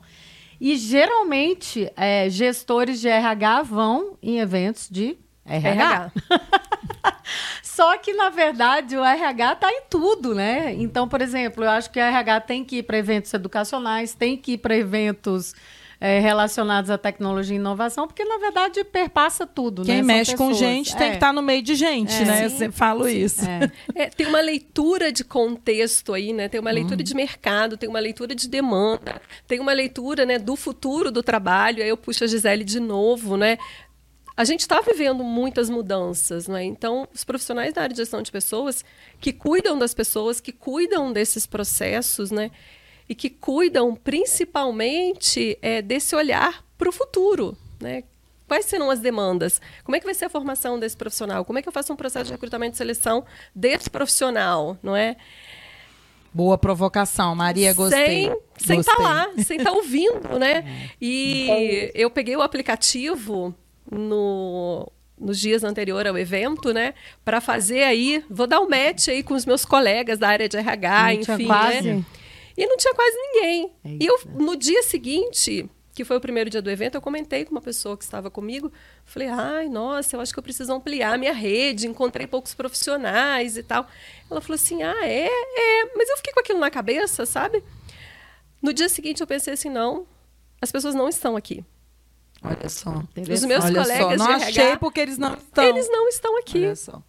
E 0.60 0.76
geralmente, 0.76 1.92
é, 1.96 2.30
gestores 2.30 3.00
de 3.00 3.08
RH 3.08 3.64
vão 3.64 4.18
em 4.22 4.40
eventos 4.40 4.88
de 4.90 5.18
RH. 5.46 6.12
Só 7.64 7.98
que, 7.98 8.14
na 8.14 8.30
verdade, 8.30 8.96
o 8.96 9.04
RH 9.04 9.54
está 9.54 9.70
em 9.72 9.82
tudo, 9.90 10.36
né? 10.36 10.74
Então, 10.76 11.08
por 11.08 11.22
exemplo, 11.22 11.64
eu 11.64 11.70
acho 11.70 11.90
que 11.90 12.00
o 12.00 12.04
RH 12.04 12.42
tem 12.42 12.64
que 12.64 12.78
ir 12.78 12.84
para 12.84 12.98
eventos 12.98 13.34
educacionais, 13.34 14.14
tem 14.14 14.38
que 14.38 14.54
ir 14.54 14.58
para 14.60 14.76
eventos 14.76 15.56
é, 16.04 16.20
relacionados 16.20 16.90
à 16.90 16.98
tecnologia 16.98 17.56
e 17.56 17.60
inovação, 17.60 18.06
porque 18.06 18.26
na 18.26 18.38
verdade 18.38 18.84
perpassa 18.84 19.48
tudo. 19.48 19.84
Quem 19.86 20.02
né? 20.02 20.02
mexe 20.02 20.36
com 20.36 20.54
gente 20.54 20.94
tem 20.98 21.12
que 21.12 21.16
estar 21.16 21.28
tá 21.28 21.34
no 21.34 21.42
meio 21.42 21.62
de 21.62 21.76
gente, 21.76 22.14
é. 22.14 22.26
né? 22.26 22.46
Eu 22.46 22.50
sempre 22.50 22.78
falo 22.78 23.06
sim. 23.06 23.18
isso. 23.18 23.42
É. 23.96 24.10
tem 24.10 24.28
uma 24.28 24.42
leitura 24.42 25.12
de 25.12 25.24
contexto 25.24 26.14
aí, 26.14 26.34
né? 26.34 26.50
Tem 26.50 26.60
uma 26.60 26.72
leitura 26.72 27.00
hum. 27.00 27.04
de 27.04 27.16
mercado, 27.16 27.78
tem 27.78 27.88
uma 27.88 28.00
leitura 28.00 28.36
de 28.36 28.50
demanda, 28.50 29.22
tem 29.48 29.60
uma 29.60 29.72
leitura 29.72 30.26
né, 30.26 30.38
do 30.38 30.56
futuro 30.56 31.10
do 31.10 31.24
trabalho. 31.24 31.82
Aí 31.82 31.88
eu 31.88 31.96
puxo 31.96 32.24
a 32.24 32.28
Gisele 32.28 32.66
de 32.66 32.80
novo, 32.80 33.38
né? 33.38 33.58
A 34.36 34.44
gente 34.44 34.62
está 34.62 34.82
vivendo 34.82 35.24
muitas 35.24 35.70
mudanças, 35.70 36.48
né? 36.48 36.64
Então, 36.64 37.08
os 37.14 37.24
profissionais 37.24 37.74
da 37.74 37.84
área 37.84 37.94
de 37.94 38.02
gestão 38.02 38.22
de 38.22 38.32
pessoas 38.32 38.84
que 39.20 39.32
cuidam 39.32 39.78
das 39.78 39.94
pessoas, 39.94 40.40
que 40.40 40.52
cuidam 40.52 41.14
desses 41.14 41.46
processos, 41.46 42.32
né? 42.32 42.50
E 43.08 43.14
que 43.14 43.30
cuidam 43.30 43.96
principalmente 43.96 45.58
é, 45.62 45.82
desse 45.82 46.16
olhar 46.16 46.66
para 46.78 46.90
o 46.90 46.92
futuro, 46.92 47.56
né? 47.80 48.04
Quais 48.48 48.66
serão 48.66 48.90
as 48.90 49.00
demandas? 49.00 49.62
Como 49.84 49.96
é 49.96 50.00
que 50.00 50.06
vai 50.06 50.14
ser 50.14 50.26
a 50.26 50.30
formação 50.30 50.80
desse 50.80 50.98
profissional? 50.98 51.46
Como 51.46 51.60
é 51.60 51.62
que 51.62 51.68
eu 51.68 51.74
faço 51.74 51.94
um 51.94 51.96
processo 51.96 52.26
de 52.26 52.32
recrutamento 52.32 52.76
e 52.76 52.78
seleção 52.78 53.24
desse 53.54 53.90
profissional, 53.90 54.78
não 54.82 54.96
é? 54.96 55.16
Boa 56.34 56.58
provocação, 56.58 57.36
Maria, 57.36 57.74
gostei. 57.74 58.32
Sem 58.58 58.80
estar 58.80 58.96
tá 58.96 59.04
lá, 59.04 59.30
sem 59.44 59.58
estar 59.58 59.70
tá 59.70 59.76
ouvindo, 59.76 60.40
né? 60.40 60.64
E 61.00 61.92
eu 61.94 62.10
peguei 62.10 62.36
o 62.36 62.42
aplicativo 62.42 63.54
no, 63.92 64.92
nos 65.20 65.40
dias 65.40 65.64
anteriores 65.64 66.10
ao 66.10 66.18
evento, 66.18 66.74
né? 66.74 66.94
Para 67.24 67.40
fazer 67.40 67.84
aí, 67.84 68.24
vou 68.30 68.48
dar 68.48 68.60
um 68.60 68.70
match 68.70 69.08
aí 69.08 69.24
com 69.24 69.34
os 69.34 69.46
meus 69.46 69.66
colegas 69.66 70.20
da 70.20 70.30
área 70.30 70.50
de 70.50 70.58
RH, 70.58 71.04
não 71.04 71.12
enfim, 71.14 71.48
né? 71.48 72.06
E 72.56 72.66
não 72.68 72.78
tinha 72.78 72.94
quase 72.94 73.16
ninguém. 73.18 73.72
Eita. 73.84 74.04
E 74.04 74.08
eu, 74.08 74.20
no 74.36 74.56
dia 74.56 74.84
seguinte, 74.84 75.68
que 75.94 76.04
foi 76.04 76.18
o 76.18 76.22
primeiro 76.22 76.50
dia 76.50 76.62
do 76.62 76.70
evento, 76.70 76.96
eu 76.96 77.02
comentei 77.02 77.46
com 77.46 77.52
uma 77.52 77.62
pessoa 77.62 77.98
que 77.98 78.04
estava 78.04 78.30
comigo. 78.30 78.72
Falei, 79.06 79.28
ai, 79.28 79.70
nossa, 79.70 80.16
eu 80.16 80.22
acho 80.22 80.34
que 80.34 80.40
eu 80.40 80.44
preciso 80.44 80.74
ampliar 80.74 81.14
a 81.14 81.18
minha 81.18 81.34
rede, 81.34 81.88
encontrei 81.88 82.26
poucos 82.26 82.54
profissionais 82.54 83.58
e 83.58 83.64
tal. 83.64 83.88
Ela 84.30 84.42
falou 84.42 84.56
assim, 84.56 84.82
ah, 84.84 85.06
é? 85.06 85.28
É. 85.28 85.86
Mas 85.96 86.10
eu 86.10 86.18
fiquei 86.18 86.34
com 86.34 86.40
aquilo 86.40 86.60
na 86.60 86.72
cabeça, 86.72 87.26
sabe? 87.26 87.64
No 88.62 88.74
dia 88.74 88.90
seguinte 88.90 89.22
eu 89.22 89.28
pensei 89.28 89.54
assim, 89.54 89.70
não, 89.70 90.08
as 90.62 90.72
pessoas 90.72 90.96
não 90.96 91.10
estão 91.10 91.36
aqui. 91.36 91.64
Olha 92.44 92.70
só. 92.70 93.02
Os 93.32 93.44
meus 93.46 93.64
Olha 93.66 93.82
colegas 93.82 93.98
só. 93.98 94.18
Não 94.18 94.28
de 94.38 94.44
achei 94.44 94.64
RH, 94.64 94.78
porque 94.80 95.00
eles 95.00 95.18
não 95.18 95.34
estão. 95.36 95.64
Eles 95.64 95.90
não 95.90 96.10
estão 96.10 96.38
aqui. 96.40 96.66
Olha 96.66 96.76
só. 96.76 97.02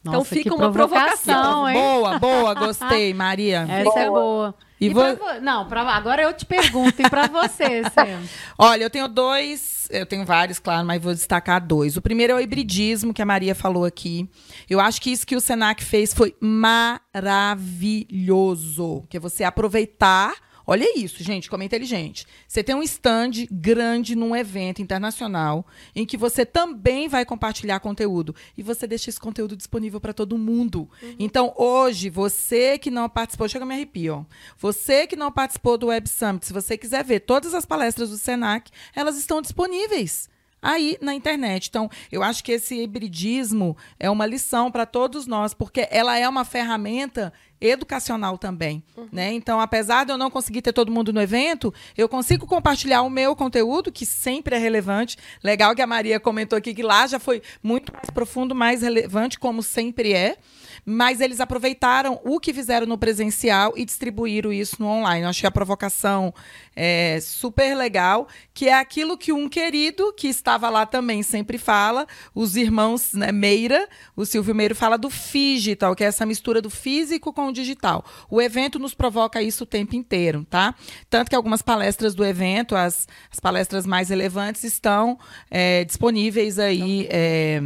Então 0.00 0.14
Nossa, 0.14 0.34
fica 0.34 0.54
uma 0.54 0.72
provocação. 0.72 1.68
hein? 1.68 1.78
Boa, 1.78 2.18
boa, 2.18 2.54
gostei, 2.54 3.12
Maria. 3.22 3.66
Essa 3.68 3.84
boa. 3.84 4.00
é 4.00 4.08
boa. 4.08 4.54
E, 4.80 4.86
e 4.86 4.88
vo... 4.88 5.14
pra, 5.14 5.40
não, 5.40 5.68
pra, 5.68 5.82
agora 5.82 6.22
eu 6.22 6.32
te 6.32 6.46
pergunto, 6.46 7.02
e 7.02 7.10
para 7.10 7.26
você, 7.26 7.82
Sam? 7.92 8.22
Olha, 8.56 8.84
eu 8.84 8.88
tenho 8.88 9.06
dois, 9.08 9.86
eu 9.90 10.06
tenho 10.06 10.24
vários, 10.24 10.58
claro, 10.58 10.86
mas 10.86 11.02
vou 11.02 11.12
destacar 11.12 11.62
dois. 11.62 11.98
O 11.98 12.00
primeiro 12.00 12.32
é 12.32 12.36
o 12.36 12.40
hibridismo, 12.40 13.12
que 13.12 13.20
a 13.20 13.26
Maria 13.26 13.54
falou 13.54 13.84
aqui. 13.84 14.26
Eu 14.70 14.80
acho 14.80 15.02
que 15.02 15.10
isso 15.10 15.26
que 15.26 15.36
o 15.36 15.40
Senac 15.40 15.84
fez 15.84 16.14
foi 16.14 16.34
maravilhoso, 16.40 19.04
que 19.10 19.18
é 19.18 19.20
você 19.20 19.44
aproveitar 19.44 20.32
Olha 20.66 20.98
isso, 20.98 21.22
gente, 21.22 21.48
como 21.48 21.62
é 21.62 21.66
inteligente. 21.66 22.26
Você 22.46 22.62
tem 22.62 22.74
um 22.74 22.82
stand 22.82 23.46
grande 23.50 24.14
num 24.14 24.34
evento 24.34 24.82
internacional 24.82 25.66
em 25.94 26.06
que 26.06 26.16
você 26.16 26.44
também 26.44 27.08
vai 27.08 27.24
compartilhar 27.24 27.80
conteúdo 27.80 28.34
e 28.56 28.62
você 28.62 28.86
deixa 28.86 29.10
esse 29.10 29.20
conteúdo 29.20 29.56
disponível 29.56 30.00
para 30.00 30.12
todo 30.12 30.38
mundo. 30.38 30.88
Uhum. 31.02 31.16
Então, 31.18 31.54
hoje, 31.56 32.10
você 32.10 32.78
que 32.78 32.90
não 32.90 33.08
participou, 33.08 33.48
chega 33.48 33.64
a 33.64 33.68
me 33.68 33.74
arrepio, 33.74 34.26
Você 34.58 35.06
que 35.06 35.16
não 35.16 35.32
participou 35.32 35.78
do 35.78 35.88
Web 35.88 36.08
Summit, 36.08 36.46
se 36.46 36.52
você 36.52 36.76
quiser 36.76 37.04
ver 37.04 37.20
todas 37.20 37.54
as 37.54 37.64
palestras 37.64 38.10
do 38.10 38.18
Senac, 38.18 38.70
elas 38.94 39.16
estão 39.16 39.40
disponíveis 39.40 40.28
aí 40.62 40.96
na 41.00 41.14
internet. 41.14 41.68
Então, 41.68 41.90
eu 42.10 42.22
acho 42.22 42.42
que 42.44 42.52
esse 42.52 42.82
hibridismo 42.82 43.76
é 43.98 44.10
uma 44.10 44.26
lição 44.26 44.70
para 44.70 44.86
todos 44.86 45.26
nós, 45.26 45.54
porque 45.54 45.86
ela 45.90 46.16
é 46.18 46.28
uma 46.28 46.44
ferramenta 46.44 47.32
educacional 47.60 48.38
também, 48.38 48.82
uhum. 48.96 49.08
né? 49.12 49.32
Então, 49.32 49.60
apesar 49.60 50.04
de 50.04 50.12
eu 50.12 50.16
não 50.16 50.30
conseguir 50.30 50.62
ter 50.62 50.72
todo 50.72 50.90
mundo 50.90 51.12
no 51.12 51.20
evento, 51.20 51.72
eu 51.96 52.08
consigo 52.08 52.46
compartilhar 52.46 53.02
o 53.02 53.10
meu 53.10 53.36
conteúdo, 53.36 53.92
que 53.92 54.06
sempre 54.06 54.56
é 54.56 54.58
relevante. 54.58 55.18
Legal 55.44 55.74
que 55.74 55.82
a 55.82 55.86
Maria 55.86 56.18
comentou 56.18 56.56
aqui 56.56 56.72
que 56.72 56.82
lá 56.82 57.06
já 57.06 57.18
foi 57.18 57.42
muito 57.62 57.92
mais 57.92 58.08
profundo, 58.10 58.54
mais 58.54 58.80
relevante, 58.80 59.38
como 59.38 59.62
sempre 59.62 60.14
é 60.14 60.38
mas 60.84 61.20
eles 61.20 61.40
aproveitaram 61.40 62.20
o 62.24 62.40
que 62.40 62.52
fizeram 62.52 62.86
no 62.86 62.98
presencial 62.98 63.72
e 63.76 63.84
distribuíram 63.84 64.52
isso 64.52 64.76
no 64.78 64.86
online. 64.86 65.24
Eu 65.24 65.28
achei 65.28 65.46
a 65.46 65.50
provocação 65.50 66.34
é, 66.74 67.18
super 67.20 67.76
legal, 67.76 68.28
que 68.54 68.68
é 68.68 68.74
aquilo 68.74 69.16
que 69.18 69.32
um 69.32 69.48
querido 69.48 70.12
que 70.12 70.28
estava 70.28 70.68
lá 70.68 70.86
também 70.86 71.22
sempre 71.22 71.58
fala, 71.58 72.06
os 72.34 72.56
irmãos 72.56 73.12
né, 73.12 73.32
Meira, 73.32 73.88
o 74.16 74.24
Silvio 74.24 74.54
Meira 74.54 74.74
fala 74.74 74.96
do 74.96 75.08
digital, 75.32 75.94
que 75.94 76.04
é 76.04 76.06
essa 76.06 76.26
mistura 76.26 76.60
do 76.60 76.70
físico 76.70 77.32
com 77.32 77.48
o 77.48 77.52
digital. 77.52 78.04
O 78.30 78.40
evento 78.40 78.78
nos 78.78 78.94
provoca 78.94 79.42
isso 79.42 79.64
o 79.64 79.66
tempo 79.66 79.94
inteiro, 79.94 80.46
tá? 80.48 80.74
Tanto 81.08 81.28
que 81.28 81.36
algumas 81.36 81.62
palestras 81.62 82.14
do 82.14 82.24
evento, 82.24 82.74
as, 82.74 83.06
as 83.30 83.40
palestras 83.40 83.86
mais 83.86 84.08
relevantes, 84.08 84.64
estão 84.64 85.18
é, 85.50 85.84
disponíveis 85.84 86.58
aí. 86.58 87.06
É, 87.10 87.60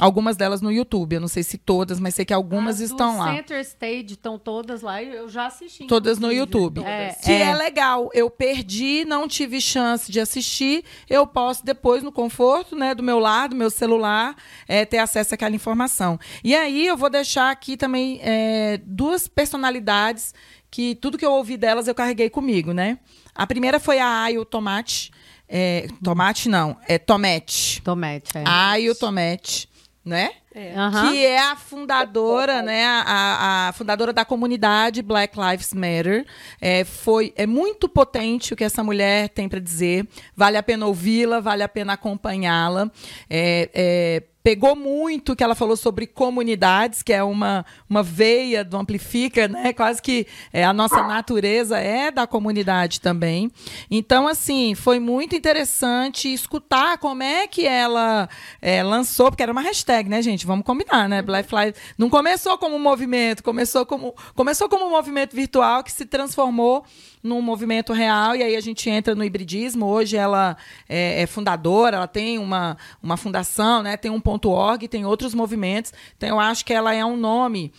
Algumas 0.00 0.36
delas 0.36 0.60
no 0.60 0.70
YouTube, 0.70 1.14
eu 1.14 1.20
não 1.20 1.26
sei 1.26 1.42
se 1.42 1.58
todas, 1.58 1.98
mas 1.98 2.14
sei 2.14 2.24
que 2.24 2.32
algumas 2.32 2.76
As 2.76 2.90
estão 2.90 3.14
do 3.14 3.18
lá. 3.18 3.34
Center 3.34 3.60
Stage 3.60 4.12
estão 4.12 4.38
todas 4.38 4.80
lá 4.80 5.02
e 5.02 5.12
eu 5.12 5.28
já 5.28 5.46
assisti. 5.46 5.86
Todas 5.86 6.20
no 6.20 6.30
YouTube. 6.32 6.84
É, 6.84 7.16
que 7.20 7.32
é. 7.32 7.48
é. 7.48 7.54
legal. 7.54 8.08
Eu 8.14 8.30
perdi, 8.30 9.04
não 9.04 9.26
tive 9.26 9.60
chance 9.60 10.10
de 10.10 10.20
assistir. 10.20 10.84
Eu 11.10 11.26
posso 11.26 11.64
depois, 11.64 12.04
no 12.04 12.12
conforto 12.12 12.76
né, 12.76 12.94
do 12.94 13.02
meu 13.02 13.18
lar, 13.18 13.48
do 13.48 13.56
meu 13.56 13.70
celular, 13.70 14.36
é, 14.68 14.84
ter 14.84 14.98
acesso 14.98 15.34
àquela 15.34 15.56
informação. 15.56 16.16
E 16.44 16.54
aí 16.54 16.86
eu 16.86 16.96
vou 16.96 17.10
deixar 17.10 17.50
aqui 17.50 17.76
também 17.76 18.20
é, 18.22 18.80
duas 18.84 19.26
personalidades 19.26 20.32
que 20.70 20.94
tudo 20.94 21.18
que 21.18 21.26
eu 21.26 21.32
ouvi 21.32 21.56
delas 21.56 21.88
eu 21.88 21.94
carreguei 21.94 22.30
comigo, 22.30 22.72
né? 22.72 23.00
A 23.34 23.48
primeira 23.48 23.80
foi 23.80 23.98
a 23.98 24.22
Ayo 24.22 24.44
Tomate. 24.44 25.10
É, 25.48 25.88
tomate 26.04 26.48
não, 26.48 26.76
é 26.86 26.98
Tomete. 26.98 27.80
Tomete, 27.82 28.36
é. 28.36 28.44
Ayo 28.46 28.94
Tomete 28.94 29.68
né? 30.04 30.30
É. 30.54 30.74
Uhum. 30.76 31.12
Que 31.12 31.26
é 31.26 31.38
a 31.38 31.54
fundadora, 31.56 32.62
né? 32.62 32.84
A, 32.84 33.68
a, 33.68 33.72
fundadora 33.72 34.12
da 34.12 34.24
comunidade 34.24 35.02
Black 35.02 35.38
Lives 35.38 35.74
Matter. 35.74 36.26
É, 36.60 36.84
foi, 36.84 37.32
é 37.36 37.46
muito 37.46 37.88
potente 37.88 38.54
o 38.54 38.56
que 38.56 38.64
essa 38.64 38.82
mulher 38.82 39.28
tem 39.28 39.48
para 39.48 39.60
dizer. 39.60 40.06
Vale 40.34 40.56
a 40.56 40.62
pena 40.62 40.86
ouvi-la, 40.86 41.40
vale 41.40 41.62
a 41.62 41.68
pena 41.68 41.92
acompanhá-la. 41.92 42.90
É, 43.28 43.70
é 43.74 44.22
pegou 44.42 44.74
muito 44.76 45.34
que 45.36 45.42
ela 45.42 45.54
falou 45.54 45.76
sobre 45.76 46.06
comunidades, 46.06 47.02
que 47.02 47.12
é 47.12 47.22
uma, 47.22 47.66
uma 47.88 48.02
veia 48.02 48.64
do 48.64 48.76
Amplifica, 48.76 49.48
né? 49.48 49.72
Quase 49.72 50.00
que 50.00 50.26
é, 50.52 50.64
a 50.64 50.72
nossa 50.72 51.02
natureza 51.02 51.78
é 51.78 52.10
da 52.10 52.26
comunidade 52.26 53.00
também. 53.00 53.50
Então, 53.90 54.26
assim, 54.26 54.74
foi 54.74 54.98
muito 54.98 55.34
interessante 55.34 56.32
escutar 56.32 56.98
como 56.98 57.22
é 57.22 57.46
que 57.46 57.66
ela 57.66 58.28
é, 58.62 58.82
lançou, 58.82 59.30
porque 59.30 59.42
era 59.42 59.52
uma 59.52 59.60
hashtag, 59.60 60.08
né, 60.08 60.22
gente? 60.22 60.46
Vamos 60.46 60.64
combinar, 60.64 61.08
né? 61.08 61.20
Black 61.20 61.54
Lives 61.54 61.74
não 61.96 62.08
começou 62.08 62.56
como 62.56 62.76
um 62.76 62.80
movimento, 62.80 63.42
começou 63.42 63.84
como, 63.84 64.14
começou 64.34 64.68
como 64.68 64.86
um 64.86 64.90
movimento 64.90 65.34
virtual 65.34 65.82
que 65.82 65.92
se 65.92 66.06
transformou 66.06 66.84
num 67.22 67.40
movimento 67.40 67.92
real, 67.92 68.34
e 68.36 68.42
aí 68.42 68.56
a 68.56 68.60
gente 68.60 68.88
entra 68.88 69.14
no 69.14 69.24
hibridismo. 69.24 69.86
Hoje 69.86 70.16
ela 70.16 70.56
é, 70.88 71.22
é 71.22 71.26
fundadora, 71.26 71.96
ela 71.96 72.08
tem 72.08 72.38
uma, 72.38 72.76
uma 73.02 73.16
fundação, 73.16 73.82
né? 73.82 73.96
tem 73.96 74.10
um 74.10 74.20
ponto 74.20 74.50
.org, 74.50 74.86
tem 74.88 75.04
outros 75.04 75.34
movimentos. 75.34 75.92
Então, 76.16 76.28
eu 76.28 76.40
acho 76.40 76.64
que 76.64 76.72
ela 76.72 76.94
é 76.94 77.04
um 77.04 77.16
nome 77.16 77.72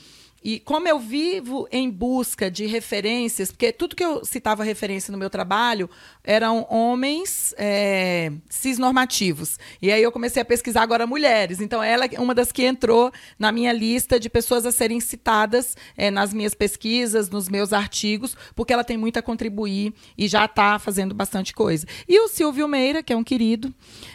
e 0.44 0.60
como 0.60 0.88
eu 0.88 1.00
vivo 1.00 1.68
em 1.72 1.90
busca 1.90 2.50
de 2.50 2.66
referências, 2.66 3.52
porque 3.52 3.72
tudo 3.72 3.96
que 3.96 4.04
eu 4.04 4.24
citava 4.24 4.64
referência 4.64 5.12
no 5.12 5.18
meu 5.18 5.30
trabalho 5.30 5.90
eram 6.24 6.66
homens 6.70 7.54
é, 7.58 8.32
cisnormativos. 8.50 9.58
E 9.82 9.92
aí 9.92 10.02
eu 10.02 10.12
comecei 10.12 10.42
a 10.42 10.46
pesquisar 10.46 10.82
agora 10.82 11.06
mulheres. 11.06 11.60
Então 11.60 11.84
ela 11.84 12.06
é 12.06 12.20
uma 12.20 12.34
das 12.34 12.52
que 12.52 12.64
entrou 12.64 13.12
na 13.38 13.52
minha 13.52 13.74
lista 13.74 14.20
de 14.20 14.30
pessoas 14.30 14.66
a 14.66 14.72
serem 14.72 15.00
citadas 15.00 15.76
é, 15.98 16.10
nas 16.10 16.34
minhas 16.34 16.54
pesquisas, 16.54 17.30
nos 17.30 17.50
meus 17.50 17.74
artigos, 17.74 18.36
porque 18.56 18.72
ela 18.72 18.84
tem 18.84 18.98
muito 18.98 19.20
a 19.20 19.22
contribuir 19.22 19.94
e 20.18 20.28
já 20.28 20.46
está 20.46 20.80
fazendo 20.80 21.14
bastante 21.14 21.54
coisa. 21.54 21.86
E 22.08 22.20
o 22.20 22.28
Silvio 22.28 22.68
Meira, 22.68 23.04
que 23.04 23.12
é 23.12 23.18
um 23.18 23.24
querido, 23.24 23.74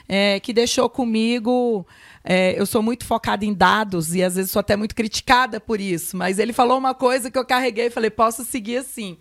é, 0.08 0.40
que 0.40 0.52
deixou 0.52 0.88
comigo 0.88 1.86
é, 2.24 2.58
eu 2.58 2.64
sou 2.64 2.82
muito 2.82 3.04
focada 3.04 3.44
em 3.44 3.52
dados 3.52 4.14
e 4.14 4.22
às 4.22 4.36
vezes 4.36 4.50
sou 4.50 4.60
até 4.60 4.76
muito 4.76 4.94
criticada 4.94 5.60
por 5.60 5.78
isso, 5.78 6.16
mas 6.16 6.38
ele 6.38 6.54
falou 6.54 6.78
uma 6.78 6.94
coisa 6.94 7.30
que 7.30 7.38
eu 7.38 7.44
carreguei 7.44 7.86
e 7.86 7.90
falei, 7.90 8.08
posso 8.08 8.44
seguir 8.44 8.78
assim. 8.78 9.18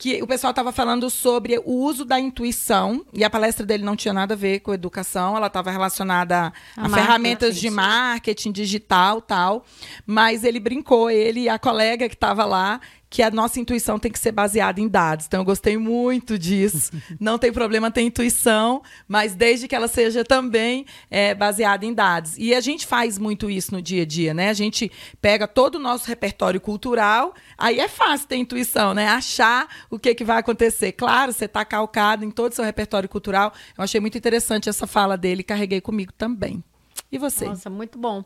Que 0.00 0.22
o 0.22 0.28
pessoal 0.28 0.52
estava 0.52 0.70
falando 0.70 1.10
sobre 1.10 1.58
o 1.58 1.72
uso 1.72 2.04
da 2.04 2.20
intuição, 2.20 3.04
e 3.12 3.24
a 3.24 3.30
palestra 3.30 3.66
dele 3.66 3.82
não 3.82 3.96
tinha 3.96 4.14
nada 4.14 4.34
a 4.34 4.36
ver 4.36 4.60
com 4.60 4.72
educação, 4.72 5.36
ela 5.36 5.48
estava 5.48 5.72
relacionada 5.72 6.52
a, 6.76 6.86
a 6.86 6.88
ferramentas 6.88 7.58
de 7.58 7.68
marketing 7.68 8.52
digital 8.52 9.20
tal, 9.20 9.64
mas 10.06 10.44
ele 10.44 10.60
brincou, 10.60 11.10
ele 11.10 11.40
e 11.40 11.48
a 11.48 11.58
colega 11.58 12.08
que 12.08 12.14
estava 12.14 12.44
lá, 12.44 12.80
que 13.10 13.22
a 13.22 13.30
nossa 13.30 13.58
intuição 13.58 13.98
tem 13.98 14.12
que 14.12 14.18
ser 14.18 14.32
baseada 14.32 14.80
em 14.80 14.88
dados. 14.88 15.26
Então, 15.26 15.40
eu 15.40 15.44
gostei 15.44 15.76
muito 15.76 16.38
disso. 16.38 16.92
Não 17.18 17.38
tem 17.38 17.52
problema 17.52 17.90
ter 17.90 18.02
intuição, 18.02 18.82
mas 19.06 19.34
desde 19.34 19.66
que 19.66 19.74
ela 19.74 19.88
seja 19.88 20.24
também 20.24 20.84
é, 21.10 21.34
baseada 21.34 21.86
em 21.86 21.94
dados. 21.94 22.36
E 22.36 22.54
a 22.54 22.60
gente 22.60 22.86
faz 22.86 23.18
muito 23.18 23.50
isso 23.50 23.72
no 23.72 23.80
dia 23.80 24.02
a 24.02 24.06
dia, 24.06 24.34
né? 24.34 24.50
A 24.50 24.54
gente 24.54 24.90
pega 25.22 25.48
todo 25.48 25.76
o 25.76 25.78
nosso 25.78 26.06
repertório 26.06 26.60
cultural, 26.60 27.34
aí 27.56 27.80
é 27.80 27.88
fácil 27.88 28.28
ter 28.28 28.36
intuição, 28.36 28.92
né? 28.92 29.08
Achar 29.08 29.68
o 29.90 29.98
que, 29.98 30.14
que 30.14 30.24
vai 30.24 30.38
acontecer. 30.38 30.92
Claro, 30.92 31.32
você 31.32 31.46
está 31.46 31.64
calcado 31.64 32.24
em 32.24 32.30
todo 32.30 32.52
o 32.52 32.54
seu 32.54 32.64
repertório 32.64 33.08
cultural. 33.08 33.52
Eu 33.76 33.84
achei 33.84 34.00
muito 34.00 34.18
interessante 34.18 34.68
essa 34.68 34.86
fala 34.86 35.16
dele, 35.16 35.42
carreguei 35.42 35.80
comigo 35.80 36.12
também. 36.12 36.62
E 37.10 37.16
você? 37.16 37.46
Nossa, 37.46 37.70
muito 37.70 37.98
bom. 37.98 38.22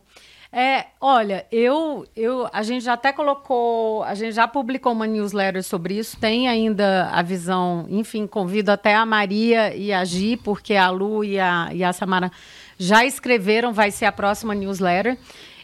É, 0.54 0.88
olha, 1.00 1.46
eu, 1.50 2.06
eu, 2.14 2.46
a 2.52 2.62
gente 2.62 2.84
já 2.84 2.92
até 2.92 3.10
colocou, 3.10 4.02
a 4.02 4.14
gente 4.14 4.34
já 4.34 4.46
publicou 4.46 4.92
uma 4.92 5.06
newsletter 5.06 5.62
sobre 5.62 5.96
isso, 5.96 6.18
tem 6.20 6.46
ainda 6.46 7.08
a 7.10 7.22
visão, 7.22 7.86
enfim, 7.88 8.26
convido 8.26 8.70
até 8.70 8.94
a 8.94 9.06
Maria 9.06 9.74
e 9.74 9.94
a 9.94 10.04
Gi, 10.04 10.36
porque 10.36 10.74
a 10.74 10.90
Lu 10.90 11.24
e 11.24 11.40
a, 11.40 11.70
e 11.72 11.82
a 11.82 11.90
Samara 11.94 12.30
já 12.76 13.02
escreveram, 13.02 13.72
vai 13.72 13.90
ser 13.90 14.04
a 14.04 14.12
próxima 14.12 14.54
newsletter. 14.54 15.16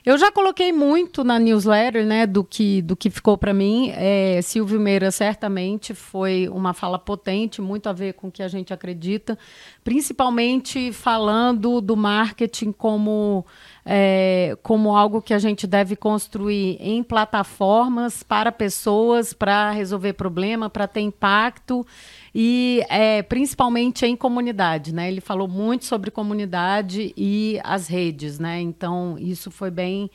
Eu 0.07 0.16
já 0.16 0.32
coloquei 0.32 0.72
muito 0.72 1.22
na 1.22 1.39
newsletter, 1.39 2.07
né, 2.07 2.26
do 2.26 2.43
que, 2.43 2.80
do 2.80 2.97
que 2.97 3.11
ficou 3.11 3.36
para 3.36 3.53
mim. 3.53 3.93
É, 3.95 4.41
Silvio 4.41 4.80
Meira 4.80 5.11
certamente 5.11 5.93
foi 5.93 6.49
uma 6.49 6.72
fala 6.72 6.99
potente, 6.99 7.61
muito 7.61 7.91
a 7.91 7.93
ver 7.93 8.14
com 8.14 8.28
o 8.28 8.32
que 8.32 8.43
a 8.43 8.49
gente 8.49 8.72
acredita, 8.72 9.39
principalmente 9.84 10.93
falando 10.95 11.82
do 11.82 11.95
marketing 11.95 12.72
como 12.72 13.45
é, 13.85 14.57
como 14.62 14.97
algo 14.97 15.22
que 15.22 15.33
a 15.33 15.39
gente 15.39 15.66
deve 15.66 15.97
construir 15.97 16.76
em 16.81 17.03
plataformas 17.03 18.22
para 18.22 18.53
pessoas, 18.53 19.33
para 19.33 19.70
resolver 19.70 20.12
problema, 20.12 20.68
para 20.68 20.87
ter 20.87 21.01
impacto 21.01 21.87
e 22.35 22.83
é, 22.89 23.22
principalmente 23.22 24.05
em 24.05 24.16
comunidade, 24.16 24.95
né? 24.95 25.09
Ele 25.09 25.20
falou 25.20 25.49
muito 25.49 25.85
sobre 25.85 26.11
comunidade 26.11 27.12
e 27.16 27.59
as 27.64 27.89
redes, 27.89 28.39
né? 28.39 28.61
Então 28.61 29.16
isso 29.18 29.51
foi 29.51 29.70
bem 29.70 30.11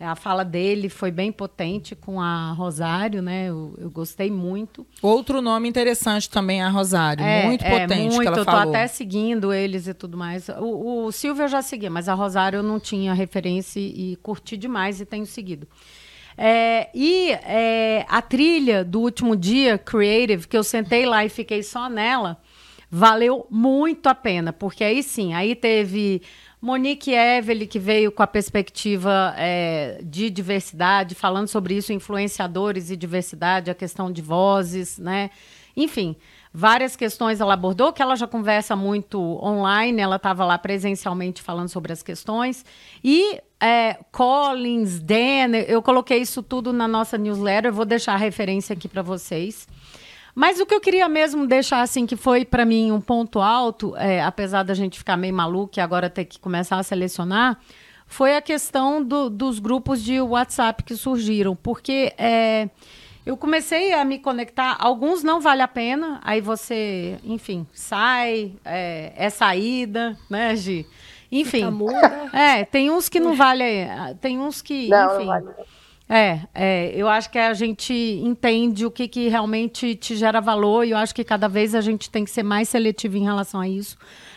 a 0.00 0.14
fala 0.14 0.44
dele 0.44 0.88
foi 0.88 1.10
bem 1.10 1.32
potente 1.32 1.96
com 1.96 2.20
a 2.20 2.52
Rosário, 2.52 3.20
né? 3.20 3.48
Eu, 3.48 3.74
eu 3.78 3.90
gostei 3.90 4.30
muito. 4.30 4.86
Outro 5.02 5.42
nome 5.42 5.68
interessante 5.68 6.30
também, 6.30 6.62
a 6.62 6.68
Rosário. 6.68 7.24
É, 7.24 7.46
muito 7.46 7.64
é, 7.64 7.80
potente 7.80 8.14
muito, 8.14 8.20
que 8.20 8.28
ela 8.28 8.38
eu 8.38 8.44
falou. 8.44 8.60
Eu 8.60 8.66
tô 8.66 8.70
até 8.70 8.86
seguindo 8.86 9.52
eles 9.52 9.88
e 9.88 9.94
tudo 9.94 10.16
mais. 10.16 10.48
O, 10.48 11.06
o 11.06 11.12
Silvio 11.12 11.44
eu 11.44 11.48
já 11.48 11.62
seguia, 11.62 11.90
mas 11.90 12.08
a 12.08 12.14
Rosário 12.14 12.58
eu 12.58 12.62
não 12.62 12.78
tinha 12.78 13.12
referência 13.12 13.80
e, 13.80 14.12
e 14.12 14.16
curti 14.16 14.56
demais 14.56 15.00
e 15.00 15.04
tenho 15.04 15.26
seguido. 15.26 15.66
É, 16.36 16.88
e 16.94 17.32
é, 17.32 18.06
a 18.08 18.22
trilha 18.22 18.84
do 18.84 19.00
último 19.00 19.34
dia, 19.34 19.76
Creative, 19.76 20.46
que 20.46 20.56
eu 20.56 20.62
sentei 20.62 21.04
lá 21.04 21.24
e 21.24 21.28
fiquei 21.28 21.64
só 21.64 21.90
nela, 21.90 22.40
valeu 22.88 23.44
muito 23.50 24.08
a 24.08 24.14
pena, 24.14 24.52
porque 24.52 24.84
aí 24.84 25.02
sim, 25.02 25.34
aí 25.34 25.56
teve 25.56 26.22
Monique 26.60 27.12
Evely, 27.12 27.66
que 27.66 27.78
veio 27.78 28.10
com 28.10 28.22
a 28.22 28.26
perspectiva 28.26 29.32
é, 29.36 30.00
de 30.02 30.28
diversidade, 30.28 31.14
falando 31.14 31.46
sobre 31.46 31.76
isso, 31.76 31.92
influenciadores 31.92 32.90
e 32.90 32.96
diversidade, 32.96 33.70
a 33.70 33.74
questão 33.74 34.10
de 34.10 34.20
vozes, 34.20 34.98
né? 34.98 35.30
Enfim, 35.76 36.16
várias 36.52 36.96
questões 36.96 37.40
ela 37.40 37.54
abordou, 37.54 37.92
que 37.92 38.02
ela 38.02 38.16
já 38.16 38.26
conversa 38.26 38.74
muito 38.74 39.20
online, 39.40 40.00
ela 40.00 40.16
estava 40.16 40.44
lá 40.44 40.58
presencialmente 40.58 41.40
falando 41.40 41.68
sobre 41.68 41.92
as 41.92 42.02
questões. 42.02 42.64
E 43.04 43.40
é, 43.60 43.96
Collins, 44.10 44.98
Dan, 45.00 45.56
eu 45.68 45.80
coloquei 45.80 46.18
isso 46.18 46.42
tudo 46.42 46.72
na 46.72 46.88
nossa 46.88 47.16
newsletter, 47.16 47.70
eu 47.70 47.74
vou 47.74 47.84
deixar 47.84 48.14
a 48.14 48.16
referência 48.16 48.72
aqui 48.72 48.88
para 48.88 49.02
vocês. 49.02 49.68
Mas 50.38 50.60
o 50.60 50.66
que 50.66 50.72
eu 50.72 50.80
queria 50.80 51.08
mesmo 51.08 51.48
deixar 51.48 51.80
assim, 51.80 52.06
que 52.06 52.14
foi 52.14 52.44
para 52.44 52.64
mim 52.64 52.92
um 52.92 53.00
ponto 53.00 53.40
alto, 53.40 53.96
é, 53.96 54.22
apesar 54.22 54.62
da 54.62 54.72
gente 54.72 54.96
ficar 54.96 55.16
meio 55.16 55.34
maluco 55.34 55.72
e 55.76 55.80
agora 55.80 56.08
ter 56.08 56.26
que 56.26 56.38
começar 56.38 56.78
a 56.78 56.82
selecionar, 56.84 57.58
foi 58.06 58.36
a 58.36 58.40
questão 58.40 59.02
do, 59.02 59.28
dos 59.28 59.58
grupos 59.58 60.00
de 60.00 60.20
WhatsApp 60.20 60.84
que 60.84 60.94
surgiram. 60.94 61.56
Porque 61.56 62.14
é, 62.16 62.70
eu 63.26 63.36
comecei 63.36 63.92
a 63.92 64.04
me 64.04 64.20
conectar, 64.20 64.76
alguns 64.78 65.24
não 65.24 65.40
vale 65.40 65.60
a 65.60 65.66
pena, 65.66 66.20
aí 66.22 66.40
você, 66.40 67.18
enfim, 67.24 67.66
sai, 67.72 68.52
é, 68.64 69.12
é 69.16 69.30
saída, 69.30 70.16
né, 70.30 70.54
Gi? 70.54 70.86
Enfim. 71.32 71.64
É, 72.32 72.64
tem 72.64 72.92
uns 72.92 73.08
que 73.08 73.18
não 73.18 73.34
vale, 73.34 73.64
tem 74.20 74.38
uns 74.38 74.62
que, 74.62 74.86
não, 74.86 75.16
enfim. 75.16 75.26
Não 75.26 75.26
vale. 75.26 75.48
É, 76.08 76.40
é, 76.54 76.92
eu 76.94 77.06
acho 77.06 77.28
que 77.30 77.38
a 77.38 77.52
gente 77.52 77.92
entende 77.92 78.86
o 78.86 78.90
que, 78.90 79.06
que 79.06 79.28
realmente 79.28 79.94
te 79.94 80.16
gera 80.16 80.40
valor 80.40 80.84
e 80.84 80.90
eu 80.90 80.96
acho 80.96 81.14
que 81.14 81.22
cada 81.22 81.48
vez 81.48 81.74
a 81.74 81.82
gente 81.82 82.08
tem 82.08 82.24
que 82.24 82.30
ser 82.30 82.42
mais 82.42 82.70
seletivo 82.70 83.18
em 83.18 83.24
relação 83.24 83.60
a 83.60 83.68
isso. 83.68 83.96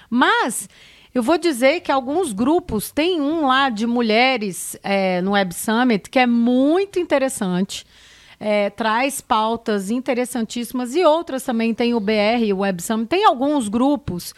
Mas 0.09 0.67
eu 1.13 1.23
vou 1.23 1.37
dizer 1.37 1.79
que 1.79 1.91
alguns 1.91 2.33
grupos, 2.33 2.91
tem 2.91 3.21
um 3.21 3.45
lá 3.45 3.69
de 3.69 3.87
mulheres 3.87 4.77
é, 4.83 5.21
no 5.21 5.31
Web 5.31 5.53
Summit 5.53 6.09
que 6.09 6.19
é 6.19 6.27
muito 6.27 6.99
interessante. 6.99 7.85
É, 8.37 8.69
traz 8.71 9.21
pautas 9.21 9.91
interessantíssimas 9.91 10.95
e 10.95 11.05
outras 11.05 11.43
também 11.43 11.73
tem 11.73 11.93
o 11.93 11.99
BR, 11.99 12.51
o 12.53 12.59
Web 12.59 12.81
Summit. 12.81 13.07
Tem 13.07 13.23
alguns 13.23 13.69
grupos 13.69 14.33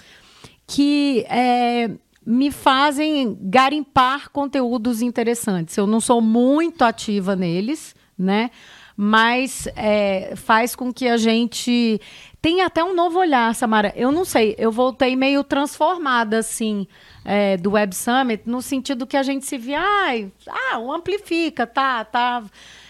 que 0.67 1.25
é, 1.29 1.89
me 2.26 2.51
fazem 2.51 3.38
garimpar 3.41 4.30
conteúdos 4.30 5.01
interessantes. 5.01 5.78
Eu 5.78 5.88
não 5.88 5.99
sou 5.99 6.21
muito 6.21 6.84
ativa 6.84 7.36
neles, 7.36 7.95
né? 8.17 8.51
Mas 8.95 9.67
é, 9.76 10.34
faz 10.36 10.76
com 10.76 10.93
que 10.93 11.07
a 11.07 11.17
gente 11.17 11.99
tenha 12.41 12.67
até 12.67 12.84
um 12.84 12.93
novo 12.93 13.19
olhar, 13.19 13.53
Samara. 13.55 13.91
Eu 13.95 14.11
não 14.11 14.24
sei, 14.24 14.55
eu 14.57 14.71
voltei 14.71 15.15
meio 15.15 15.43
transformada, 15.43 16.38
assim, 16.38 16.88
é, 17.26 17.57
do 17.57 17.71
Web 17.71 17.95
Summit, 17.95 18.43
no 18.45 18.61
sentido 18.61 19.07
que 19.07 19.17
a 19.17 19.24
gente 19.24 19.45
se 19.45 19.57
via, 19.57 19.82
ah, 19.82 20.80
o 20.80 20.91
Amplifica, 20.91 21.65
tá, 21.65 22.05
tá 22.05 22.43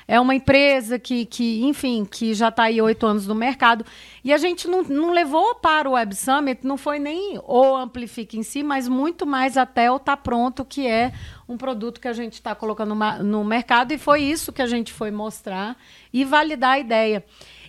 é 0.08 0.20
uma 0.20 0.36
empresa 0.36 1.00
que, 1.00 1.26
que 1.26 1.64
enfim, 1.64 2.06
que 2.06 2.34
já 2.34 2.50
está 2.50 2.64
aí 2.64 2.82
oito 2.82 3.06
anos 3.06 3.28
no 3.28 3.36
mercado. 3.36 3.86
E 4.24 4.34
a 4.34 4.38
gente 4.38 4.68
não, 4.68 4.84
não 4.84 5.12
levou 5.12 5.56
para 5.56 5.90
o 5.90 5.94
Web 5.94 6.16
Summit, 6.16 6.66
não 6.66 6.78
foi 6.78 7.00
nem 7.00 7.40
o 7.46 7.76
Amplifica 7.76 8.38
em 8.38 8.44
si, 8.44 8.64
mas 8.64 8.88
muito 8.88 9.26
mais 9.26 9.58
até 9.58 9.92
o 9.92 10.00
Tá 10.00 10.16
Pronto, 10.18 10.66
que 10.66 10.88
é 10.88 11.14
um 11.48 11.58
produto 11.58 12.00
que 12.00 12.08
a 12.08 12.14
gente 12.14 12.34
está 12.34 12.56
colocando 12.56 12.96
no 13.24 13.44
mercado. 13.44 13.94
E 13.94 13.98
foi 13.98 14.22
isso 14.22 14.54
que 14.54 14.62
a 14.62 14.68
gente 14.68 14.92
foi 14.92 15.12
mostrar 15.12 15.78
e 16.12 16.24
validar 16.24 16.74
a 16.74 16.80
ideia. 16.80 17.24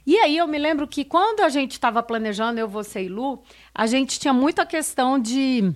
E 0.06 0.18
aí 0.18 0.36
eu 0.36 0.46
me 0.46 0.58
lembro 0.58 0.86
que 0.86 1.04
quando 1.04 1.40
a 1.40 1.48
gente 1.48 1.72
estava 1.72 2.02
planejando, 2.02 2.60
eu, 2.60 2.68
você 2.68 3.04
e 3.04 3.08
Lu, 3.08 3.42
a 3.74 3.86
gente 3.86 4.20
tinha 4.20 4.34
muita 4.34 4.66
questão 4.66 5.18
de 5.18 5.72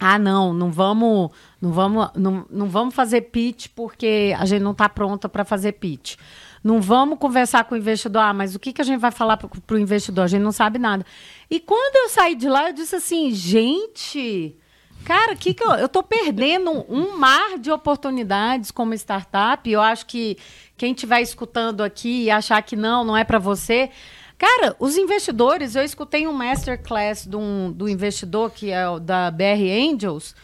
ah, 0.00 0.18
não, 0.18 0.52
não 0.54 0.70
vamos, 0.70 1.30
não 1.60 1.72
vamos, 1.72 2.08
não, 2.14 2.46
não 2.48 2.68
vamos 2.68 2.94
fazer 2.94 3.22
pitch 3.22 3.68
porque 3.74 4.34
a 4.38 4.44
gente 4.44 4.62
não 4.62 4.70
está 4.70 4.88
pronta 4.88 5.28
para 5.28 5.44
fazer 5.44 5.72
pitch. 5.72 6.16
Não 6.62 6.80
vamos 6.80 7.18
conversar 7.18 7.64
com 7.64 7.74
o 7.74 7.78
investidor. 7.78 8.22
Ah, 8.22 8.32
mas 8.32 8.54
o 8.54 8.58
que, 8.58 8.72
que 8.72 8.80
a 8.80 8.84
gente 8.84 9.00
vai 9.00 9.10
falar 9.10 9.36
para 9.36 9.76
o 9.76 9.78
investidor? 9.78 10.24
A 10.24 10.28
gente 10.28 10.42
não 10.42 10.52
sabe 10.52 10.78
nada. 10.78 11.04
E 11.50 11.58
quando 11.58 11.96
eu 11.96 12.08
saí 12.08 12.34
de 12.34 12.48
lá, 12.48 12.68
eu 12.68 12.72
disse 12.72 12.96
assim, 12.96 13.30
gente, 13.32 14.56
cara, 15.04 15.34
que 15.34 15.54
que 15.54 15.64
eu, 15.64 15.88
tô 15.88 16.02
perdendo 16.02 16.84
um 16.88 17.16
mar 17.16 17.58
de 17.58 17.70
oportunidades 17.70 18.70
como 18.70 18.94
startup. 18.94 19.68
Eu 19.68 19.80
acho 19.80 20.06
que 20.06 20.36
quem 20.76 20.92
estiver 20.92 21.20
escutando 21.20 21.82
aqui 21.82 22.24
e 22.24 22.30
achar 22.30 22.62
que 22.62 22.76
não, 22.76 23.04
não 23.04 23.16
é 23.16 23.24
para 23.24 23.38
você, 23.38 23.90
Cara, 24.38 24.76
os 24.78 24.96
investidores, 24.96 25.74
eu 25.74 25.82
escutei 25.82 26.28
um 26.28 26.32
masterclass 26.32 27.26
do, 27.26 27.40
um, 27.40 27.72
do 27.72 27.88
investidor 27.88 28.52
que 28.52 28.70
é 28.70 28.88
o 28.88 29.00
da 29.00 29.30
BR 29.32 29.92
Angels. 29.92 30.34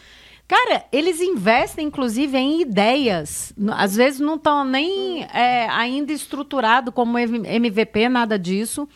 Cara, 0.47 0.85
eles 0.91 1.21
investem, 1.21 1.87
inclusive, 1.87 2.37
em 2.37 2.61
ideias. 2.61 3.53
Às 3.71 3.95
vezes 3.95 4.19
não 4.19 4.35
estão 4.35 4.65
nem 4.65 5.23
é, 5.23 5.67
ainda 5.69 6.11
estruturado 6.11 6.91
como 6.91 7.17
MVP, 7.17 8.09
nada 8.09 8.37
disso. 8.37 8.87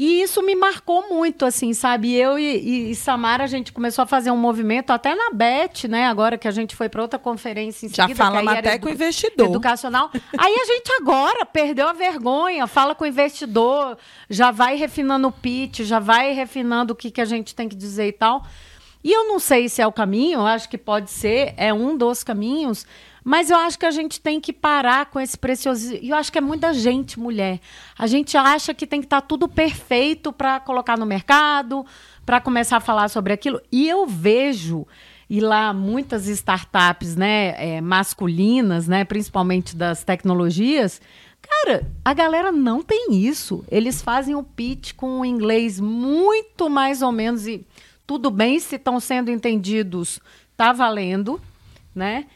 E 0.00 0.22
isso 0.22 0.40
me 0.44 0.54
marcou 0.54 1.08
muito, 1.08 1.44
assim, 1.44 1.74
sabe? 1.74 2.14
Eu 2.14 2.38
e, 2.38 2.92
e, 2.92 2.94
Samara, 2.94 3.42
a 3.42 3.48
gente 3.48 3.72
começou 3.72 4.04
a 4.04 4.06
fazer 4.06 4.30
um 4.30 4.36
movimento, 4.36 4.92
até 4.92 5.12
na 5.12 5.32
BET, 5.32 5.88
né? 5.88 6.06
Agora 6.06 6.38
que 6.38 6.46
a 6.46 6.52
gente 6.52 6.76
foi 6.76 6.88
para 6.88 7.02
outra 7.02 7.18
conferência 7.18 7.84
em 7.84 7.88
Já 7.88 8.04
seguida. 8.04 8.16
Já 8.16 8.24
falamos 8.24 8.52
até 8.52 8.78
com 8.78 8.86
o 8.86 8.92
investidor. 8.92 9.48
Educacional. 9.48 10.08
aí 10.38 10.54
a 10.54 10.64
gente 10.66 10.92
agora 11.00 11.44
perdeu 11.44 11.88
a 11.88 11.92
vergonha, 11.92 12.64
fala 12.68 12.94
com 12.94 13.02
o 13.02 13.08
investidor, 13.08 13.98
já 14.30 14.52
vai 14.52 14.76
refinando 14.76 15.26
o 15.26 15.32
pitch, 15.32 15.80
já 15.80 15.98
vai 15.98 16.32
refinando 16.32 16.92
o 16.92 16.96
que, 16.96 17.10
que 17.10 17.20
a 17.20 17.24
gente 17.24 17.52
tem 17.52 17.68
que 17.68 17.74
dizer 17.74 18.06
e 18.06 18.12
tal. 18.12 18.46
E 19.02 19.10
eu 19.10 19.26
não 19.26 19.40
sei 19.40 19.68
se 19.68 19.82
é 19.82 19.86
o 19.86 19.90
caminho, 19.90 20.46
acho 20.46 20.68
que 20.68 20.78
pode 20.78 21.10
ser, 21.10 21.54
é 21.56 21.74
um 21.74 21.96
dos 21.96 22.22
caminhos, 22.22 22.86
mas 23.28 23.50
eu 23.50 23.58
acho 23.58 23.78
que 23.78 23.84
a 23.84 23.90
gente 23.90 24.18
tem 24.18 24.40
que 24.40 24.54
parar 24.54 25.04
com 25.04 25.20
esse 25.20 25.36
precioso. 25.36 25.94
E 26.00 26.08
eu 26.08 26.16
acho 26.16 26.32
que 26.32 26.38
é 26.38 26.40
muita 26.40 26.72
gente, 26.72 27.20
mulher. 27.20 27.60
A 27.98 28.06
gente 28.06 28.38
acha 28.38 28.72
que 28.72 28.86
tem 28.86 29.00
que 29.00 29.06
estar 29.06 29.20
tá 29.20 29.26
tudo 29.26 29.46
perfeito 29.46 30.32
para 30.32 30.58
colocar 30.58 30.96
no 30.96 31.04
mercado, 31.04 31.84
para 32.24 32.40
começar 32.40 32.78
a 32.78 32.80
falar 32.80 33.10
sobre 33.10 33.34
aquilo. 33.34 33.60
E 33.70 33.86
eu 33.86 34.06
vejo 34.06 34.86
e 35.28 35.40
lá 35.40 35.74
muitas 35.74 36.26
startups, 36.26 37.16
né, 37.16 37.54
é, 37.58 37.82
masculinas, 37.82 38.88
né, 38.88 39.04
principalmente 39.04 39.76
das 39.76 40.02
tecnologias, 40.02 40.98
Cara, 41.40 41.86
a 42.04 42.12
galera 42.12 42.50
não 42.50 42.82
tem 42.82 43.14
isso. 43.14 43.64
Eles 43.70 44.02
fazem 44.02 44.34
o 44.34 44.42
pitch 44.42 44.92
com 44.94 45.20
um 45.20 45.24
inglês 45.24 45.78
muito 45.78 46.68
mais 46.68 47.00
ou 47.00 47.12
menos 47.12 47.46
e 47.46 47.64
tudo 48.06 48.30
bem 48.30 48.58
se 48.58 48.76
estão 48.76 48.98
sendo 48.98 49.30
entendidos, 49.30 50.18
tá 50.56 50.72
valendo, 50.72 51.40
né? 51.94 52.26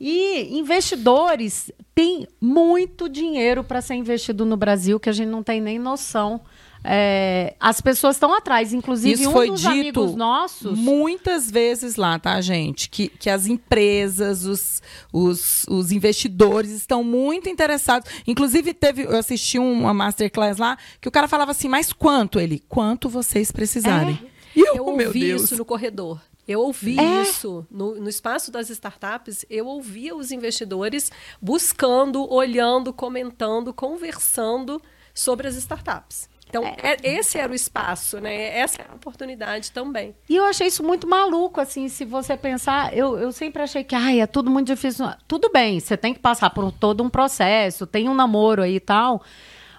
E 0.00 0.58
investidores 0.58 1.70
têm 1.94 2.26
muito 2.40 3.08
dinheiro 3.08 3.62
para 3.62 3.82
ser 3.82 3.94
investido 3.94 4.46
no 4.46 4.56
Brasil 4.56 4.98
que 4.98 5.10
a 5.10 5.12
gente 5.12 5.28
não 5.28 5.42
tem 5.42 5.60
nem 5.60 5.78
noção. 5.78 6.40
É, 6.82 7.54
as 7.60 7.82
pessoas 7.82 8.16
estão 8.16 8.32
atrás, 8.32 8.72
inclusive 8.72 9.20
Isso 9.20 9.28
um 9.28 9.32
foi 9.32 9.48
dos 9.48 9.60
dito 9.60 9.70
amigos 9.70 10.14
nossos. 10.14 10.78
muitas 10.78 11.50
vezes 11.50 11.96
lá, 11.96 12.18
tá, 12.18 12.40
gente? 12.40 12.88
Que, 12.88 13.08
que 13.08 13.28
as 13.28 13.46
empresas, 13.46 14.46
os, 14.46 14.80
os, 15.12 15.66
os 15.68 15.92
investidores 15.92 16.70
estão 16.70 17.04
muito 17.04 17.50
interessados. 17.50 18.10
Inclusive, 18.26 18.72
teve, 18.72 19.02
eu 19.02 19.18
assisti 19.18 19.58
uma 19.58 19.92
masterclass 19.92 20.56
lá 20.56 20.78
que 21.02 21.08
o 21.08 21.12
cara 21.12 21.28
falava 21.28 21.50
assim: 21.50 21.68
mas 21.68 21.92
quanto? 21.92 22.40
Ele, 22.40 22.62
quanto 22.66 23.10
vocês 23.10 23.52
precisarem. 23.52 24.18
E 24.56 24.60
Eu 24.60 24.86
oh, 24.86 24.96
meu 24.96 25.08
ouvi 25.08 25.20
Deus. 25.20 25.42
isso 25.44 25.56
no 25.58 25.64
corredor. 25.66 26.18
Eu 26.50 26.62
ouvi 26.62 26.98
É. 26.98 27.22
isso 27.22 27.64
no, 27.70 27.94
no 27.94 28.08
espaço 28.08 28.50
das 28.50 28.70
startups. 28.70 29.46
Eu 29.48 29.66
ouvia 29.68 30.16
os 30.16 30.32
investidores 30.32 31.12
buscando, 31.40 32.28
olhando, 32.32 32.92
comentando, 32.92 33.72
conversando 33.72 34.82
sobre 35.14 35.46
as 35.46 35.54
startups. 35.54 36.28
Então, 36.48 36.64
é- 36.64 36.96
esse 37.04 37.38
era 37.38 37.52
o 37.52 37.54
espaço, 37.54 38.18
né? 38.20 38.58
Essa 38.58 38.82
era 38.82 38.90
a 38.92 38.96
oportunidade 38.96 39.70
também. 39.70 40.12
E 40.28 40.34
eu 40.34 40.44
achei 40.44 40.66
isso 40.66 40.82
muito 40.82 41.06
maluco, 41.06 41.60
assim, 41.60 41.88
se 41.88 42.04
você 42.04 42.36
pensar, 42.36 42.92
eu, 42.96 43.16
eu 43.16 43.30
sempre 43.30 43.62
achei 43.62 43.84
que, 43.84 43.94
ai, 43.94 44.20
é 44.20 44.26
tudo 44.26 44.50
muito 44.50 44.66
difícil. 44.66 45.06
Tudo 45.28 45.48
bem, 45.52 45.78
você 45.78 45.96
tem 45.96 46.12
que 46.12 46.18
passar 46.18 46.50
por 46.50 46.72
todo 46.72 47.04
um 47.04 47.08
processo, 47.08 47.86
tem 47.86 48.08
um 48.08 48.14
namoro 48.14 48.62
aí 48.62 48.74
e 48.74 48.80
tal. 48.80 49.22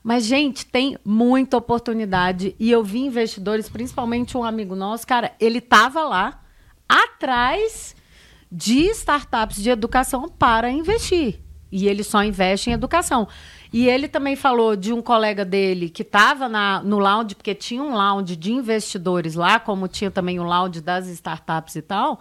Mas, 0.01 0.24
gente, 0.26 0.65
tem 0.65 0.97
muita 1.03 1.57
oportunidade. 1.57 2.55
E 2.57 2.72
eu 2.72 2.82
vi 2.86 2.99
investidores, 2.99 3.67
principalmente 3.67 4.38
um 4.38 4.43
amigo 4.45 4.74
nosso, 4.74 5.05
cara, 5.05 5.34
ele 5.41 5.59
tava 5.59 6.03
lá 6.03 6.39
atrás 6.91 7.95
de 8.51 8.89
startups 8.91 9.61
de 9.61 9.69
educação 9.69 10.27
para 10.27 10.69
investir. 10.69 11.39
E 11.71 11.87
ele 11.87 12.03
só 12.03 12.21
investe 12.21 12.69
em 12.69 12.73
educação. 12.73 13.27
E 13.71 13.87
ele 13.87 14.09
também 14.09 14.35
falou 14.35 14.75
de 14.75 14.91
um 14.91 15.01
colega 15.01 15.45
dele 15.45 15.89
que 15.89 16.01
estava 16.01 16.49
no 16.83 16.99
lounge, 16.99 17.33
porque 17.33 17.55
tinha 17.55 17.81
um 17.81 17.93
lounge 17.93 18.35
de 18.35 18.51
investidores 18.51 19.35
lá, 19.35 19.57
como 19.57 19.87
tinha 19.87 20.11
também 20.11 20.37
o 20.37 20.43
lounge 20.43 20.81
das 20.81 21.07
startups 21.07 21.75
e 21.77 21.81
tal. 21.81 22.19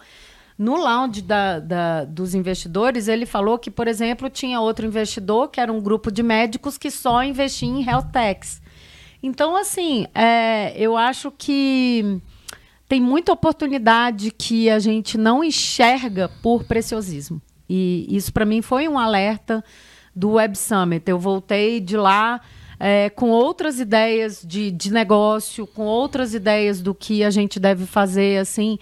No 0.56 0.76
lounge 0.76 1.22
da, 1.22 1.58
da- 1.58 2.04
dos 2.04 2.32
investidores, 2.34 3.08
ele 3.08 3.26
falou 3.26 3.58
que, 3.58 3.70
por 3.70 3.88
exemplo, 3.88 4.30
tinha 4.30 4.60
outro 4.60 4.86
investidor, 4.86 5.48
que 5.48 5.58
era 5.60 5.72
um 5.72 5.80
grupo 5.80 6.12
de 6.12 6.22
médicos 6.22 6.78
que 6.78 6.90
só 6.90 7.24
investia 7.24 7.68
em 7.68 7.82
health 7.84 8.10
techs. 8.12 8.62
Então, 9.20 9.56
assim, 9.56 10.06
é, 10.14 10.72
eu 10.76 10.96
acho 10.96 11.32
que 11.36 12.20
tem 12.90 13.00
muita 13.00 13.32
oportunidade 13.32 14.32
que 14.32 14.68
a 14.68 14.80
gente 14.80 15.16
não 15.16 15.44
enxerga 15.44 16.28
por 16.42 16.64
preciosismo. 16.64 17.40
E 17.68 18.04
isso, 18.10 18.32
para 18.32 18.44
mim, 18.44 18.60
foi 18.62 18.88
um 18.88 18.98
alerta 18.98 19.62
do 20.12 20.30
Web 20.30 20.58
Summit. 20.58 21.08
Eu 21.08 21.16
voltei 21.16 21.78
de 21.78 21.96
lá 21.96 22.40
é, 22.80 23.08
com 23.08 23.30
outras 23.30 23.78
ideias 23.78 24.42
de, 24.44 24.72
de 24.72 24.92
negócio, 24.92 25.68
com 25.68 25.84
outras 25.84 26.34
ideias 26.34 26.82
do 26.82 26.92
que 26.92 27.22
a 27.22 27.30
gente 27.30 27.60
deve 27.60 27.86
fazer, 27.86 28.38
assim. 28.38 28.76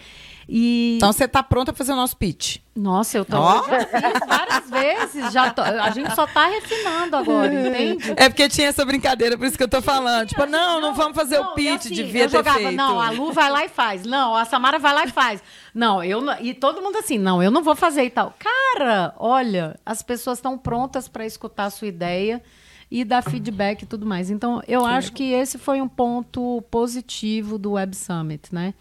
E 0.51 0.95
Então 0.97 1.13
você 1.13 1.29
tá 1.29 1.43
pronta 1.43 1.73
para 1.73 1.79
fazer 1.79 1.93
o 1.93 1.97
nosso 1.97 2.17
pitch. 2.17 2.57
nossa, 2.75 3.19
eu 3.19 3.25
tô, 3.25 3.37
Ó. 3.37 3.65
já 3.69 3.81
fiz 3.87 4.27
várias 4.27 4.71
vezes, 4.71 5.33
já 5.33 5.51
tô- 5.51 5.61
a 5.61 5.91
gente 5.91 6.15
só 6.15 6.27
tá 6.27 6.47
refinando 6.47 7.17
agora, 7.17 7.53
entende? 7.69 8.15
É 8.17 8.29
porque 8.31 8.49
tinha 8.49 8.69
essa 8.69 8.83
brincadeira, 8.85 9.37
por 9.37 9.47
isso 9.47 9.59
que 9.59 9.63
eu 9.65 9.69
tô 9.69 9.83
falando. 9.83 10.27
Tipo, 10.29 10.47
não, 10.47 10.81
não 10.81 10.95
vamos 10.95 11.15
fazer 11.15 11.39
Não, 11.39 11.51
o 11.53 11.55
pitch, 11.55 11.87
assim, 11.87 11.95
devia 11.95 12.23
eu 12.25 12.31
ter 12.31 12.37
jogava, 12.39 12.59
feito. 12.59 12.75
Não, 12.77 12.99
a 12.99 13.11
Lu 13.11 13.31
vai 13.33 13.51
lá 13.51 13.65
e 13.65 13.69
faz. 13.69 14.05
Não, 14.05 14.35
a 14.35 14.45
Samara 14.47 14.79
vai 14.79 14.95
lá 14.95 15.05
e 15.05 15.11
faz. 15.11 15.43
Não, 15.75 16.03
eu 16.03 16.21
não, 16.23 16.35
e 16.41 16.55
todo 16.55 16.81
mundo 16.81 16.97
assim, 16.97 17.19
não, 17.19 17.43
eu 17.43 17.51
não 17.51 17.63
vou 17.63 17.77
fazer 17.77 18.05
e 18.05 18.11
tal. 18.11 18.33
Cara, 18.39 19.13
olha, 19.19 19.79
as 19.85 20.03
pessoas 20.03 20.39
estão 20.39 20.57
prontas 20.57 21.09
para 21.09 21.27
escutar 21.27 21.65
a 21.67 21.71
sua 21.71 21.89
ideia 21.89 22.43
e 22.91 23.05
dar 23.05 23.23
feedback 23.23 23.83
e 23.83 23.87
tudo 23.87 24.07
mais. 24.07 24.31
Então, 24.31 24.63
eu 24.67 24.87
acho 24.87 25.13
que 25.13 25.31
esse 25.33 25.59
foi 25.59 25.83
um 25.83 25.89
ponto 25.89 26.63
positivo 26.71 27.59
do 27.59 27.73
Web 27.73 27.95
Summit, 27.95 28.55
né? 28.55 28.73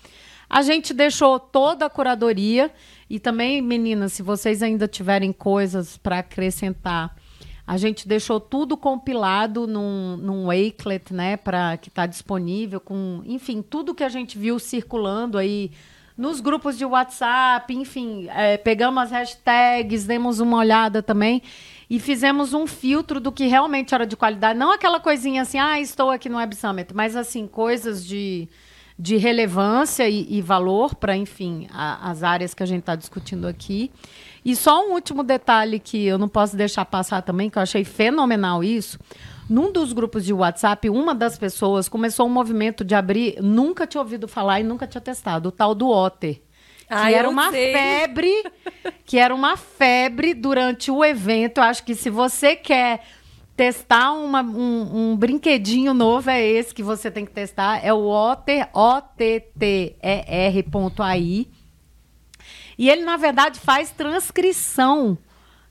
A 0.50 0.62
gente 0.62 0.94
deixou 0.94 1.40
toda 1.40 1.86
a 1.86 1.90
curadoria. 1.90 2.72
E 3.10 3.20
também, 3.20 3.62
meninas, 3.62 4.14
se 4.14 4.22
vocês 4.22 4.62
ainda 4.62 4.88
tiverem 4.88 5.32
coisas 5.32 5.98
para 5.98 6.20
acrescentar, 6.20 7.16
a 7.66 7.78
gente 7.78 8.08
deixou 8.08 8.40
tudo 8.40 8.78
compilado 8.78 9.68
num, 9.68 10.16
num 10.18 10.46
Wakelet, 10.46 11.14
né, 11.14 11.36
para 11.36 11.76
que 11.78 11.90
está 11.90 12.06
disponível 12.06 12.80
com, 12.80 13.22
enfim, 13.26 13.62
tudo 13.62 13.94
que 13.94 14.06
a 14.06 14.10
gente 14.10 14.38
viu 14.38 14.58
circulando 14.58 15.38
aí 15.38 15.72
nos 16.18 16.40
grupos 16.40 16.78
de 16.78 16.86
WhatsApp, 16.86 17.74
enfim, 17.76 18.28
é, 18.30 18.58
pegamos 18.58 19.04
as 19.04 19.12
hashtags, 19.12 20.06
demos 20.06 20.40
uma 20.40 20.58
olhada 20.58 21.04
também 21.04 21.44
e 21.90 22.00
fizemos 22.00 22.54
um 22.54 22.66
filtro 22.66 23.20
do 23.20 23.32
que 23.32 23.46
realmente 23.46 23.94
era 23.94 24.08
de 24.08 24.16
qualidade, 24.16 24.58
não 24.58 24.72
aquela 24.72 25.00
coisinha 25.00 25.44
assim, 25.44 25.60
ah, 25.60 25.80
estou 25.80 26.10
aqui 26.10 26.28
no 26.28 26.38
Web 26.38 26.56
Summit, 26.56 26.94
mas 26.94 27.16
assim 27.16 27.46
coisas 27.46 28.04
de 28.06 28.48
de 29.00 29.16
relevância 29.18 30.10
e, 30.10 30.26
e 30.38 30.42
valor 30.42 30.96
para, 30.96 31.16
enfim, 31.16 31.68
a- 31.72 32.10
as 32.10 32.24
áreas 32.24 32.54
que 32.54 32.64
a 32.64 32.66
gente 32.66 32.80
está 32.80 32.96
discutindo 32.96 33.48
aqui. 33.48 33.92
E 34.44 34.56
só 34.56 34.88
um 34.88 34.94
último 34.94 35.24
detalhe 35.24 35.80
que 35.80 36.06
eu 36.06 36.18
não 36.18 36.28
posso 36.30 36.56
deixar 36.56 36.86
passar 36.86 37.22
também, 37.22 37.50
que 37.50 37.58
eu 37.58 37.62
achei 37.62 37.84
fenomenal 37.84 38.64
isso. 38.64 38.98
Num 39.50 39.72
dos 39.72 39.94
grupos 39.94 40.26
de 40.26 40.34
WhatsApp, 40.34 40.90
uma 40.90 41.14
das 41.14 41.38
pessoas 41.38 41.88
começou 41.88 42.26
um 42.26 42.30
movimento 42.30 42.84
de 42.84 42.96
abrir, 42.96 43.38
nunca 43.42 43.86
tinha 43.86 44.02
ouvido 44.02 44.28
falar 44.28 44.60
e 44.60 44.64
nunca 44.64 44.88
tinha 44.88 45.02
testado, 45.02 45.50
o 45.50 45.52
tal 45.52 45.76
do 45.76 45.90
Otter. 45.90 46.36
Que 46.36 46.94
Ah, 46.94 47.12
era 47.12 47.30
uma 47.30 47.52
sei. 47.52 47.74
febre, 47.74 48.32
que 49.06 49.18
era 49.18 49.36
uma 49.36 49.58
febre 49.58 50.34
durante 50.34 50.90
o 50.90 51.04
evento. 51.04 51.58
Eu 51.60 51.64
acho 51.66 51.84
que 51.84 51.94
se 51.94 52.10
você 52.10 52.56
quer 52.56 53.02
testar 53.58 54.14
uma- 54.14 54.42
um, 54.44 55.12
um 55.12 55.18
brinquedinho 55.18 55.94
novo, 55.94 56.30
é 56.30 56.42
esse 56.46 56.74
que 56.74 56.84
você 56.84 57.10
tem 57.12 57.26
que 57.26 57.32
testar. 57.32 57.84
É 57.84 57.92
o 57.92 58.08
Otter, 58.08 58.70
O-T-T-E-R.ai. 60.28 61.48
E 62.78 62.90
ele, 62.90 63.04
na 63.04 63.18
verdade, 63.18 63.60
faz 63.60 63.90
transcrição 63.90 65.18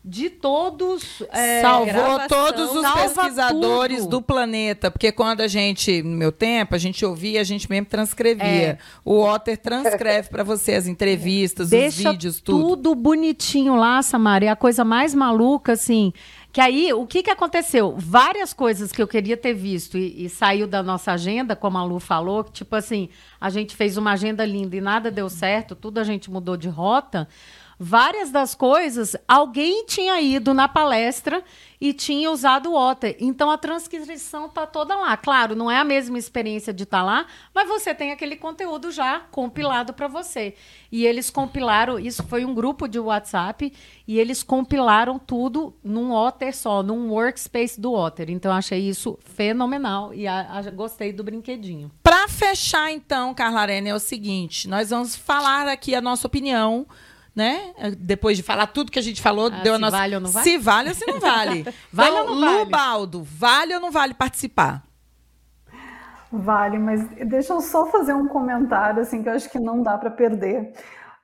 de 0.05 0.29
todos. 0.31 1.23
é, 1.33 1.61
Salvou 1.63 1.87
gravação, 1.93 2.29
todos 2.29 2.75
os 2.75 2.93
pesquisadores 2.93 3.99
tudo. 4.03 4.11
do 4.11 4.23
planeta, 4.23 4.89
porque 4.91 5.11
quando 5.11 5.41
a 5.41 5.49
gente, 5.49 6.01
no 6.03 6.17
meu 6.17 6.31
tempo, 6.31 6.75
a 6.77 6.79
gente 6.79 7.05
ouvia, 7.05 7.41
a 7.41 7.45
gente 7.45 7.69
mesmo 7.71 7.87
transcrevia. 7.87 8.45
É. 8.45 8.79
O 9.05 9.21
Otter 9.21 9.57
transcreve 9.59 10.29
para 10.29 10.45
você 10.45 10.75
as 10.75 10.87
entrevistas, 10.87 11.67
os 11.67 11.71
Deixa 11.71 12.11
vídeos, 12.13 12.41
tudo. 12.41 12.69
tudo 12.69 12.95
bonitinho 12.95 13.75
lá, 13.75 14.01
Samara. 14.03 14.45
É 14.45 14.49
a 14.49 14.57
coisa 14.57 14.85
mais 14.85 15.13
maluca, 15.15 15.73
assim. 15.73 16.13
Que 16.57 16.61
aí, 16.63 16.91
o 16.91 17.07
que, 17.07 17.23
que 17.23 17.29
aconteceu? 17.29 17.95
Várias 17.99 18.55
coisas 18.55 18.91
que 18.91 19.03
eu 19.03 19.07
queria 19.07 19.37
ter 19.37 19.53
visto 19.53 19.99
e, 19.99 20.25
e 20.25 20.29
saiu 20.31 20.67
da 20.67 20.83
nossa 20.83 21.13
agenda, 21.13 21.55
como 21.55 21.77
a 21.77 21.85
Lu 21.85 22.01
falou, 22.01 22.43
tipo 22.45 22.75
assim, 22.75 23.11
a 23.39 23.51
gente 23.51 23.77
fez 23.77 23.99
uma 23.99 24.13
agenda 24.13 24.43
linda 24.43 24.75
e 24.75 24.81
nada 24.81 25.11
deu 25.11 25.29
certo, 25.29 25.75
tudo 25.75 25.99
a 25.99 26.03
gente 26.03 26.31
mudou 26.31 26.57
de 26.57 26.71
rota. 26.71 27.29
Várias 27.79 28.31
das 28.31 28.55
coisas, 28.55 29.17
alguém 29.29 29.85
tinha 29.85 30.19
ido 30.19 30.55
na 30.55 30.67
palestra 30.67 31.45
e 31.79 31.93
tinha 31.93 32.31
usado 32.31 32.71
o 32.71 32.75
Otter. 32.75 33.15
Então 33.21 33.51
a 33.51 33.59
transcrição 33.59 34.49
tá 34.49 34.67
toda 34.67 34.97
lá. 34.97 35.15
Claro, 35.15 35.55
não 35.55 35.71
é 35.71 35.77
a 35.77 35.85
mesma 35.85 36.17
experiência 36.19 36.73
de 36.73 36.85
estar 36.85 37.03
lá, 37.03 37.27
mas 37.55 37.69
você 37.69 37.95
tem 37.95 38.13
aquele 38.13 38.35
conteúdo 38.37 38.91
já 38.91 39.21
compilado 39.31 39.93
para 39.93 40.09
você. 40.09 40.55
E 40.91 41.05
eles 41.05 41.29
compilaram, 41.29 41.99
isso 41.99 42.23
foi 42.27 42.47
um 42.47 42.55
grupo 42.55 42.89
de 42.89 42.99
WhatsApp, 42.99 43.71
e 44.09 44.19
eles 44.19 44.43
compilaram 44.43 45.19
tudo 45.19 45.75
num 45.85 46.13
Otter 46.13 46.57
só, 46.57 46.83
num 46.83 47.11
workspace 47.11 47.79
do 47.79 47.93
Otter. 47.93 48.31
Então 48.31 48.53
eu 48.53 48.57
achei 48.57 48.89
isso 48.89 49.19
fenomenal 49.23 50.15
e 50.15 50.27
a- 50.27 50.47
a- 50.51 50.71
gostei 50.71 51.13
do 51.13 51.23
brinquedinho. 51.23 51.91
Para 52.03 52.27
fechar, 52.27 52.91
então, 52.91 53.35
Carla 53.35 53.61
Arena, 53.61 53.91
é 53.91 53.95
o 53.95 53.99
seguinte: 53.99 54.67
nós 54.67 54.89
vamos 54.89 55.15
falar 55.15 55.69
aqui 55.69 55.95
a 55.95 56.01
nossa 56.01 56.27
opinião. 56.27 56.87
Né? 57.37 57.75
Depois 57.99 58.37
de 58.39 58.43
falar 58.43 58.67
tudo 58.69 58.91
que 58.91 58.99
a 58.99 59.03
gente 59.03 59.21
falou, 59.21 59.51
Ah, 59.53 59.61
deu 59.63 59.75
a 59.75 59.77
se 59.77 59.83
nossa. 59.83 59.97
vale 59.99 60.15
ou 60.15 60.21
não 60.23 60.31
vale? 60.31 60.45
Se 60.45 60.57
vale 60.59 60.89
ou 60.89 60.95
se 60.95 61.07
não 61.07 61.21
vale. 61.21 61.65
Vale 61.93 62.11
então, 62.11 62.27
ou 62.29 62.35
não 62.35 62.41
vale? 62.49 62.65
Lubaldo, 62.65 63.23
vale 63.23 63.75
ou 63.75 63.81
não 63.81 63.91
vale 63.91 64.15
participar? 64.15 64.83
Vale, 66.33 66.79
mas 66.79 67.07
deixa 67.29 67.53
eu 67.53 67.61
só 67.61 67.85
fazer 67.87 68.15
um 68.15 68.27
comentário 68.27 69.03
assim 69.03 69.23
que 69.23 69.29
eu 69.29 69.35
acho 69.35 69.51
que 69.51 69.59
não 69.61 69.83
dá 69.83 69.97
para 69.99 70.11
perder. 70.11 70.73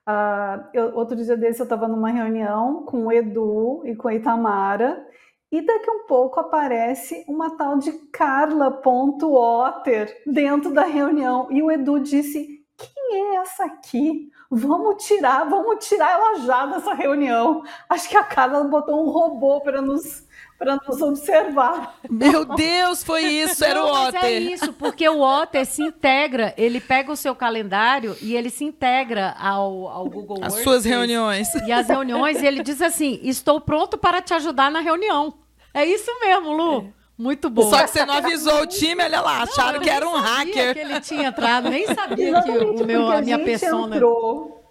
Ah, 0.06 0.68
eu- 0.74 0.94
outro 0.94 1.16
dia 1.16 1.36
desse 1.36 1.60
eu 1.60 1.64
estava 1.64 1.88
numa 1.88 2.10
reunião 2.10 2.84
com 2.84 3.06
o 3.06 3.12
Edu 3.12 3.82
e 3.86 3.94
com 3.96 4.08
a 4.08 4.14
Itamara 4.14 5.02
e 5.50 5.64
daqui 5.64 5.90
um 5.90 6.06
pouco 6.06 6.38
aparece 6.40 7.24
uma 7.28 7.56
tal 7.56 7.78
de 7.78 7.90
Carla.otter 8.12 10.22
dentro 10.26 10.72
da 10.72 10.84
reunião 10.84 11.48
e 11.50 11.62
o 11.62 11.70
Edu 11.70 11.98
disse: 12.00 12.62
quem 12.76 13.34
é 13.34 13.36
essa 13.36 13.64
aqui? 13.64 14.30
Vamos 14.55 15.03
tirar, 15.03 15.48
vamos 15.48 15.82
tirar 15.86 16.11
ela 16.11 16.38
já 16.40 16.66
dessa 16.66 16.92
reunião. 16.92 17.62
Acho 17.88 18.07
que 18.07 18.16
a 18.18 18.22
Carla 18.22 18.62
botou 18.64 19.03
um 19.03 19.09
robô 19.09 19.62
para 19.62 19.80
nos 19.80 20.26
para 20.59 20.76
nos 20.86 21.03
observar. 21.03 21.96
Meu 22.09 22.44
Deus, 22.44 23.03
foi 23.03 23.22
isso, 23.24 23.64
era 23.64 23.82
o 23.82 23.90
Mas 23.90 24.09
Otter. 24.14 24.24
é 24.24 24.38
isso, 24.38 24.72
porque 24.74 25.09
o 25.09 25.20
Otter 25.20 25.66
se 25.66 25.82
integra, 25.82 26.55
ele 26.57 26.80
pega 26.80 27.11
o 27.11 27.16
seu 27.16 27.34
calendário 27.34 28.16
e 28.22 28.36
ele 28.36 28.48
se 28.48 28.62
integra 28.62 29.34
ao, 29.40 29.88
ao 29.88 30.05
Google 30.05 30.36
As 30.36 30.53
Workspace. 30.53 30.62
suas 30.62 30.84
reuniões. 30.84 31.53
E 31.66 31.72
as 31.72 31.88
reuniões, 31.88 32.40
e 32.40 32.46
ele 32.46 32.62
diz 32.62 32.80
assim: 32.80 33.18
estou 33.22 33.61
pronto 33.61 33.98
para 33.98 34.22
te 34.22 34.34
ajudar 34.34 34.70
na 34.70 34.78
reunião. 34.80 35.34
É 35.74 35.84
isso 35.84 36.11
mesmo, 36.20 36.53
Lu. 36.53 36.92
Muito 37.18 37.50
bom. 37.50 37.68
Só 37.70 37.82
que 37.82 37.88
você 37.90 38.04
não 38.06 38.14
avisou 38.14 38.62
o 38.62 38.66
time, 38.66 39.02
olha 39.04 39.20
lá, 39.20 39.42
acharam 39.42 39.76
Eu 39.76 39.80
que 39.82 39.90
era 39.90 40.04
nem 40.04 40.14
um 40.14 40.18
sabia 40.18 40.34
hacker. 40.34 40.74
que 40.74 40.80
ele 40.80 41.00
tinha 41.00 41.28
entrado, 41.28 41.68
nem 41.70 41.86
sabia 41.86 42.42
que 42.42 42.50
o 42.50 42.84
meu, 42.84 43.00
porque 43.02 43.16
a 43.16 43.20
minha 43.22 43.36
gente 43.36 43.44
persona. 43.44 43.94
entrou, 43.96 44.64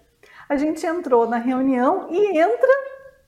a 0.48 0.56
gente 0.56 0.84
entrou 0.86 1.28
na 1.28 1.38
reunião 1.38 2.08
e 2.10 2.38
entra 2.38 2.68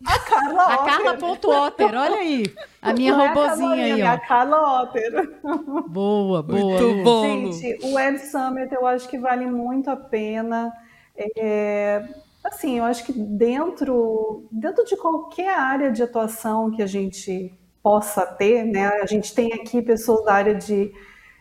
a 0.07 0.19
Carla 0.19 0.63
A 0.63 0.75
Otter. 0.75 0.85
Carla 0.85 1.15
ponto 1.15 1.51
Otter, 1.51 1.95
olha 1.95 2.17
aí. 2.17 2.43
A 2.83 2.93
minha 2.93 3.13
Não 3.17 3.25
é 3.25 3.29
a 3.29 3.33
robozinha 3.33 3.85
aí, 3.95 4.01
é 4.03 4.07
a 4.07 4.15
ó. 4.15 4.29
Carla 4.29 4.83
Otter. 4.83 5.41
Boa, 5.89 6.43
boa. 6.43 6.43
Muito 6.43 7.03
bom. 7.03 7.53
Gente, 7.53 7.87
o 7.87 7.95
Web 7.95 8.19
Summit 8.19 8.75
eu 8.75 8.87
acho 8.87 9.09
que 9.09 9.17
vale 9.17 9.47
muito 9.47 9.89
a 9.91 9.97
pena. 9.97 10.71
É, 11.17 12.03
assim, 12.43 12.79
eu 12.79 12.85
acho 12.85 13.05
que 13.05 13.13
dentro, 13.13 14.47
dentro 14.51 14.85
de 14.85 14.97
qualquer 14.97 15.57
área 15.57 15.91
de 15.91 16.03
atuação 16.03 16.71
que 16.71 16.83
a 16.83 16.87
gente 16.87 17.55
possa 17.85 18.25
ter, 18.25 18.65
né? 18.65 18.87
A 19.03 19.07
gente 19.07 19.35
tem 19.35 19.53
aqui 19.53 19.83
pessoas 19.83 20.25
da 20.25 20.33
área 20.33 20.55
de 20.55 20.91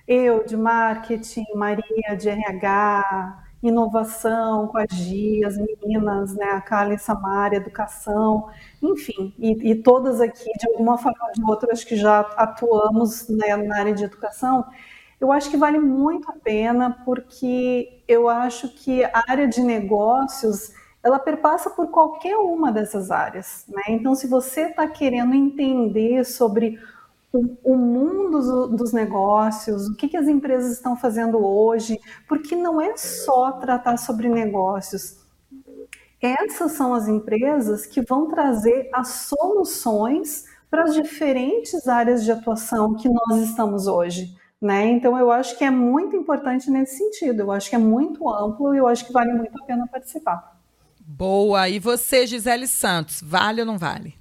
eu, 0.05 0.45
de 0.45 0.57
marketing, 0.57 1.45
Maria, 1.55 2.17
de 2.17 2.27
RH, 2.27 3.45
inovação, 3.63 4.67
com 4.67 4.77
a 4.77 4.85
Gi, 4.85 5.45
as 5.45 5.57
meninas, 5.57 6.35
né? 6.35 6.47
A 6.47 6.59
Carla 6.59 6.95
e 6.95 6.99
Samara, 6.99 7.55
educação, 7.55 8.49
enfim, 8.81 9.33
e, 9.39 9.71
e 9.71 9.75
todas 9.75 10.19
aqui, 10.19 10.51
de 10.59 10.67
alguma 10.67 10.97
forma 10.97 11.17
ou 11.27 11.31
de 11.31 11.43
outra, 11.49 11.71
acho 11.71 11.87
que 11.87 11.95
já 11.95 12.19
atuamos 12.19 13.29
né, 13.29 13.55
na 13.55 13.77
área 13.77 13.93
de 13.93 14.03
educação. 14.03 14.65
Eu 15.21 15.31
acho 15.31 15.49
que 15.49 15.55
vale 15.55 15.79
muito 15.79 16.29
a 16.29 16.33
pena, 16.33 16.97
porque 17.05 18.03
eu 18.05 18.27
acho 18.27 18.67
que 18.67 19.01
a 19.05 19.23
área 19.29 19.47
de 19.47 19.61
negócios 19.61 20.73
ela 21.03 21.19
perpassa 21.19 21.69
por 21.69 21.89
qualquer 21.89 22.37
uma 22.37 22.71
dessas 22.71 23.11
áreas. 23.11 23.65
Né? 23.67 23.83
Então, 23.89 24.15
se 24.15 24.25
você 24.25 24.61
está 24.61 24.87
querendo 24.87 25.35
entender 25.35 26.23
sobre 26.23 26.79
o, 27.31 27.57
o 27.63 27.75
mundo 27.75 28.39
do, 28.39 28.67
dos 28.77 28.93
negócios, 28.93 29.87
o 29.87 29.95
que, 29.95 30.07
que 30.07 30.15
as 30.15 30.27
empresas 30.27 30.71
estão 30.71 30.95
fazendo 30.95 31.43
hoje, 31.45 31.99
porque 32.27 32.55
não 32.55 32.79
é 32.79 32.95
só 32.95 33.51
tratar 33.51 33.97
sobre 33.97 34.29
negócios. 34.29 35.17
Essas 36.21 36.71
são 36.71 36.93
as 36.93 37.09
empresas 37.09 37.85
que 37.85 38.01
vão 38.01 38.29
trazer 38.29 38.89
as 38.93 39.09
soluções 39.09 40.45
para 40.69 40.83
as 40.83 40.93
diferentes 40.93 41.85
áreas 41.85 42.23
de 42.23 42.31
atuação 42.31 42.95
que 42.95 43.09
nós 43.09 43.41
estamos 43.41 43.87
hoje. 43.87 44.33
Né? 44.61 44.85
Então, 44.85 45.17
eu 45.19 45.29
acho 45.29 45.57
que 45.57 45.65
é 45.65 45.69
muito 45.69 46.15
importante 46.15 46.71
nesse 46.71 46.97
sentido. 46.97 47.41
Eu 47.41 47.51
acho 47.51 47.69
que 47.69 47.75
é 47.75 47.79
muito 47.79 48.29
amplo 48.29 48.73
e 48.73 48.77
eu 48.77 48.87
acho 48.87 49.05
que 49.05 49.11
vale 49.11 49.33
muito 49.33 49.61
a 49.61 49.65
pena 49.65 49.85
participar. 49.85 50.53
Boa. 51.05 51.67
E 51.67 51.79
você, 51.79 52.25
Gisele 52.25 52.67
Santos, 52.67 53.21
vale 53.21 53.61
ou 53.61 53.67
não 53.67 53.77
vale? 53.77 54.17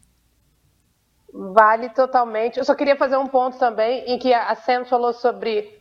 Vale 1.32 1.88
totalmente. 1.90 2.58
Eu 2.58 2.64
só 2.64 2.74
queria 2.74 2.96
fazer 2.96 3.16
um 3.16 3.26
ponto 3.26 3.58
também 3.58 4.04
em 4.06 4.18
que 4.18 4.34
a 4.34 4.54
Sam 4.54 4.84
falou 4.84 5.12
sobre 5.12 5.80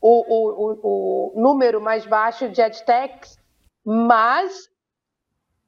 o, 0.00 0.10
o, 0.10 0.80
o, 0.82 1.38
o 1.38 1.40
número 1.40 1.80
mais 1.80 2.04
baixo 2.04 2.48
de 2.50 2.60
edtechs, 2.60 3.38
mas 3.84 4.68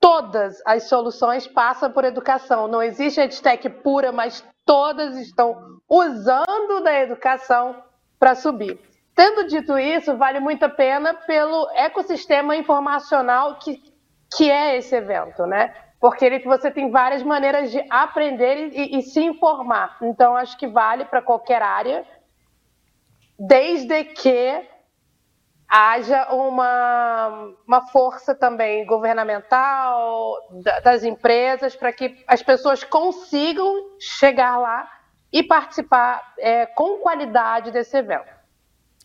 todas 0.00 0.60
as 0.66 0.88
soluções 0.88 1.46
passam 1.46 1.90
por 1.90 2.04
educação. 2.04 2.68
Não 2.68 2.82
existe 2.82 3.20
edtech 3.20 3.68
pura, 3.70 4.12
mas 4.12 4.44
todas 4.66 5.16
estão 5.16 5.80
usando 5.88 6.82
da 6.82 6.92
educação 7.00 7.82
para 8.18 8.34
subir. 8.34 8.78
Tendo 9.14 9.46
dito 9.46 9.78
isso, 9.78 10.16
vale 10.16 10.40
muito 10.40 10.64
a 10.64 10.68
pena 10.68 11.14
pelo 11.14 11.70
ecossistema 11.70 12.54
informacional 12.54 13.58
que, 13.58 13.82
que 14.34 14.50
é 14.50 14.76
esse 14.76 14.94
evento, 14.94 15.46
né? 15.46 15.74
Porque 16.00 16.24
ele, 16.24 16.38
você 16.40 16.70
tem 16.70 16.90
várias 16.90 17.22
maneiras 17.22 17.70
de 17.70 17.84
aprender 17.90 18.70
e, 18.72 18.98
e 18.98 19.02
se 19.02 19.20
informar. 19.20 19.96
Então, 20.02 20.36
acho 20.36 20.56
que 20.56 20.66
vale 20.66 21.04
para 21.04 21.22
qualquer 21.22 21.62
área, 21.62 22.04
desde 23.38 24.04
que 24.04 24.66
haja 25.68 26.32
uma, 26.32 27.52
uma 27.66 27.86
força 27.88 28.34
também 28.34 28.86
governamental, 28.86 30.34
da, 30.62 30.80
das 30.80 31.02
empresas, 31.02 31.74
para 31.74 31.92
que 31.92 32.22
as 32.26 32.42
pessoas 32.42 32.84
consigam 32.84 33.96
chegar 33.98 34.58
lá 34.58 34.88
e 35.32 35.42
participar 35.42 36.34
é, 36.38 36.66
com 36.66 36.98
qualidade 36.98 37.70
desse 37.70 37.96
evento. 37.96 38.32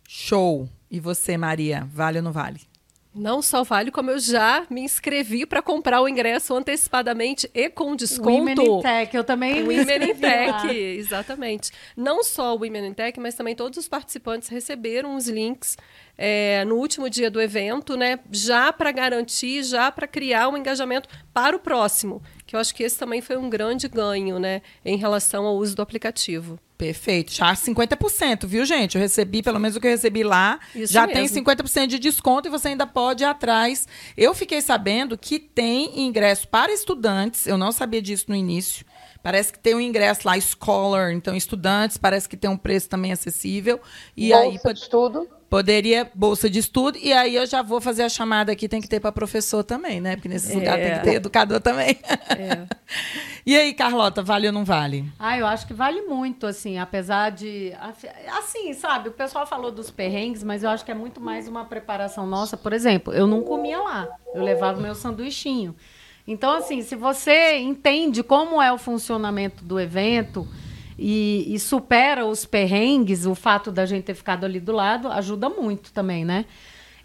Show. 0.07 0.67
E 0.89 0.99
você, 0.99 1.38
Maria, 1.38 1.88
vale 1.89 2.17
ou 2.17 2.24
não 2.24 2.32
vale? 2.32 2.70
Não 3.14 3.41
só 3.41 3.62
vale, 3.64 3.91
como 3.91 4.09
eu 4.09 4.20
já 4.20 4.66
me 4.70 4.82
inscrevi 4.82 5.45
para 5.45 5.62
comprar 5.62 6.01
o 6.01 6.07
ingresso 6.07 6.55
antecipadamente 6.55 7.49
e 7.53 7.70
com 7.70 7.93
desconto. 7.93 8.30
Women 8.30 8.53
in 8.53 8.82
Tech, 8.82 9.16
eu 9.16 9.24
também 9.24 9.55
me 9.55 9.62
Women 9.62 9.80
in 9.82 9.84
inscrevi 9.84 10.22
lá. 10.47 10.62
Tech, 10.62 10.78
exatamente. 10.78 11.72
Não 11.95 12.24
só 12.24 12.55
o 12.55 12.59
Women 12.59 12.88
in 12.88 12.93
Tech, 12.93 13.20
mas 13.20 13.36
também 13.36 13.53
todos 13.53 13.78
os 13.78 13.88
participantes 13.89 14.47
receberam 14.47 15.16
os 15.16 15.28
links 15.28 15.78
é, 16.18 16.64
no 16.66 16.76
último 16.76 17.09
dia 17.09 17.30
do 17.30 17.41
evento, 17.41 17.97
né? 17.97 18.20
Já 18.32 18.72
para 18.72 18.91
garantir, 18.91 19.64
já 19.64 19.91
para 19.91 20.07
criar 20.07 20.47
um 20.47 20.55
engajamento 20.55 21.09
para 21.34 21.55
o 21.55 21.59
próximo. 21.59 22.22
Que 22.52 22.56
eu 22.58 22.60
acho 22.60 22.76
que 22.76 22.84
esse 22.84 22.99
também 22.99 23.22
foi 23.22 23.38
um 23.38 23.49
grande 23.49 23.88
ganho, 23.88 24.38
né? 24.38 24.62
Em 24.84 24.97
relação 24.97 25.45
ao 25.45 25.56
uso 25.56 25.74
do 25.74 25.82
aplicativo. 25.82 26.60
Perfeito. 26.78 27.32
Já 27.32 27.54
50%, 27.54 28.45
viu, 28.45 28.66
gente? 28.66 28.95
Eu 28.95 29.02
recebi, 29.02 29.41
pelo 29.41 29.58
menos 29.58 29.78
o 29.78 29.80
que 29.80 29.88
eu 29.88 29.91
recebi 29.91 30.22
lá, 30.22 30.60
Isso 30.76 30.91
já 30.91 31.08
mesmo. 31.08 31.34
tem 31.34 31.43
50% 31.45 31.88
de 31.88 31.97
desconto 31.97 32.49
e 32.49 32.52
você 32.52 32.68
ainda 32.68 32.86
pode 32.86 33.24
ir 33.24 33.26
atrás. 33.26 33.88
Eu 34.18 34.34
fiquei 34.34 34.60
sabendo 34.60 35.18
que 35.18 35.39
tem 35.39 36.02
ingresso 36.02 36.45
para 36.45 36.74
estudantes, 36.74 37.47
eu 37.47 37.58
não 37.58 37.72
sabia 37.72 38.02
disso 38.02 38.26
no 38.28 38.36
início. 38.36 38.86
Parece 39.24 39.54
que 39.54 39.60
tem 39.60 39.74
um 39.74 39.80
ingresso 39.80 40.28
lá, 40.28 40.38
Scholar, 40.38 41.14
então 41.14 41.34
estudantes, 41.34 41.95
parece 41.95 42.28
que 42.28 42.36
tem 42.36 42.49
um 42.49 42.58
preço 42.58 42.89
também 42.89 43.14
acessível. 43.14 43.80
E 44.18 44.32
Bolsa 44.32 44.68
aí 44.68 44.74
de 44.74 44.80
estudo. 44.82 45.30
Poderia, 45.52 46.10
bolsa 46.16 46.49
de 46.49 46.60
estudo, 46.60 46.97
e 46.97 47.12
aí 47.12 47.36
eu 47.36 47.45
já 47.45 47.62
vou 47.62 47.82
fazer 47.82 48.04
a 48.04 48.10
chamada 48.10 48.54
aqui, 48.54 48.70
tem 48.70 48.80
que 48.80 48.88
ter 48.88 49.02
para 49.02 49.12
professor 49.12 49.66
também, 49.66 49.99
né? 49.99 50.16
Porque 50.16 50.30
nesses 50.30 50.49
É. 50.49 50.54
lugares 50.56 50.86
tem 50.88 50.95
que 50.97 51.04
ter 51.04 51.14
educador 51.16 51.60
também. 51.60 51.89
É. 52.30 52.66
e 53.45 53.58
aí, 53.60 53.74
Carlota, 53.74 54.24
vale 54.24 54.47
ou 54.47 54.54
não 54.54 54.64
vale? 54.64 55.04
Ah, 55.20 55.38
eu 55.38 55.45
acho 55.45 55.68
que 55.68 55.74
vale 55.74 56.04
muito, 56.04 56.47
assim, 56.47 56.80
apesar 56.80 57.32
de. 57.32 57.74
Assim, 58.39 58.74
sabe, 58.74 59.10
o 59.10 59.12
pessoal 59.12 59.45
falou 59.45 59.74
dos 59.74 59.91
perrengues, 59.91 60.41
mas 60.41 60.64
eu 60.64 60.70
acho 60.70 60.86
que 60.86 60.91
é 60.91 60.95
muito 60.95 61.20
mais 61.20 61.49
uma 61.49 61.66
preparação 61.66 62.26
nossa. 62.26 62.56
Por 62.56 62.72
exemplo, 62.72 63.14
eu 63.14 63.28
não 63.28 63.41
comia 63.41 63.78
lá, 63.78 64.08
eu 64.34 64.41
levava 64.41 64.80
meu 64.80 64.95
sanduichinho. 64.95 65.76
Então, 66.26 66.54
assim, 66.54 66.82
se 66.82 66.95
você 66.95 67.58
entende 67.58 68.24
como 68.24 68.62
é 68.62 68.72
o 68.72 68.78
funcionamento 68.78 69.66
do 69.66 69.78
evento 69.78 70.47
e, 70.98 71.46
e 71.48 71.60
supera 71.60 72.26
os 72.26 72.46
perrengues, 72.46 73.26
o 73.26 73.36
fato 73.36 73.72
da 73.72 73.86
gente 73.86 74.06
ter 74.06 74.16
ficado 74.16 74.46
ali 74.46 74.60
do 74.60 74.72
lado, 74.72 75.08
ajuda 75.08 75.50
muito 75.50 75.92
também, 75.92 76.24
né? 76.24 76.46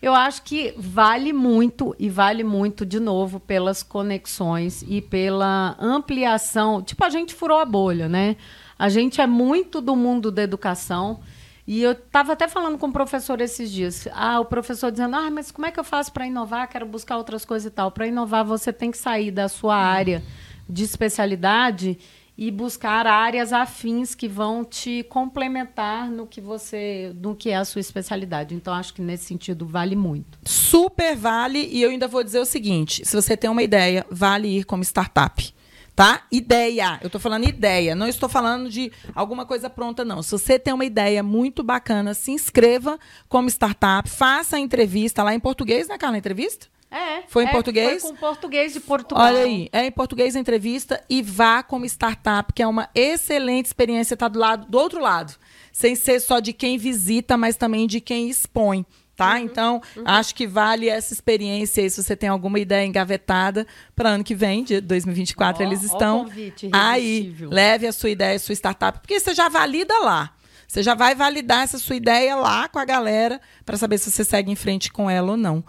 Eu 0.01 0.15
acho 0.15 0.43
que 0.43 0.75
vale 0.77 1.33
muito 1.33 1.97
e 1.99 2.09
vale 2.09 2.45
muito 2.45 2.85
de 2.85 3.01
novo 3.01 3.41
pelas 3.41 3.83
conexões 3.83 4.85
e 4.87 5.01
pela 5.01 5.75
ampliação. 5.81 6.83
Tipo, 6.83 7.05
a 7.05 7.11
gente 7.11 7.35
furou 7.35 7.59
a 7.59 7.65
bolha, 7.65 8.09
né? 8.09 8.37
A 8.79 8.89
gente 8.89 9.21
é 9.21 9.27
muito 9.27 9.81
do 9.81 9.97
mundo 9.97 10.31
da 10.31 10.43
educação. 10.43 11.21
E 11.67 11.83
eu 11.83 11.93
estava 11.93 12.35
até 12.35 12.47
falando 12.47 12.79
com 12.79 12.87
o 12.87 12.93
professor 12.93 13.41
esses 13.41 13.73
dias. 13.73 14.07
Ah, 14.13 14.39
o 14.39 14.45
professor 14.45 14.93
dizendo: 14.93 15.17
Ah, 15.17 15.31
mas 15.31 15.51
como 15.51 15.67
é 15.67 15.73
que 15.73 15.81
eu 15.81 15.85
faço 15.85 16.13
para 16.13 16.27
inovar? 16.27 16.69
Quero 16.69 16.87
buscar 16.87 17.17
outras 17.17 17.45
coisas 17.45 17.67
e 17.67 17.75
tal. 17.75 17.91
Para 17.91 18.07
inovar, 18.07 18.45
você 18.45 18.73
tem 18.73 18.91
que 18.91 18.99
sair 18.99 19.31
da 19.31 19.49
sua 19.49 19.75
área 19.75 20.23
de 20.69 20.85
especialidade 20.85 21.99
e 22.37 22.51
buscar 22.51 23.07
áreas 23.07 23.53
afins 23.53 24.15
que 24.15 24.29
vão 24.29 24.65
te 24.65 25.03
complementar 25.05 26.11
no 26.11 26.27
que 26.27 26.41
você, 26.41 27.13
no 27.21 27.35
que 27.35 27.51
é 27.51 27.57
a 27.57 27.65
sua 27.65 27.81
especialidade. 27.81 28.55
Então 28.55 28.75
acho 28.75 28.93
que 28.93 29.01
nesse 29.01 29.25
sentido 29.25 29.67
vale 29.67 29.97
muito. 29.97 30.39
Super 30.45 31.17
vale, 31.17 31.67
e 31.73 31.83
eu 31.83 31.91
ainda 31.91 32.07
vou 32.07 32.23
dizer 32.23 32.41
o 32.41 32.45
seguinte: 32.45 33.05
se 33.05 33.17
você 33.17 33.37
tem 33.37 33.49
uma 33.49 33.63
ideia, 33.63 34.05
vale 34.11 34.59
ir 34.59 34.65
como 34.65 34.83
startup. 34.83 35.55
Tá? 35.95 36.27
Ideia. 36.31 36.99
Eu 37.01 37.07
estou 37.07 37.19
falando 37.19 37.49
ideia. 37.49 37.95
Não 37.95 38.07
estou 38.07 38.29
falando 38.29 38.69
de 38.69 38.93
alguma 39.15 39.47
coisa 39.47 39.71
pronta, 39.71 40.05
não. 40.05 40.23
Se 40.23 40.31
você 40.31 40.59
tem 40.59 40.75
uma 40.75 40.85
ideia 40.85 41.23
muito 41.23 41.65
bacana, 41.65 42.13
se 42.13 42.33
inscreva 42.33 42.99
como 43.31 43.49
startup, 43.49 44.07
faça 44.07 44.57
a 44.57 44.61
entrevista 44.61 45.23
lá 45.23 45.35
em 45.35 45.41
português, 45.41 45.89
né, 45.89 45.97
Carla? 45.97 46.19
Entrevista? 46.19 46.67
É. 46.91 47.23
Foi 47.29 47.45
em 47.45 47.49
é, 47.49 47.53
português? 47.53 48.03
Foi 48.03 48.11
com 48.11 48.17
português 48.17 48.73
de 48.73 48.81
Portugal. 48.81 49.25
Olha 49.25 49.41
aí, 49.41 49.69
é 49.73 49.87
em 49.87 49.91
português 49.91 50.37
a 50.37 50.39
entrevista 50.39 51.03
e 51.09 51.21
vá 51.23 51.63
como 51.63 51.85
startup, 51.85 52.53
que 52.53 52.63
é 52.63 52.67
uma 52.67 52.89
excelente 52.95 53.67
experiência 53.67 54.15
estar 54.15 54.29
do 54.29 54.39
lado 54.39 54.67
do 54.67 54.79
outro 54.79 55.01
lado, 55.01 55.35
sem 55.73 55.95
ser 55.95 56.21
só 56.21 56.39
de 56.39 56.53
quem 56.53 56.79
visita, 56.79 57.37
mas 57.37 57.57
também 57.57 57.87
de 57.87 58.01
quem 58.01 58.29
expõe. 58.29 58.87
tá? 59.17 59.33
Uhum, 59.33 59.39
então, 59.39 59.83
uhum. 59.97 60.05
acho 60.05 60.35
que 60.35 60.47
vale 60.47 60.89
essa 60.89 61.13
experiência 61.13 61.83
aí, 61.83 61.91
se 61.91 62.03
você 62.03 62.15
tem 62.15 62.29
alguma 62.29 62.59
ideia 62.61 62.87
engavetada 62.87 63.67
para 63.95 64.11
ano 64.11 64.23
que 64.23 64.35
vem, 64.35 64.63
de 64.63 64.81
2024, 64.81 65.63
oh, 65.63 65.67
eles 65.67 65.83
estão 65.83 66.31
aí. 66.71 67.35
Leve 67.51 67.87
a 67.87 67.93
sua 67.93 68.11
ideia, 68.11 68.37
a 68.37 68.39
sua 68.39 68.55
startup, 68.55 69.01
porque 69.01 69.19
você 69.19 69.35
já 69.35 69.49
valida 69.49 69.99
lá. 70.01 70.36
Você 70.67 70.83
já 70.83 70.95
vai 70.95 71.15
validar 71.15 71.63
essa 71.63 71.79
sua 71.79 71.97
ideia 71.97 72.37
lá 72.37 72.69
com 72.69 72.79
a 72.79 72.85
galera 72.85 73.41
para 73.65 73.77
saber 73.77 73.99
se 73.99 74.11
você 74.11 74.25
segue 74.25 74.51
em 74.51 74.57
frente 74.57 74.93
com 74.93 75.09
ela 75.09 75.33
ou 75.33 75.37
não. 75.37 75.65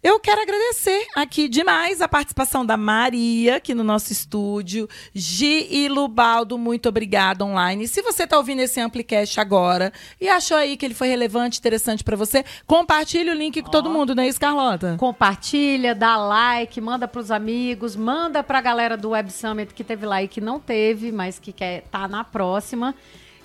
Eu 0.00 0.20
quero 0.20 0.40
agradecer 0.40 1.08
aqui 1.16 1.48
demais 1.48 2.00
a 2.00 2.06
participação 2.06 2.64
da 2.64 2.76
Maria 2.76 3.56
aqui 3.56 3.74
no 3.74 3.82
nosso 3.82 4.12
estúdio. 4.12 4.88
Gi 5.12 5.66
e 5.68 5.88
Lubaldo, 5.88 6.56
muito 6.56 6.88
obrigada 6.88 7.44
online. 7.44 7.88
Se 7.88 8.00
você 8.00 8.22
está 8.22 8.38
ouvindo 8.38 8.60
esse 8.60 8.80
Amplicast 8.80 9.40
agora 9.40 9.92
e 10.20 10.28
achou 10.28 10.56
aí 10.56 10.76
que 10.76 10.86
ele 10.86 10.94
foi 10.94 11.08
relevante, 11.08 11.58
interessante 11.58 12.04
para 12.04 12.16
você, 12.16 12.44
compartilhe 12.64 13.28
o 13.28 13.34
link 13.34 13.60
com 13.60 13.68
oh. 13.68 13.72
todo 13.72 13.90
mundo, 13.90 14.14
não 14.14 14.22
é 14.22 14.28
isso, 14.28 14.38
Carlota? 14.38 14.94
Compartilha, 14.96 15.96
dá 15.96 16.16
like, 16.16 16.80
manda 16.80 17.08
para 17.08 17.20
os 17.20 17.32
amigos, 17.32 17.96
manda 17.96 18.40
para 18.44 18.58
a 18.58 18.62
galera 18.62 18.96
do 18.96 19.10
Web 19.10 19.32
Summit 19.32 19.74
que 19.74 19.82
teve 19.82 20.06
lá 20.06 20.22
e 20.22 20.28
que 20.28 20.40
não 20.40 20.60
teve, 20.60 21.10
mas 21.10 21.40
que 21.40 21.52
quer 21.52 21.78
estar 21.78 22.02
tá 22.02 22.08
na 22.08 22.22
próxima. 22.22 22.94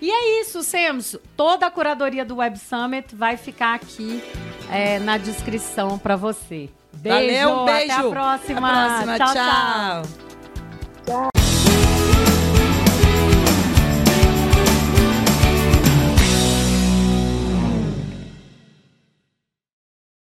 E 0.03 0.11
é 0.11 0.41
isso, 0.41 0.61
Semos. 0.63 1.15
Toda 1.37 1.65
a 1.65 1.71
curadoria 1.71 2.25
do 2.25 2.35
Web 2.35 2.59
Summit 2.59 3.15
vai 3.15 3.37
ficar 3.37 3.75
aqui 3.75 4.21
é, 4.69 4.99
na 4.99 5.17
descrição 5.17 5.97
para 5.97 6.17
você. 6.17 6.69
Beijo, 6.91 7.41
Valeu, 7.41 7.61
um 7.61 7.65
beijo. 7.65 7.93
Até 7.93 7.93
a 7.93 8.09
próxima. 8.09 8.99
Até 8.99 9.13
a 9.13 9.15
próxima. 9.15 9.33
tchau. 9.33 10.03
tchau. 11.05 11.31
tchau. 11.31 11.52